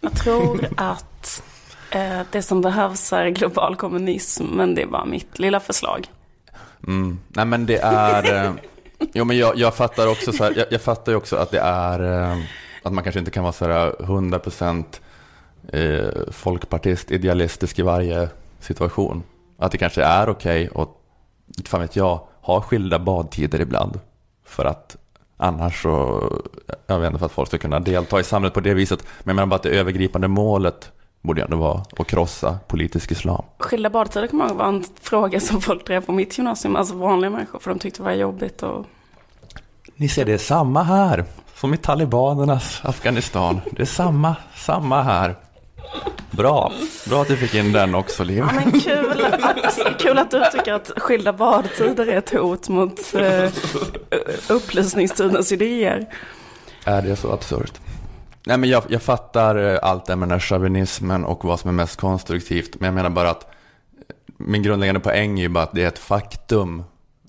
Jag 0.00 0.12
tror 0.16 0.68
att 0.76 1.42
eh, 1.90 2.20
det 2.30 2.42
som 2.42 2.60
behövs 2.60 3.12
är 3.12 3.28
global 3.28 3.76
kommunism, 3.76 4.44
men 4.44 4.74
det 4.74 4.82
är 4.82 4.86
bara 4.86 5.04
mitt 5.04 5.38
lilla 5.38 5.60
förslag. 5.60 6.10
Mm. 6.86 7.18
Nej, 7.28 7.44
men 7.44 7.66
det 7.66 7.78
är... 7.78 8.44
Eh, 8.44 8.52
jo, 9.12 9.24
men 9.24 9.38
jag, 9.38 9.56
jag 9.56 9.74
fattar 9.74 10.06
också 10.06 10.32
så 10.32 10.44
här, 10.44 10.54
jag, 10.56 10.66
jag 10.70 10.80
fattar 10.80 11.12
ju 11.12 11.16
också 11.18 11.36
att 11.36 11.50
det 11.50 11.60
är... 11.60 12.30
Eh, 12.32 12.38
att 12.82 12.92
man 12.92 13.04
kanske 13.04 13.18
inte 13.18 13.30
kan 13.30 13.42
vara 13.42 13.52
så 13.52 13.64
här 13.64 13.86
eh, 13.86 14.06
100% 14.06 14.84
eh, 15.68 16.32
folkpartist, 16.32 17.10
idealistisk 17.10 17.78
i 17.78 17.82
varje 17.82 18.28
situation. 18.60 19.22
Att 19.58 19.72
det 19.72 19.78
kanske 19.78 20.02
är 20.02 20.28
okej 20.28 20.68
och, 20.68 21.02
inte 21.58 21.70
fan 21.70 21.80
vet 21.80 21.96
jag, 21.96 22.20
ha 22.40 22.60
skilda 22.60 22.98
badtider 22.98 23.60
ibland. 23.60 24.00
För 24.44 24.64
att 24.64 24.96
annars 25.36 25.82
så, 25.82 26.18
eh, 26.68 26.74
jag 26.86 27.00
vet 27.00 27.06
inte, 27.06 27.18
för 27.18 27.26
att 27.26 27.32
folk 27.32 27.48
ska 27.48 27.58
kunna 27.58 27.80
delta 27.80 28.20
i 28.20 28.24
samhället 28.24 28.54
på 28.54 28.60
det 28.60 28.74
viset. 28.74 29.04
Men 29.18 29.30
jag 29.30 29.36
menar 29.36 29.46
bara 29.46 29.56
att 29.56 29.62
det 29.62 29.78
övergripande 29.78 30.28
målet 30.28 30.92
borde 31.22 31.40
ju 31.40 31.44
ändå 31.44 31.56
vara 31.56 31.82
att 31.98 32.06
krossa 32.06 32.58
politisk 32.68 33.12
islam. 33.12 33.44
Skilda 33.58 33.90
badtider 33.90 34.26
kommer 34.26 34.46
ihåg 34.48 34.56
var 34.56 34.68
en 34.68 34.84
fråga 35.00 35.40
som 35.40 35.60
folk 35.60 35.86
drev 35.86 36.04
på 36.04 36.12
mitt 36.12 36.38
gymnasium, 36.38 36.76
alltså 36.76 36.94
vanliga 36.94 37.30
människor, 37.30 37.58
för 37.58 37.70
de 37.70 37.78
tyckte 37.78 38.00
det 38.00 38.04
var 38.04 38.12
jobbigt 38.12 38.62
och 38.62 38.86
Ni 39.96 40.08
ser, 40.08 40.24
det 40.24 40.32
är 40.32 40.38
samma 40.38 40.82
här 40.82 41.24
som 41.54 41.74
i 41.74 41.76
talibanernas 41.76 42.80
Afghanistan. 42.84 43.60
Det 43.70 43.82
är 43.82 43.86
samma, 43.86 44.36
samma 44.54 45.02
här. 45.02 45.36
Bra, 46.30 46.72
bra 47.08 47.22
att 47.22 47.28
du 47.28 47.36
fick 47.36 47.54
in 47.54 47.72
den 47.72 47.94
också, 47.94 48.24
Liv. 48.24 48.38
Ja, 48.38 48.52
men 48.52 48.80
kul 48.80 49.24
att, 49.24 49.98
kul 49.98 50.18
att 50.18 50.30
du 50.30 50.44
tycker 50.52 50.72
att 50.72 50.90
skilda 50.96 51.32
badtider 51.32 52.06
är 52.06 52.18
ett 52.18 52.30
hot 52.30 52.68
mot 52.68 53.14
eh, 53.14 53.50
upplysningstidens 54.48 55.52
idéer. 55.52 56.06
Är 56.84 57.02
det 57.02 57.16
så 57.16 57.32
absurt? 57.32 57.81
Nej, 58.46 58.58
men 58.58 58.70
jag, 58.70 58.82
jag 58.88 59.02
fattar 59.02 59.56
eh, 59.56 59.78
allt 59.82 60.06
det 60.06 60.16
med 60.16 60.28
den 60.28 60.32
här 60.32 60.40
chauvinismen 60.40 61.24
och 61.24 61.44
vad 61.44 61.60
som 61.60 61.68
är 61.68 61.74
mest 61.74 62.00
konstruktivt. 62.00 62.80
Men 62.80 62.86
jag 62.86 62.94
menar 62.94 63.10
bara 63.10 63.30
att 63.30 63.42
eh, 63.44 64.14
min 64.36 64.62
grundläggande 64.62 65.00
poäng 65.00 65.38
är 65.38 65.42
ju 65.42 65.48
bara 65.48 65.64
att 65.64 65.72
det 65.72 65.82
är 65.82 65.88
ett 65.88 65.98
faktum 65.98 66.84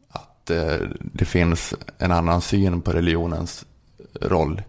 att 0.09 0.49
eh, 0.49 0.75
det 0.99 1.25
finns 1.25 1.73
en 1.97 2.11
annan 2.11 2.41
syn 2.41 2.81
på 2.81 2.91
religionens 2.91 3.65
roll 4.21 4.61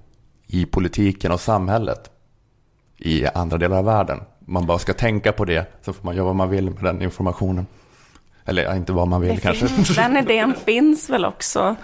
i 0.46 0.66
politiken 0.66 1.32
och 1.32 1.40
samhället 1.40 2.10
i 2.98 3.26
andra 3.26 3.58
delar 3.58 3.78
av 3.78 3.84
världen. 3.84 4.20
Man 4.46 4.66
bara 4.66 4.78
ska 4.78 4.92
tänka 4.92 5.32
på 5.32 5.44
det, 5.44 5.66
så 5.82 5.92
får 5.92 6.04
man 6.04 6.16
göra 6.16 6.26
vad 6.26 6.36
man 6.36 6.50
vill 6.50 6.70
med 6.70 6.84
den 6.84 7.02
informationen. 7.02 7.66
Eller 8.46 8.74
inte 8.76 8.92
vad 8.92 9.08
man 9.08 9.20
vill 9.20 9.34
Det 9.34 9.40
kanske. 9.40 9.68
finns, 9.68 9.88
den 9.96 10.16
idén 10.16 10.54
finns 10.64 11.10
väl 11.10 11.24
också 11.24 11.76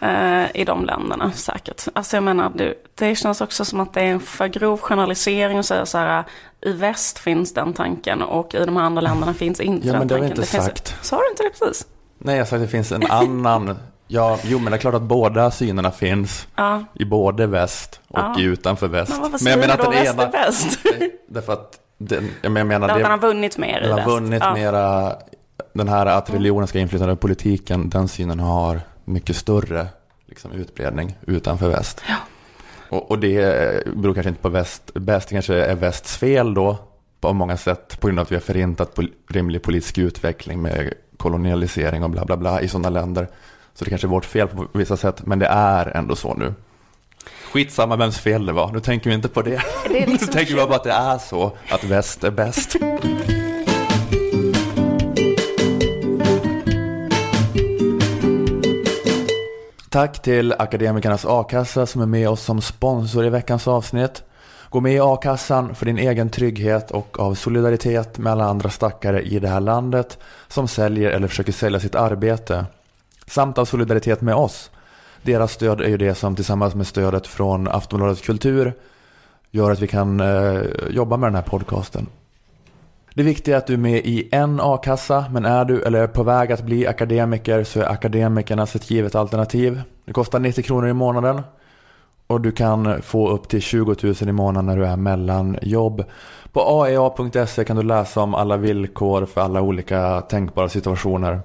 eh, 0.00 0.56
i 0.56 0.64
de 0.64 0.84
länderna 0.84 1.32
säkert. 1.32 1.84
Alltså 1.92 2.16
jag 2.16 2.24
menar, 2.24 2.52
det, 2.54 2.74
det 2.94 3.14
känns 3.14 3.40
också 3.40 3.64
som 3.64 3.80
att 3.80 3.94
det 3.94 4.00
är 4.00 4.04
en 4.06 4.20
för 4.20 4.46
grov 4.48 4.80
generalisering 4.80 5.58
att 5.58 5.66
säga 5.66 5.86
så 5.86 5.98
här, 5.98 6.24
i 6.60 6.72
väst 6.72 7.18
finns 7.18 7.54
den 7.54 7.72
tanken 7.72 8.22
och 8.22 8.54
i 8.54 8.64
de 8.64 8.76
här 8.76 8.84
andra 8.84 9.00
länderna 9.00 9.34
finns 9.44 9.60
inte 9.60 9.86
Ja, 9.86 9.92
den 9.92 9.98
men 9.98 10.08
det 10.08 10.14
har 10.14 10.18
tanken. 10.20 10.36
inte 10.38 10.50
finns, 10.52 10.64
sagt. 10.64 10.94
Sa 11.02 11.16
du 11.18 11.30
inte 11.30 11.42
det 11.42 11.50
precis? 11.66 11.86
Nej, 12.18 12.36
jag 12.38 12.48
sa 12.48 12.56
att 12.56 12.62
det 12.62 12.68
finns 12.68 12.92
en 12.92 13.06
annan. 13.10 13.78
Ja, 14.08 14.38
jo, 14.44 14.58
men 14.58 14.70
det 14.72 14.76
är 14.76 14.80
klart 14.80 14.94
att 14.94 15.02
båda 15.02 15.50
synerna 15.50 15.90
finns. 15.90 16.48
Ja. 16.56 16.84
I 16.94 17.04
både 17.04 17.46
väst 17.46 18.00
och 18.08 18.18
Ja. 18.18 18.34
utanför 18.40 18.88
väst. 18.88 19.10
Men 19.12 19.20
varför 19.20 19.32
jag 19.34 19.40
säger 19.40 19.56
menar 19.56 19.76
du 19.76 19.82
då 19.82 19.90
väst 19.90 20.06
är 20.18 20.22
ena... 20.22 20.26
bäst? 20.30 20.78
Därför 21.28 21.52
att 21.52 21.72
den, 21.98 22.30
jag 22.42 22.52
menar, 22.52 22.60
jag 22.60 22.80
menar 22.80 22.88
Den 22.88 22.98
det, 23.02 23.08
har 23.08 23.18
vunnit 23.18 23.58
mer 23.58 23.78
i 23.78 23.82
den 23.82 23.90
har 23.90 23.96
väst. 23.96 24.08
vunnit 24.08 24.42
Ja. 24.42 24.54
mera, 24.54 25.12
den 25.72 25.88
här 25.88 26.06
att 26.06 26.30
religionen 26.30 26.66
ska 26.68 26.78
inflyta 26.78 27.04
över 27.04 27.14
politiken, 27.14 27.90
den 27.90 28.08
synen 28.08 28.40
har 28.40 28.80
mycket 29.04 29.36
större 29.36 29.86
liksom, 30.26 30.52
utbredning 30.52 31.16
utanför 31.26 31.68
väst. 31.68 32.02
Och, 32.88 33.10
och 33.10 33.18
det 33.18 33.36
beror 33.96 34.14
kanske 34.14 34.28
inte 34.28 34.42
på 34.42 34.48
väst, 34.48 34.94
bäst, 34.94 35.28
det 35.28 35.34
kanske 35.34 35.54
är 35.64 35.74
västs 35.74 36.16
fel 36.16 36.54
då, 36.54 36.78
på 37.20 37.32
många 37.32 37.56
sätt, 37.56 38.00
på 38.00 38.06
grund 38.06 38.18
av 38.18 38.22
att 38.22 38.30
vi 38.32 38.36
har 38.36 38.40
förintat 38.40 38.94
pol- 38.94 39.12
rimlig 39.28 39.62
politisk 39.62 39.98
utveckling 39.98 40.62
med 40.62 40.92
kolonialisering 41.16 42.04
och 42.04 42.10
bla 42.10 42.24
bla 42.24 42.36
bla 42.36 42.60
i 42.60 42.68
sådana 42.68 42.90
länder. 42.90 43.28
Så 43.74 43.84
det 43.84 43.90
kanske 43.90 44.06
är 44.06 44.08
vårt 44.08 44.24
fel 44.24 44.48
på 44.48 44.66
vissa 44.72 44.96
sätt, 44.96 45.26
men 45.26 45.38
det 45.38 45.46
är 45.46 45.96
ändå 45.96 46.16
så 46.16 46.34
nu. 46.34 46.54
Skitsamma 47.52 47.96
vems 47.96 48.18
fel 48.18 48.46
det 48.46 48.52
var, 48.52 48.72
nu 48.72 48.80
tänker 48.80 49.10
vi 49.10 49.16
inte 49.16 49.28
på 49.28 49.42
det. 49.42 49.62
Det 49.88 50.06
liksom 50.06 50.26
nu 50.26 50.32
tänker 50.32 50.52
vi 50.52 50.56
bara 50.56 50.66
på 50.66 50.74
att 50.74 50.84
det 50.84 50.92
är 50.92 51.18
så, 51.18 51.56
att 51.70 51.84
väst 51.84 52.24
är 52.24 52.30
bäst. 52.30 52.76
Tack 59.96 60.22
till 60.22 60.54
Akademikernas 60.58 61.24
A-kassa 61.24 61.86
som 61.86 62.02
är 62.02 62.06
med 62.06 62.28
oss 62.28 62.42
som 62.42 62.60
sponsor 62.60 63.26
i 63.26 63.28
veckans 63.28 63.68
avsnitt. 63.68 64.22
Gå 64.70 64.80
med 64.80 64.92
i 64.92 65.00
A-kassan 65.00 65.74
för 65.74 65.86
din 65.86 65.98
egen 65.98 66.30
trygghet 66.30 66.90
och 66.90 67.20
av 67.20 67.34
solidaritet 67.34 68.18
med 68.18 68.32
alla 68.32 68.44
andra 68.44 68.70
stackare 68.70 69.22
i 69.22 69.38
det 69.38 69.48
här 69.48 69.60
landet 69.60 70.18
som 70.48 70.68
säljer 70.68 71.10
eller 71.10 71.28
försöker 71.28 71.52
sälja 71.52 71.80
sitt 71.80 71.94
arbete. 71.94 72.66
Samt 73.26 73.58
av 73.58 73.64
solidaritet 73.64 74.20
med 74.20 74.34
oss. 74.34 74.70
Deras 75.22 75.52
stöd 75.52 75.80
är 75.80 75.88
ju 75.88 75.96
det 75.96 76.14
som 76.14 76.36
tillsammans 76.36 76.74
med 76.74 76.86
stödet 76.86 77.26
från 77.26 77.68
Aftonbladet 77.68 78.22
Kultur 78.22 78.74
gör 79.50 79.70
att 79.70 79.80
vi 79.80 79.86
kan 79.86 80.20
eh, 80.20 80.62
jobba 80.90 81.16
med 81.16 81.26
den 81.26 81.34
här 81.34 81.42
podcasten. 81.42 82.06
Det 83.16 83.22
viktiga 83.22 83.54
är 83.54 83.58
att 83.58 83.66
du 83.66 83.72
är 83.72 83.78
med 83.78 84.06
i 84.06 84.28
en 84.32 84.60
a-kassa, 84.60 85.24
men 85.30 85.44
är 85.44 85.64
du 85.64 85.82
eller 85.82 86.00
är 86.00 86.06
på 86.06 86.22
väg 86.22 86.52
att 86.52 86.62
bli 86.62 86.86
akademiker 86.86 87.64
så 87.64 87.80
är 87.80 87.84
akademikernas 87.84 88.76
ett 88.76 88.90
givet 88.90 89.14
alternativ. 89.14 89.82
Det 90.04 90.12
kostar 90.12 90.38
90 90.38 90.64
kronor 90.64 90.88
i 90.88 90.92
månaden 90.92 91.42
och 92.26 92.40
du 92.40 92.52
kan 92.52 93.02
få 93.02 93.28
upp 93.28 93.48
till 93.48 93.62
20 93.62 93.96
000 94.02 94.14
i 94.20 94.32
månaden 94.32 94.66
när 94.66 94.76
du 94.76 94.86
är 94.86 94.96
mellan 94.96 95.58
jobb. 95.62 96.04
På 96.52 96.82
aea.se 96.82 97.64
kan 97.64 97.76
du 97.76 97.82
läsa 97.82 98.20
om 98.20 98.34
alla 98.34 98.56
villkor 98.56 99.26
för 99.26 99.40
alla 99.40 99.60
olika 99.60 100.20
tänkbara 100.20 100.68
situationer. 100.68 101.40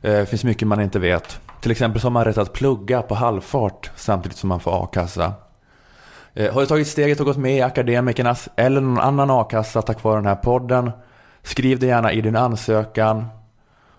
Det 0.00 0.28
finns 0.28 0.44
mycket 0.44 0.68
man 0.68 0.80
inte 0.80 0.98
vet. 0.98 1.40
Till 1.60 1.70
exempel 1.70 2.00
så 2.00 2.06
har 2.06 2.12
man 2.12 2.24
rätt 2.24 2.38
att 2.38 2.52
plugga 2.52 3.02
på 3.02 3.14
halvfart 3.14 3.90
samtidigt 3.96 4.38
som 4.38 4.48
man 4.48 4.60
får 4.60 4.84
a-kassa. 4.84 5.32
Eh, 6.38 6.52
har 6.52 6.60
du 6.60 6.66
tagit 6.66 6.88
steget 6.88 7.20
och 7.20 7.26
gått 7.26 7.36
med 7.36 7.56
i 7.56 7.60
Akademikernas 7.60 8.48
eller 8.56 8.80
någon 8.80 8.98
annan 8.98 9.30
a-kassa 9.30 9.82
tack 9.82 10.02
vare 10.02 10.16
den 10.16 10.26
här 10.26 10.34
podden? 10.34 10.90
Skriv 11.42 11.78
det 11.78 11.86
gärna 11.86 12.12
i 12.12 12.20
din 12.20 12.36
ansökan 12.36 13.26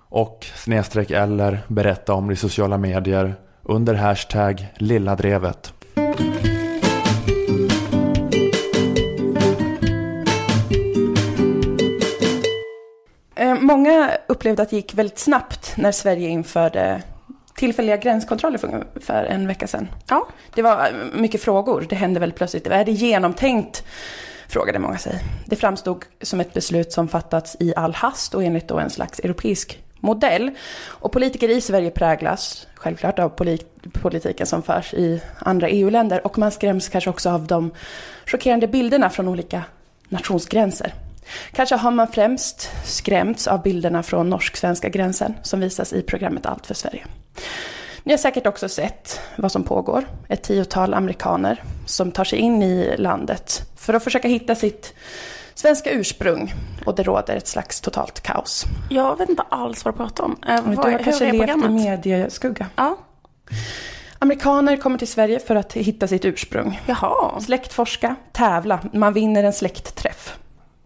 och 0.10 0.46
snedstreck 0.56 1.12
eller 1.12 1.60
berätta 1.68 2.14
om 2.14 2.28
det 2.28 2.34
i 2.34 2.36
sociala 2.36 2.78
medier 2.78 3.36
under 3.64 3.94
hashtag 3.94 4.68
lilladrevet. 4.76 5.74
Eh, 13.36 13.56
många 13.60 14.12
upplevde 14.28 14.62
att 14.62 14.70
det 14.70 14.76
gick 14.76 14.94
väldigt 14.94 15.20
snabbt 15.20 15.74
när 15.78 15.92
Sverige 15.92 16.30
införde 16.30 17.02
tillfälliga 17.60 17.98
gränskontroller 17.98 18.58
för 18.58 18.68
ungefär 18.68 19.24
en 19.24 19.48
vecka 19.48 19.68
sedan. 19.68 19.88
Ja. 20.10 20.28
Det 20.56 20.62
var 20.62 20.86
eh, 20.86 21.20
mycket 21.20 21.42
frågor, 21.42 21.86
det 21.90 21.96
hände 21.96 22.20
väldigt 22.20 22.38
plötsligt. 22.38 22.68
Är 22.68 22.86
det 22.86 22.92
genomtänkt? 22.92 23.84
Frågade 24.48 24.80
många 24.80 24.98
sig. 24.98 25.20
Det 25.46 25.56
framstod 25.56 26.06
som 26.22 26.40
ett 26.40 26.54
beslut 26.54 26.92
som 26.92 27.08
fattats 27.08 27.58
i 27.60 27.74
all 27.76 27.94
hast 27.94 28.36
och 28.36 28.44
enligt 28.44 28.68
då 28.68 28.80
en 28.80 28.90
slags 28.90 29.20
europeisk 29.20 29.80
modell. 30.00 30.52
Och 30.86 31.12
politiker 31.12 31.50
i 31.50 31.62
Sverige 31.62 31.92
präglas 31.92 32.68
självklart 32.76 33.20
av 33.20 33.30
polit- 33.30 33.94
politiken 34.02 34.46
som 34.46 34.64
förs 34.64 34.94
i 34.94 35.22
andra 35.40 35.70
EU-länder 35.70 36.28
och 36.28 36.38
man 36.38 36.52
skräms 36.52 36.90
kanske 36.90 37.10
också 37.10 37.30
av 37.30 37.48
de 37.48 37.72
chockerande 38.26 38.68
bilderna 38.68 39.10
från 39.10 39.28
olika 39.28 39.64
nationsgränser. 40.10 40.94
Kanske 41.52 41.76
har 41.76 41.92
man 41.92 42.08
främst 42.08 42.72
skrämts 42.86 43.48
av 43.48 43.62
bilderna 43.62 44.04
från 44.04 44.30
norsk-svenska 44.30 44.90
gränsen 44.90 45.34
som 45.44 45.60
visas 45.60 45.94
i 45.94 46.02
programmet 46.02 46.46
Allt 46.46 46.68
för 46.68 46.74
Sverige. 46.74 47.06
Ni 48.04 48.14
har 48.14 48.18
säkert 48.18 48.48
också 48.48 48.70
sett 48.70 49.20
vad 49.36 49.52
som 49.52 49.64
pågår. 49.64 50.04
Ett 50.28 50.44
tiotal 50.44 50.94
amerikaner 50.94 51.64
som 51.86 52.12
tar 52.12 52.24
sig 52.24 52.40
in 52.40 52.64
i 52.64 52.96
landet 52.98 53.62
för 53.76 53.94
att 53.94 54.04
försöka 54.04 54.28
hitta 54.28 54.56
sitt 54.56 54.94
svenska 55.54 55.92
ursprung. 55.92 56.54
Och 56.86 56.96
det 56.96 57.04
råder 57.04 57.36
ett 57.36 57.48
slags 57.48 57.82
totalt 57.82 58.22
kaos. 58.22 58.66
Jag 58.90 59.18
vet 59.18 59.30
inte 59.30 59.44
alls 59.50 59.86
vad 59.86 59.94
du 59.94 59.98
pratar 59.98 60.24
om. 60.24 60.36
Eh, 60.48 60.70
Du 60.70 60.78
har 60.78 61.04
kanske 61.04 61.26
är 61.28 61.34
levt 61.34 61.66
i 61.66 61.70
medieskugga. 61.70 62.68
Ja. 62.76 62.98
Amerikaner 64.20 64.78
kommer 64.78 64.98
till 64.98 65.08
Sverige 65.08 65.40
för 65.40 65.56
att 65.56 65.74
hitta 65.74 66.08
sitt 66.08 66.26
ursprung. 66.26 66.82
Jaha. 66.86 67.40
Släktforska, 67.40 68.16
tävla, 68.32 68.80
man 68.94 69.14
vinner 69.14 69.44
en 69.44 69.54
släktträff. 69.54 70.38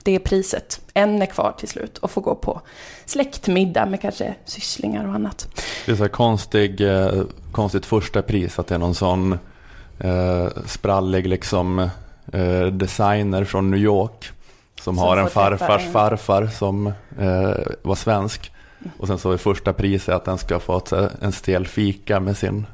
Det 0.04 0.16
är 0.16 0.20
priset. 0.20 0.82
En 0.94 1.22
är 1.22 1.26
kvar 1.26 1.54
till 1.58 1.68
slut 1.68 1.98
och 1.98 2.12
får 2.12 2.22
gå 2.22 2.36
på 2.36 2.62
släktmiddag 3.06 3.86
med 3.86 4.02
kanske 4.02 4.36
sysslingar 4.46 5.08
och 5.08 5.14
annat. 5.14 5.48
Det 5.86 5.92
är 5.92 5.96
så 5.96 6.04
här 6.04 6.10
konstig, 6.10 6.82
eh, 6.82 7.24
konstigt 7.52 7.86
första 7.86 8.22
pris 8.22 8.60
att 8.60 8.68
det 8.68 8.76
är 8.76 8.80
någon 8.80 8.96
sån 8.96 9.38
eh, 10.00 10.48
sprallig 10.66 11.28
liksom 11.28 11.80
eh, 12.34 12.66
designer 12.66 13.44
från 13.44 13.72
New 13.72 13.80
York 13.80 14.30
som, 14.82 14.96
Som 14.96 14.98
har 14.98 15.18
en 15.18 15.30
farfars 15.30 15.86
en- 15.86 15.92
farfar 15.92 16.48
som 16.48 16.88
eh, 17.20 17.54
var 17.82 17.96
svensk. 17.96 18.52
Och 18.98 19.08
sen 19.08 19.18
så 19.18 19.32
är 19.32 19.38
första 19.38 19.74
priset 19.74 20.16
att 20.16 20.26
den 20.26 20.38
ska 20.38 20.60
få 20.60 20.78
ett, 20.78 20.92
en 21.22 21.32
stel 21.32 21.68
fika 21.68 22.20
med 22.20 22.38
sin 22.38 22.66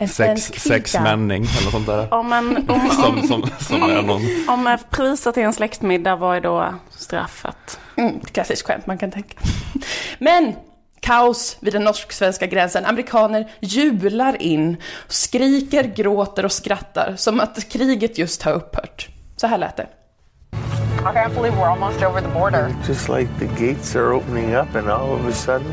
En 0.00 0.08
sex, 0.08 0.42
sexmänning 0.42 1.46
eller 1.60 1.70
sånt 1.70 1.86
där. 1.86 2.14
Om, 2.14 2.32
en, 2.32 2.70
om, 2.70 2.90
Som, 2.90 3.28
som, 3.28 3.50
som 3.60 3.82
är 3.82 4.02
någon... 4.02 4.22
om 4.48 4.78
priset 4.90 5.36
är 5.36 5.42
en 5.42 5.52
släktmiddag, 5.52 6.16
vad 6.16 6.36
är 6.36 6.40
då 6.40 6.74
straffet? 6.90 7.80
Mm, 7.96 8.20
klassiskt 8.20 8.66
skämt 8.66 8.86
man 8.86 8.98
kan 8.98 9.10
tänka. 9.10 9.38
Men 10.18 10.54
kaos 11.00 11.56
vid 11.60 11.72
den 11.72 11.84
norsk-svenska 11.84 12.46
gränsen. 12.46 12.86
Amerikaner 12.86 13.50
jublar 13.60 14.42
in, 14.42 14.76
skriker, 15.08 15.84
gråter 15.84 16.44
och 16.44 16.52
skrattar 16.52 17.14
som 17.16 17.40
att 17.40 17.68
kriget 17.68 18.18
just 18.18 18.42
har 18.42 18.52
upphört. 18.52 19.08
Så 19.36 19.46
här 19.46 19.58
lät 19.58 19.76
det. 19.76 19.86
I 20.98 21.10
can't 21.10 21.34
believe 21.34 21.56
we're 21.56 21.70
almost 21.70 22.02
over 22.02 22.20
the 22.20 22.28
border. 22.28 22.74
Just 22.88 23.08
like 23.08 23.28
the 23.38 23.46
gates 23.46 23.96
are 23.96 24.12
opening 24.12 24.54
up, 24.54 24.74
and 24.74 24.90
all 24.90 25.12
of 25.12 25.26
a 25.26 25.32
sudden, 25.32 25.72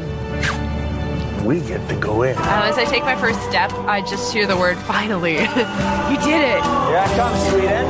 we 1.45 1.59
get 1.61 1.87
to 1.89 1.95
go 1.95 2.23
in. 2.23 2.35
Um, 2.37 2.43
as 2.43 2.77
I 2.77 2.85
take 2.85 3.03
my 3.03 3.15
first 3.15 3.39
step, 3.43 3.71
I 3.85 4.01
just 4.01 4.33
hear 4.33 4.47
the 4.47 4.57
word 4.57 4.77
finally. 4.79 5.33
you 6.11 6.17
did 6.25 6.41
it. 6.41 6.63
Yeah, 6.91 7.05
come, 7.15 7.35
Sweden. 7.49 7.85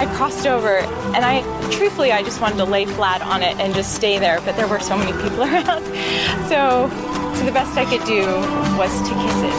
I 0.00 0.06
crossed 0.16 0.46
over 0.46 0.78
and 1.14 1.24
I 1.24 1.42
truthfully 1.70 2.12
I 2.12 2.22
just 2.22 2.40
wanted 2.40 2.56
to 2.56 2.64
lay 2.64 2.86
flat 2.86 3.20
on 3.20 3.42
it 3.42 3.60
and 3.60 3.74
just 3.74 3.94
stay 3.94 4.18
there, 4.18 4.40
but 4.40 4.56
there 4.56 4.66
were 4.66 4.80
so 4.80 4.96
many 4.96 5.12
people 5.22 5.42
around. 5.48 5.84
So 6.48 6.88
so 7.34 7.44
the 7.44 7.52
best 7.52 7.76
I 7.76 7.84
could 7.84 8.04
do 8.06 8.24
was 8.78 8.92
to 9.08 9.14
kiss 9.22 9.42
it. 9.42 9.54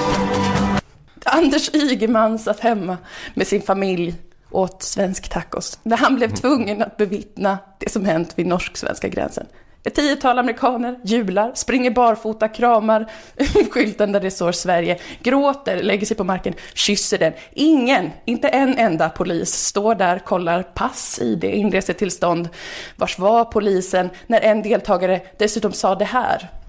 Anders 1.25 1.69
Ygeman 1.73 2.39
satt 2.39 2.59
hemma 2.59 2.97
med 3.33 3.47
sin 3.47 3.61
familj 3.61 4.15
och 4.49 4.61
åt 4.61 4.83
svensk 4.83 5.29
tacos 5.29 5.79
när 5.83 5.97
han 5.97 6.15
blev 6.15 6.35
tvungen 6.35 6.81
att 6.81 6.97
bevittna 6.97 7.57
det 7.77 7.91
som 7.91 8.05
hänt 8.05 8.33
vid 8.35 8.45
norsk-svenska 8.45 9.07
gränsen. 9.07 9.47
Ett 9.83 9.95
tiotal 9.95 10.39
amerikaner 10.39 10.99
jublar, 11.03 11.51
springer 11.55 11.91
barfota, 11.91 12.47
kramar 12.47 13.11
skylten 13.71 14.11
där 14.11 14.19
det 14.19 14.31
står 14.31 14.51
Sverige, 14.51 14.99
gråter, 15.23 15.83
lägger 15.83 16.05
sig 16.05 16.17
på 16.17 16.23
marken, 16.23 16.53
kysser 16.73 17.17
den. 17.17 17.33
Ingen, 17.53 18.11
inte 18.25 18.47
en 18.47 18.77
enda 18.77 19.09
polis 19.09 19.53
står 19.53 19.95
där, 19.95 20.19
kollar 20.19 20.63
pass, 20.63 21.19
ID, 21.21 21.43
inresetillstånd. 21.43 22.49
Vars 22.95 23.19
var 23.19 23.45
polisen 23.45 24.09
när 24.27 24.41
en 24.41 24.61
deltagare 24.61 25.21
dessutom 25.37 25.71
sa 25.71 25.95
det 25.95 26.05
här. 26.05 26.60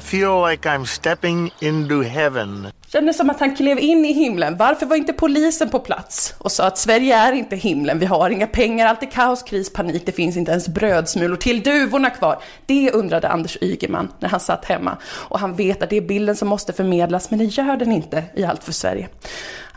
Feel 0.00 0.50
like 0.50 0.68
I'm 0.68 0.84
stepping 0.84 1.50
into 1.60 2.02
heaven. 2.02 2.66
Kändes 2.92 3.16
som 3.16 3.30
att 3.30 3.40
han 3.40 3.56
klev 3.56 3.78
in 3.78 4.04
i 4.04 4.12
himlen. 4.12 4.56
Varför 4.56 4.86
var 4.86 4.96
inte 4.96 5.12
polisen 5.12 5.70
på 5.70 5.78
plats? 5.78 6.34
Och 6.38 6.52
sa 6.52 6.66
att 6.66 6.78
Sverige 6.78 7.16
är 7.16 7.32
inte 7.32 7.56
himlen, 7.56 7.98
vi 7.98 8.06
har 8.06 8.30
inga 8.30 8.46
pengar, 8.46 8.86
allt 8.86 9.02
är 9.02 9.10
kaos, 9.10 9.42
kris, 9.42 9.72
panik, 9.72 10.06
det 10.06 10.12
finns 10.12 10.36
inte 10.36 10.50
ens 10.50 10.68
brödsmulor 10.68 11.36
till 11.36 11.62
duvorna 11.62 12.10
kvar. 12.10 12.42
Det 12.66 12.90
undrade 12.90 13.28
Anders 13.28 13.58
Ygeman 13.60 14.12
när 14.18 14.28
han 14.28 14.40
satt 14.40 14.64
hemma. 14.64 14.96
Och 15.04 15.38
han 15.38 15.54
vet 15.54 15.82
att 15.82 15.90
det 15.90 15.96
är 15.96 16.00
bilden 16.00 16.36
som 16.36 16.48
måste 16.48 16.72
förmedlas, 16.72 17.30
men 17.30 17.38
det 17.38 17.44
gör 17.44 17.76
den 17.76 17.92
inte 17.92 18.24
i 18.34 18.44
Allt 18.44 18.64
för 18.64 18.72
Sverige. 18.72 19.08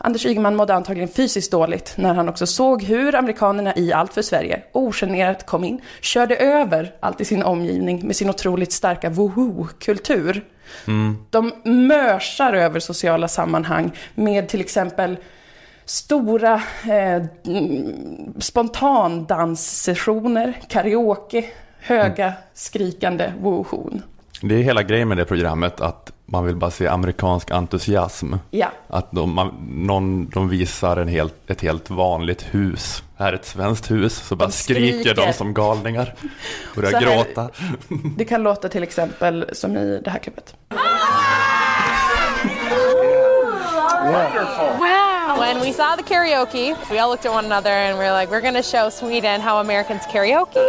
Anders 0.04 0.26
Ygeman 0.26 0.56
mådde 0.56 0.74
antagligen 0.74 1.08
fysiskt 1.08 1.50
dåligt 1.50 1.94
när 1.96 2.14
han 2.14 2.28
också 2.28 2.46
såg 2.46 2.82
hur 2.82 3.14
amerikanerna 3.14 3.76
i 3.76 3.92
Allt 3.92 4.14
för 4.14 4.22
Sverige 4.22 4.62
ogenerat 4.72 5.46
kom 5.46 5.64
in, 5.64 5.80
körde 6.00 6.36
över 6.36 6.94
allt 7.00 7.20
i 7.20 7.24
sin 7.24 7.42
omgivning 7.42 8.06
med 8.06 8.16
sin 8.16 8.30
otroligt 8.30 8.72
starka 8.72 9.10
woho-kultur. 9.10 10.44
De 11.30 11.52
mörsar 11.64 12.52
över 12.52 12.80
sociala 12.80 13.28
sammanhang 13.28 13.92
med 14.14 14.48
till 14.48 14.60
exempel 14.60 15.16
stora 15.84 16.54
eh, 16.84 17.22
mm, 17.46 18.34
spontandanssessioner, 18.38 20.60
karaoke, 20.68 21.44
höga 21.78 22.32
skrikande 22.54 23.32
wohon. 23.40 24.02
Det 24.42 24.54
är 24.54 24.62
hela 24.62 24.82
grejen 24.82 25.08
med 25.08 25.16
det 25.16 25.24
programmet 25.24 25.80
att 25.80 26.12
man 26.32 26.44
vill 26.46 26.56
bara 26.56 26.70
se 26.70 26.86
amerikansk 26.86 27.50
entusiasm. 27.50 28.34
Ja. 28.50 28.70
Att 28.88 29.08
de, 29.10 29.34
man, 29.34 29.54
någon, 29.70 30.28
de 30.28 30.48
visar 30.48 30.96
en 30.96 31.08
helt, 31.08 31.50
ett 31.50 31.60
helt 31.60 31.90
vanligt 31.90 32.42
hus. 32.50 33.02
Här 33.16 33.32
är 33.32 33.36
ett 33.36 33.44
svenskt 33.44 33.90
hus, 33.90 34.14
så 34.14 34.36
bara 34.36 34.50
skriker. 34.50 35.00
skriker. 35.00 35.14
de 35.14 35.32
som 35.32 35.54
galningar. 35.54 36.14
Börjar 36.76 37.00
gråta. 37.00 37.48
Det 38.16 38.24
kan 38.24 38.42
låta 38.42 38.68
till 38.68 38.82
exempel 38.82 39.50
som 39.52 39.76
i 39.76 40.00
det 40.04 40.10
här 40.10 40.18
klippet. 40.18 40.54
Wow. 44.78 45.38
When 45.38 45.60
we 45.60 45.72
saw 45.72 45.96
the 45.96 46.02
karaoke, 46.02 46.76
we 46.90 46.98
all 46.98 47.10
looked 47.10 47.26
at 47.26 47.32
one 47.32 47.44
another 47.44 47.70
and 47.70 47.98
we 47.98 48.04
were 48.04 48.12
like, 48.12 48.30
we're 48.30 48.40
going 48.40 48.62
to 48.62 48.62
show 48.62 48.90
Sweden 48.90 49.40
how 49.40 49.58
Americans 49.58 50.02
karaoke. 50.12 50.60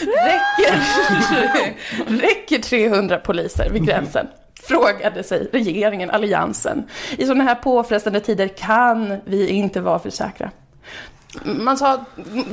Räcker, 0.00 0.80
räcker 2.20 2.58
300 2.58 3.18
poliser 3.18 3.70
vid 3.70 3.86
gränsen? 3.86 4.26
Frågade 4.62 5.22
sig 5.22 5.48
regeringen, 5.52 6.10
alliansen. 6.10 6.88
I 7.18 7.26
sådana 7.26 7.44
här 7.44 7.54
påfrestande 7.54 8.20
tider 8.20 8.48
kan 8.48 9.16
vi 9.24 9.48
inte 9.48 9.80
vara 9.80 9.98
för 9.98 10.10
säkra. 10.10 10.50
Man 11.44 11.78
sa, 11.78 12.04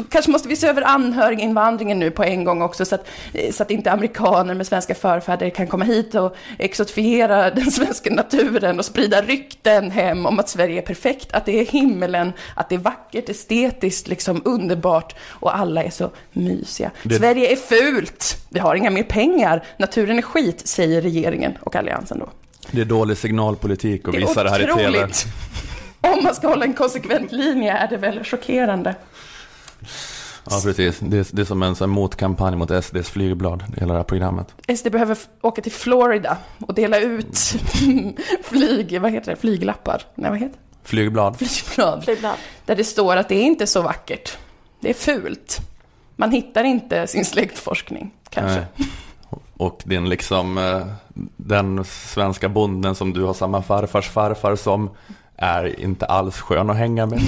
kanske 0.09 0.31
måste 0.31 0.47
vi 0.47 0.55
se 0.55 0.67
över 0.67 0.81
anhöriginvandringen 0.81 1.99
nu 1.99 2.11
på 2.11 2.23
en 2.23 2.43
gång 2.43 2.61
också 2.61 2.85
så 2.85 2.95
att, 2.95 3.07
så 3.51 3.63
att 3.63 3.71
inte 3.71 3.91
amerikaner 3.91 4.53
med 4.53 4.67
svenska 4.67 4.95
förfäder 4.95 5.49
kan 5.49 5.67
komma 5.67 5.85
hit 5.85 6.15
och 6.15 6.35
exotifiera 6.59 7.49
den 7.55 7.71
svenska 7.71 8.13
naturen 8.13 8.79
och 8.79 8.85
sprida 8.85 9.21
rykten 9.21 9.91
hem 9.91 10.25
om 10.25 10.39
att 10.39 10.49
Sverige 10.49 10.77
är 10.81 10.85
perfekt, 10.85 11.33
att 11.33 11.45
det 11.45 11.59
är 11.59 11.65
himmelen, 11.65 12.33
att 12.55 12.69
det 12.69 12.75
är 12.75 12.79
vackert, 12.79 13.29
estetiskt, 13.29 14.07
liksom 14.07 14.41
underbart 14.45 15.15
och 15.29 15.57
alla 15.57 15.83
är 15.83 15.89
så 15.89 16.09
mysiga. 16.31 16.91
Det- 17.03 17.15
Sverige 17.15 17.51
är 17.51 17.55
fult, 17.55 18.37
vi 18.49 18.59
har 18.59 18.75
inga 18.75 18.89
mer 18.91 19.03
pengar, 19.03 19.63
naturen 19.77 20.17
är 20.17 20.21
skit, 20.21 20.67
säger 20.67 21.01
regeringen 21.01 21.57
och 21.61 21.75
alliansen 21.75 22.19
då. 22.19 22.29
Det 22.71 22.81
är 22.81 22.85
dålig 22.85 23.17
signalpolitik 23.17 24.07
att 24.07 24.15
visa 24.15 24.43
det 24.43 24.49
här 24.49 24.59
i 24.59 24.75
tv. 24.75 25.07
Om 26.03 26.23
man 26.23 26.35
ska 26.35 26.47
hålla 26.47 26.65
en 26.65 26.73
konsekvent 26.73 27.31
linje 27.31 27.73
är 27.73 27.87
det 27.87 27.97
väl 27.97 28.23
chockerande. 28.23 28.95
Ja, 30.49 30.61
precis. 30.63 30.99
Det 30.99 31.17
är, 31.17 31.35
det 31.35 31.41
är 31.41 31.45
som 31.45 31.63
en 31.63 31.75
sån 31.75 31.89
motkampanj 31.89 32.55
mot 32.55 32.83
SDs 32.83 33.09
flygblad, 33.09 33.63
hela 33.77 33.93
det 33.93 33.99
här 33.99 34.03
programmet. 34.03 34.53
SD 34.77 34.91
behöver 34.91 35.17
åka 35.41 35.61
till 35.61 35.71
Florida 35.71 36.37
och 36.59 36.73
dela 36.73 36.99
ut 36.99 37.37
flyg, 38.43 39.01
vad 39.01 39.11
heter 39.11 39.31
det, 39.31 39.37
flyglappar? 39.37 40.01
Nej, 40.15 40.29
vad 40.29 40.39
heter 40.39 40.53
det? 40.53 40.87
Flygblad. 40.87 41.37
Flygblad. 41.37 42.03
Flygblad. 42.03 42.35
Där 42.65 42.75
det 42.75 42.83
står 42.83 43.15
att 43.17 43.29
det 43.29 43.35
är 43.35 43.43
inte 43.43 43.67
så 43.67 43.81
vackert. 43.81 44.37
Det 44.79 44.89
är 44.89 44.93
fult. 44.93 45.59
Man 46.15 46.31
hittar 46.31 46.63
inte 46.63 47.07
sin 47.07 47.25
släktforskning, 47.25 48.11
kanske. 48.29 48.65
Nej. 48.77 48.89
Och 49.57 49.81
din 49.85 50.09
liksom, 50.09 50.57
eh, 50.57 50.85
den 51.37 51.85
svenska 51.85 52.49
bonden 52.49 52.95
som 52.95 53.13
du 53.13 53.23
har 53.23 53.33
samma 53.33 53.61
farfars 53.61 54.09
farfar 54.09 54.55
som 54.55 54.89
är 55.43 55.79
inte 55.79 56.05
alls 56.05 56.39
skön 56.39 56.69
att 56.69 56.77
hänga 56.77 57.05
med. 57.05 57.21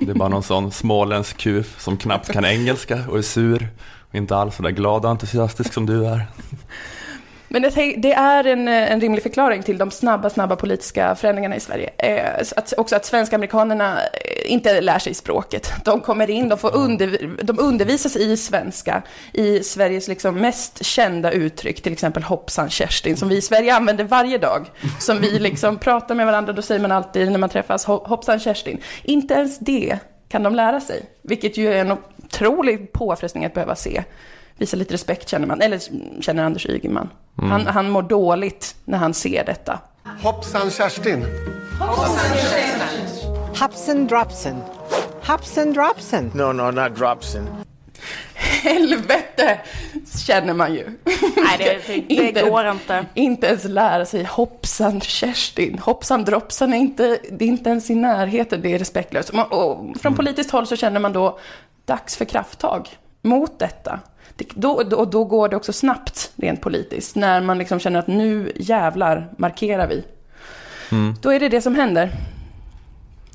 Det 0.00 0.10
är 0.10 0.14
bara 0.14 0.28
någon 0.28 0.42
sån 0.42 0.72
småländsk 0.72 1.36
kuf 1.36 1.80
som 1.80 1.96
knappt 1.96 2.32
kan 2.32 2.44
engelska 2.44 2.98
och 3.08 3.18
är 3.18 3.22
sur. 3.22 3.68
Och 4.08 4.14
inte 4.14 4.36
alls 4.36 4.56
så 4.56 4.62
där 4.62 4.70
glad 4.70 5.04
och 5.04 5.10
entusiastisk 5.10 5.72
som 5.72 5.86
du 5.86 6.06
är. 6.06 6.26
Men 7.52 7.70
tänk, 7.74 8.02
det 8.02 8.12
är 8.12 8.44
en, 8.44 8.68
eh, 8.68 8.92
en 8.92 9.00
rimlig 9.00 9.22
förklaring 9.22 9.62
till 9.62 9.78
de 9.78 9.90
snabba, 9.90 10.30
snabba 10.30 10.56
politiska 10.56 11.14
förändringarna 11.14 11.56
i 11.56 11.60
Sverige. 11.60 11.90
Eh, 11.98 12.40
att, 12.56 12.72
också 12.76 12.96
att 12.96 13.04
svenska 13.04 13.36
amerikanerna 13.36 13.98
eh, 14.02 14.52
inte 14.52 14.80
lär 14.80 14.98
sig 14.98 15.14
språket. 15.14 15.72
De 15.84 16.00
kommer 16.00 16.30
in, 16.30 16.48
de, 16.48 16.58
får 16.58 16.74
under, 16.76 17.30
de 17.42 17.58
undervisas 17.58 18.16
i 18.16 18.36
svenska, 18.36 19.02
i 19.32 19.62
Sveriges 19.62 20.08
liksom 20.08 20.34
mest 20.34 20.84
kända 20.84 21.30
uttryck, 21.32 21.82
till 21.82 21.92
exempel 21.92 22.22
hoppsan 22.22 22.70
Kerstin, 22.70 23.16
som 23.16 23.28
vi 23.28 23.36
i 23.36 23.42
Sverige 23.42 23.74
använder 23.74 24.04
varje 24.04 24.38
dag. 24.38 24.66
Som 25.00 25.18
vi 25.20 25.38
liksom 25.38 25.76
pratar 25.78 26.14
med 26.14 26.26
varandra, 26.26 26.52
då 26.52 26.62
säger 26.62 26.80
man 26.80 26.92
alltid 26.92 27.30
när 27.32 27.38
man 27.38 27.48
träffas 27.48 27.86
"Ho- 27.86 28.08
hoppsan 28.08 28.40
Kerstin. 28.40 28.78
Inte 29.02 29.34
ens 29.34 29.58
det 29.58 29.98
kan 30.28 30.42
de 30.42 30.54
lära 30.54 30.80
sig, 30.80 31.02
vilket 31.22 31.56
ju 31.56 31.72
är 31.72 31.80
en 31.80 31.92
otrolig 32.24 32.92
påfrestning 32.92 33.44
att 33.44 33.54
behöva 33.54 33.74
se. 33.74 34.04
Visa 34.60 34.76
lite 34.76 34.94
respekt 34.94 35.28
känner 35.28 35.46
man, 35.46 35.60
eller 35.60 35.80
känner 36.22 36.44
Anders 36.44 36.66
Ygeman. 36.66 37.08
Mm. 37.38 37.50
Han, 37.50 37.66
han 37.66 37.90
mår 37.90 38.02
dåligt 38.02 38.74
när 38.84 38.98
han 38.98 39.14
ser 39.14 39.44
detta. 39.44 39.78
Hoppsan 40.22 40.70
Kerstin. 40.70 41.26
Hapsen 43.56 44.06
dropsen. 44.06 44.56
Hapsen 45.22 45.72
dropsen. 45.72 46.30
No, 46.34 46.52
no, 46.52 46.70
not 46.70 46.96
dropsen. 46.96 47.46
Helvete, 48.34 49.60
känner 50.26 50.54
man 50.54 50.74
ju. 50.74 50.98
Nej, 51.36 51.80
det, 51.86 52.04
det, 52.08 52.32
det 52.32 52.50
går 52.50 52.70
inte. 52.70 53.06
Inte 53.14 53.46
ens 53.46 53.64
lära 53.64 54.04
sig 54.06 54.24
hoppsan 54.24 55.00
Kerstin. 55.00 55.78
Hoppsan 55.78 56.24
droppsan 56.24 56.72
är 56.74 56.78
inte, 56.78 57.18
det 57.30 57.44
är 57.44 57.48
inte 57.48 57.70
ens 57.70 57.90
i 57.90 57.94
närheten, 57.94 58.60
det 58.62 58.74
är 58.74 58.78
respektlöst. 58.78 59.28
Och 59.28 59.34
man- 59.34 59.46
Och 59.50 59.96
från 60.00 60.14
politiskt 60.14 60.50
håll 60.50 60.66
så 60.66 60.76
känner 60.76 61.00
man 61.00 61.12
då 61.12 61.38
dags 61.84 62.16
för 62.16 62.24
krafttag 62.24 62.88
mot 63.22 63.58
detta. 63.58 64.00
Det, 64.36 64.48
då, 64.54 64.82
då, 64.82 65.04
då 65.04 65.24
går 65.24 65.48
det 65.48 65.56
också 65.56 65.72
snabbt 65.72 66.32
rent 66.36 66.60
politiskt, 66.60 67.16
när 67.16 67.40
man 67.40 67.58
liksom 67.58 67.80
känner 67.80 67.98
att 67.98 68.06
nu 68.06 68.52
jävlar 68.56 69.28
markerar 69.38 69.88
vi. 69.88 70.04
Mm. 70.92 71.14
Då 71.20 71.30
är 71.32 71.40
det 71.40 71.48
det 71.48 71.60
som 71.62 71.74
händer. 71.74 72.12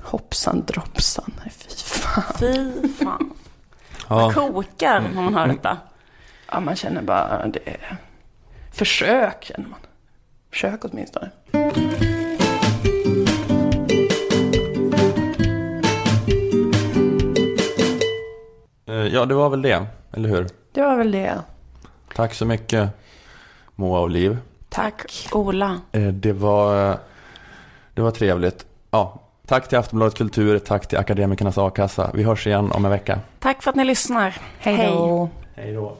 Hoppsan 0.01 0.63
droppsan, 0.67 1.33
fy 1.43 1.75
fan. 1.75 2.23
Fy 2.39 2.87
fan. 2.87 3.33
Ja. 4.09 4.31
Kokar 4.33 5.01
när 5.15 5.21
man 5.21 5.33
hör 5.33 5.47
detta. 5.47 5.77
Ja, 6.51 6.59
man 6.59 6.75
känner 6.75 7.01
bara 7.01 7.47
det 7.47 7.59
är 7.69 7.97
försök 8.71 9.43
känner 9.45 9.69
man. 9.69 9.79
Försök 10.51 10.85
åtminstone. 10.85 11.31
Eh, 18.87 18.95
Ja, 19.13 19.25
det 19.25 19.33
var 19.35 19.49
väl 19.49 19.61
det, 19.61 19.85
eller 20.13 20.29
hur? 20.29 20.47
Det 20.75 20.81
var 20.81 20.95
väl 20.97 21.11
det. 21.11 21.41
Tack 22.15 22.33
så 22.33 22.45
mycket, 22.45 22.89
Moa 23.75 23.99
och 23.99 24.09
Liv. 24.09 24.37
Tack, 24.69 25.27
Ola. 25.31 25.79
Eh, 25.91 26.01
Det 26.07 26.33
var, 26.33 26.97
det 27.93 28.01
var 28.01 28.11
trevligt. 28.11 28.65
Ja, 28.91 29.19
tack 29.47 29.67
till 29.67 29.77
Aftonbladet 29.77 30.17
Kultur, 30.17 30.59
tack 30.59 30.87
till 30.87 30.97
Akademikernas 30.97 31.57
A-kassa. 31.57 32.11
Vi 32.13 32.23
hörs 32.23 32.47
igen 32.47 32.71
om 32.71 32.85
en 32.85 32.91
vecka. 32.91 33.19
Tack 33.39 33.63
för 33.63 33.69
att 33.69 33.75
ni 33.75 33.83
lyssnar. 33.85 34.37
Hej 34.59 34.87
då. 34.87 35.29
Hej 35.55 35.73
då. 35.73 35.95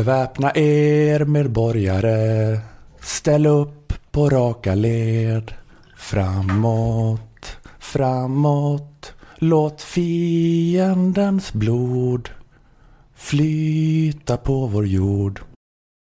Beväpna 0.00 0.50
er 0.54 1.24
medborgare, 1.24 2.60
ställ 3.00 3.46
upp 3.46 3.92
på 4.10 4.28
raka 4.28 4.74
led. 4.74 5.52
Framåt, 5.96 7.58
framåt, 7.78 9.12
låt 9.38 9.82
fiendens 9.82 11.52
blod 11.52 12.28
flyta 13.14 14.36
på 14.36 14.66
vår 14.66 14.86
jord. 14.86 15.40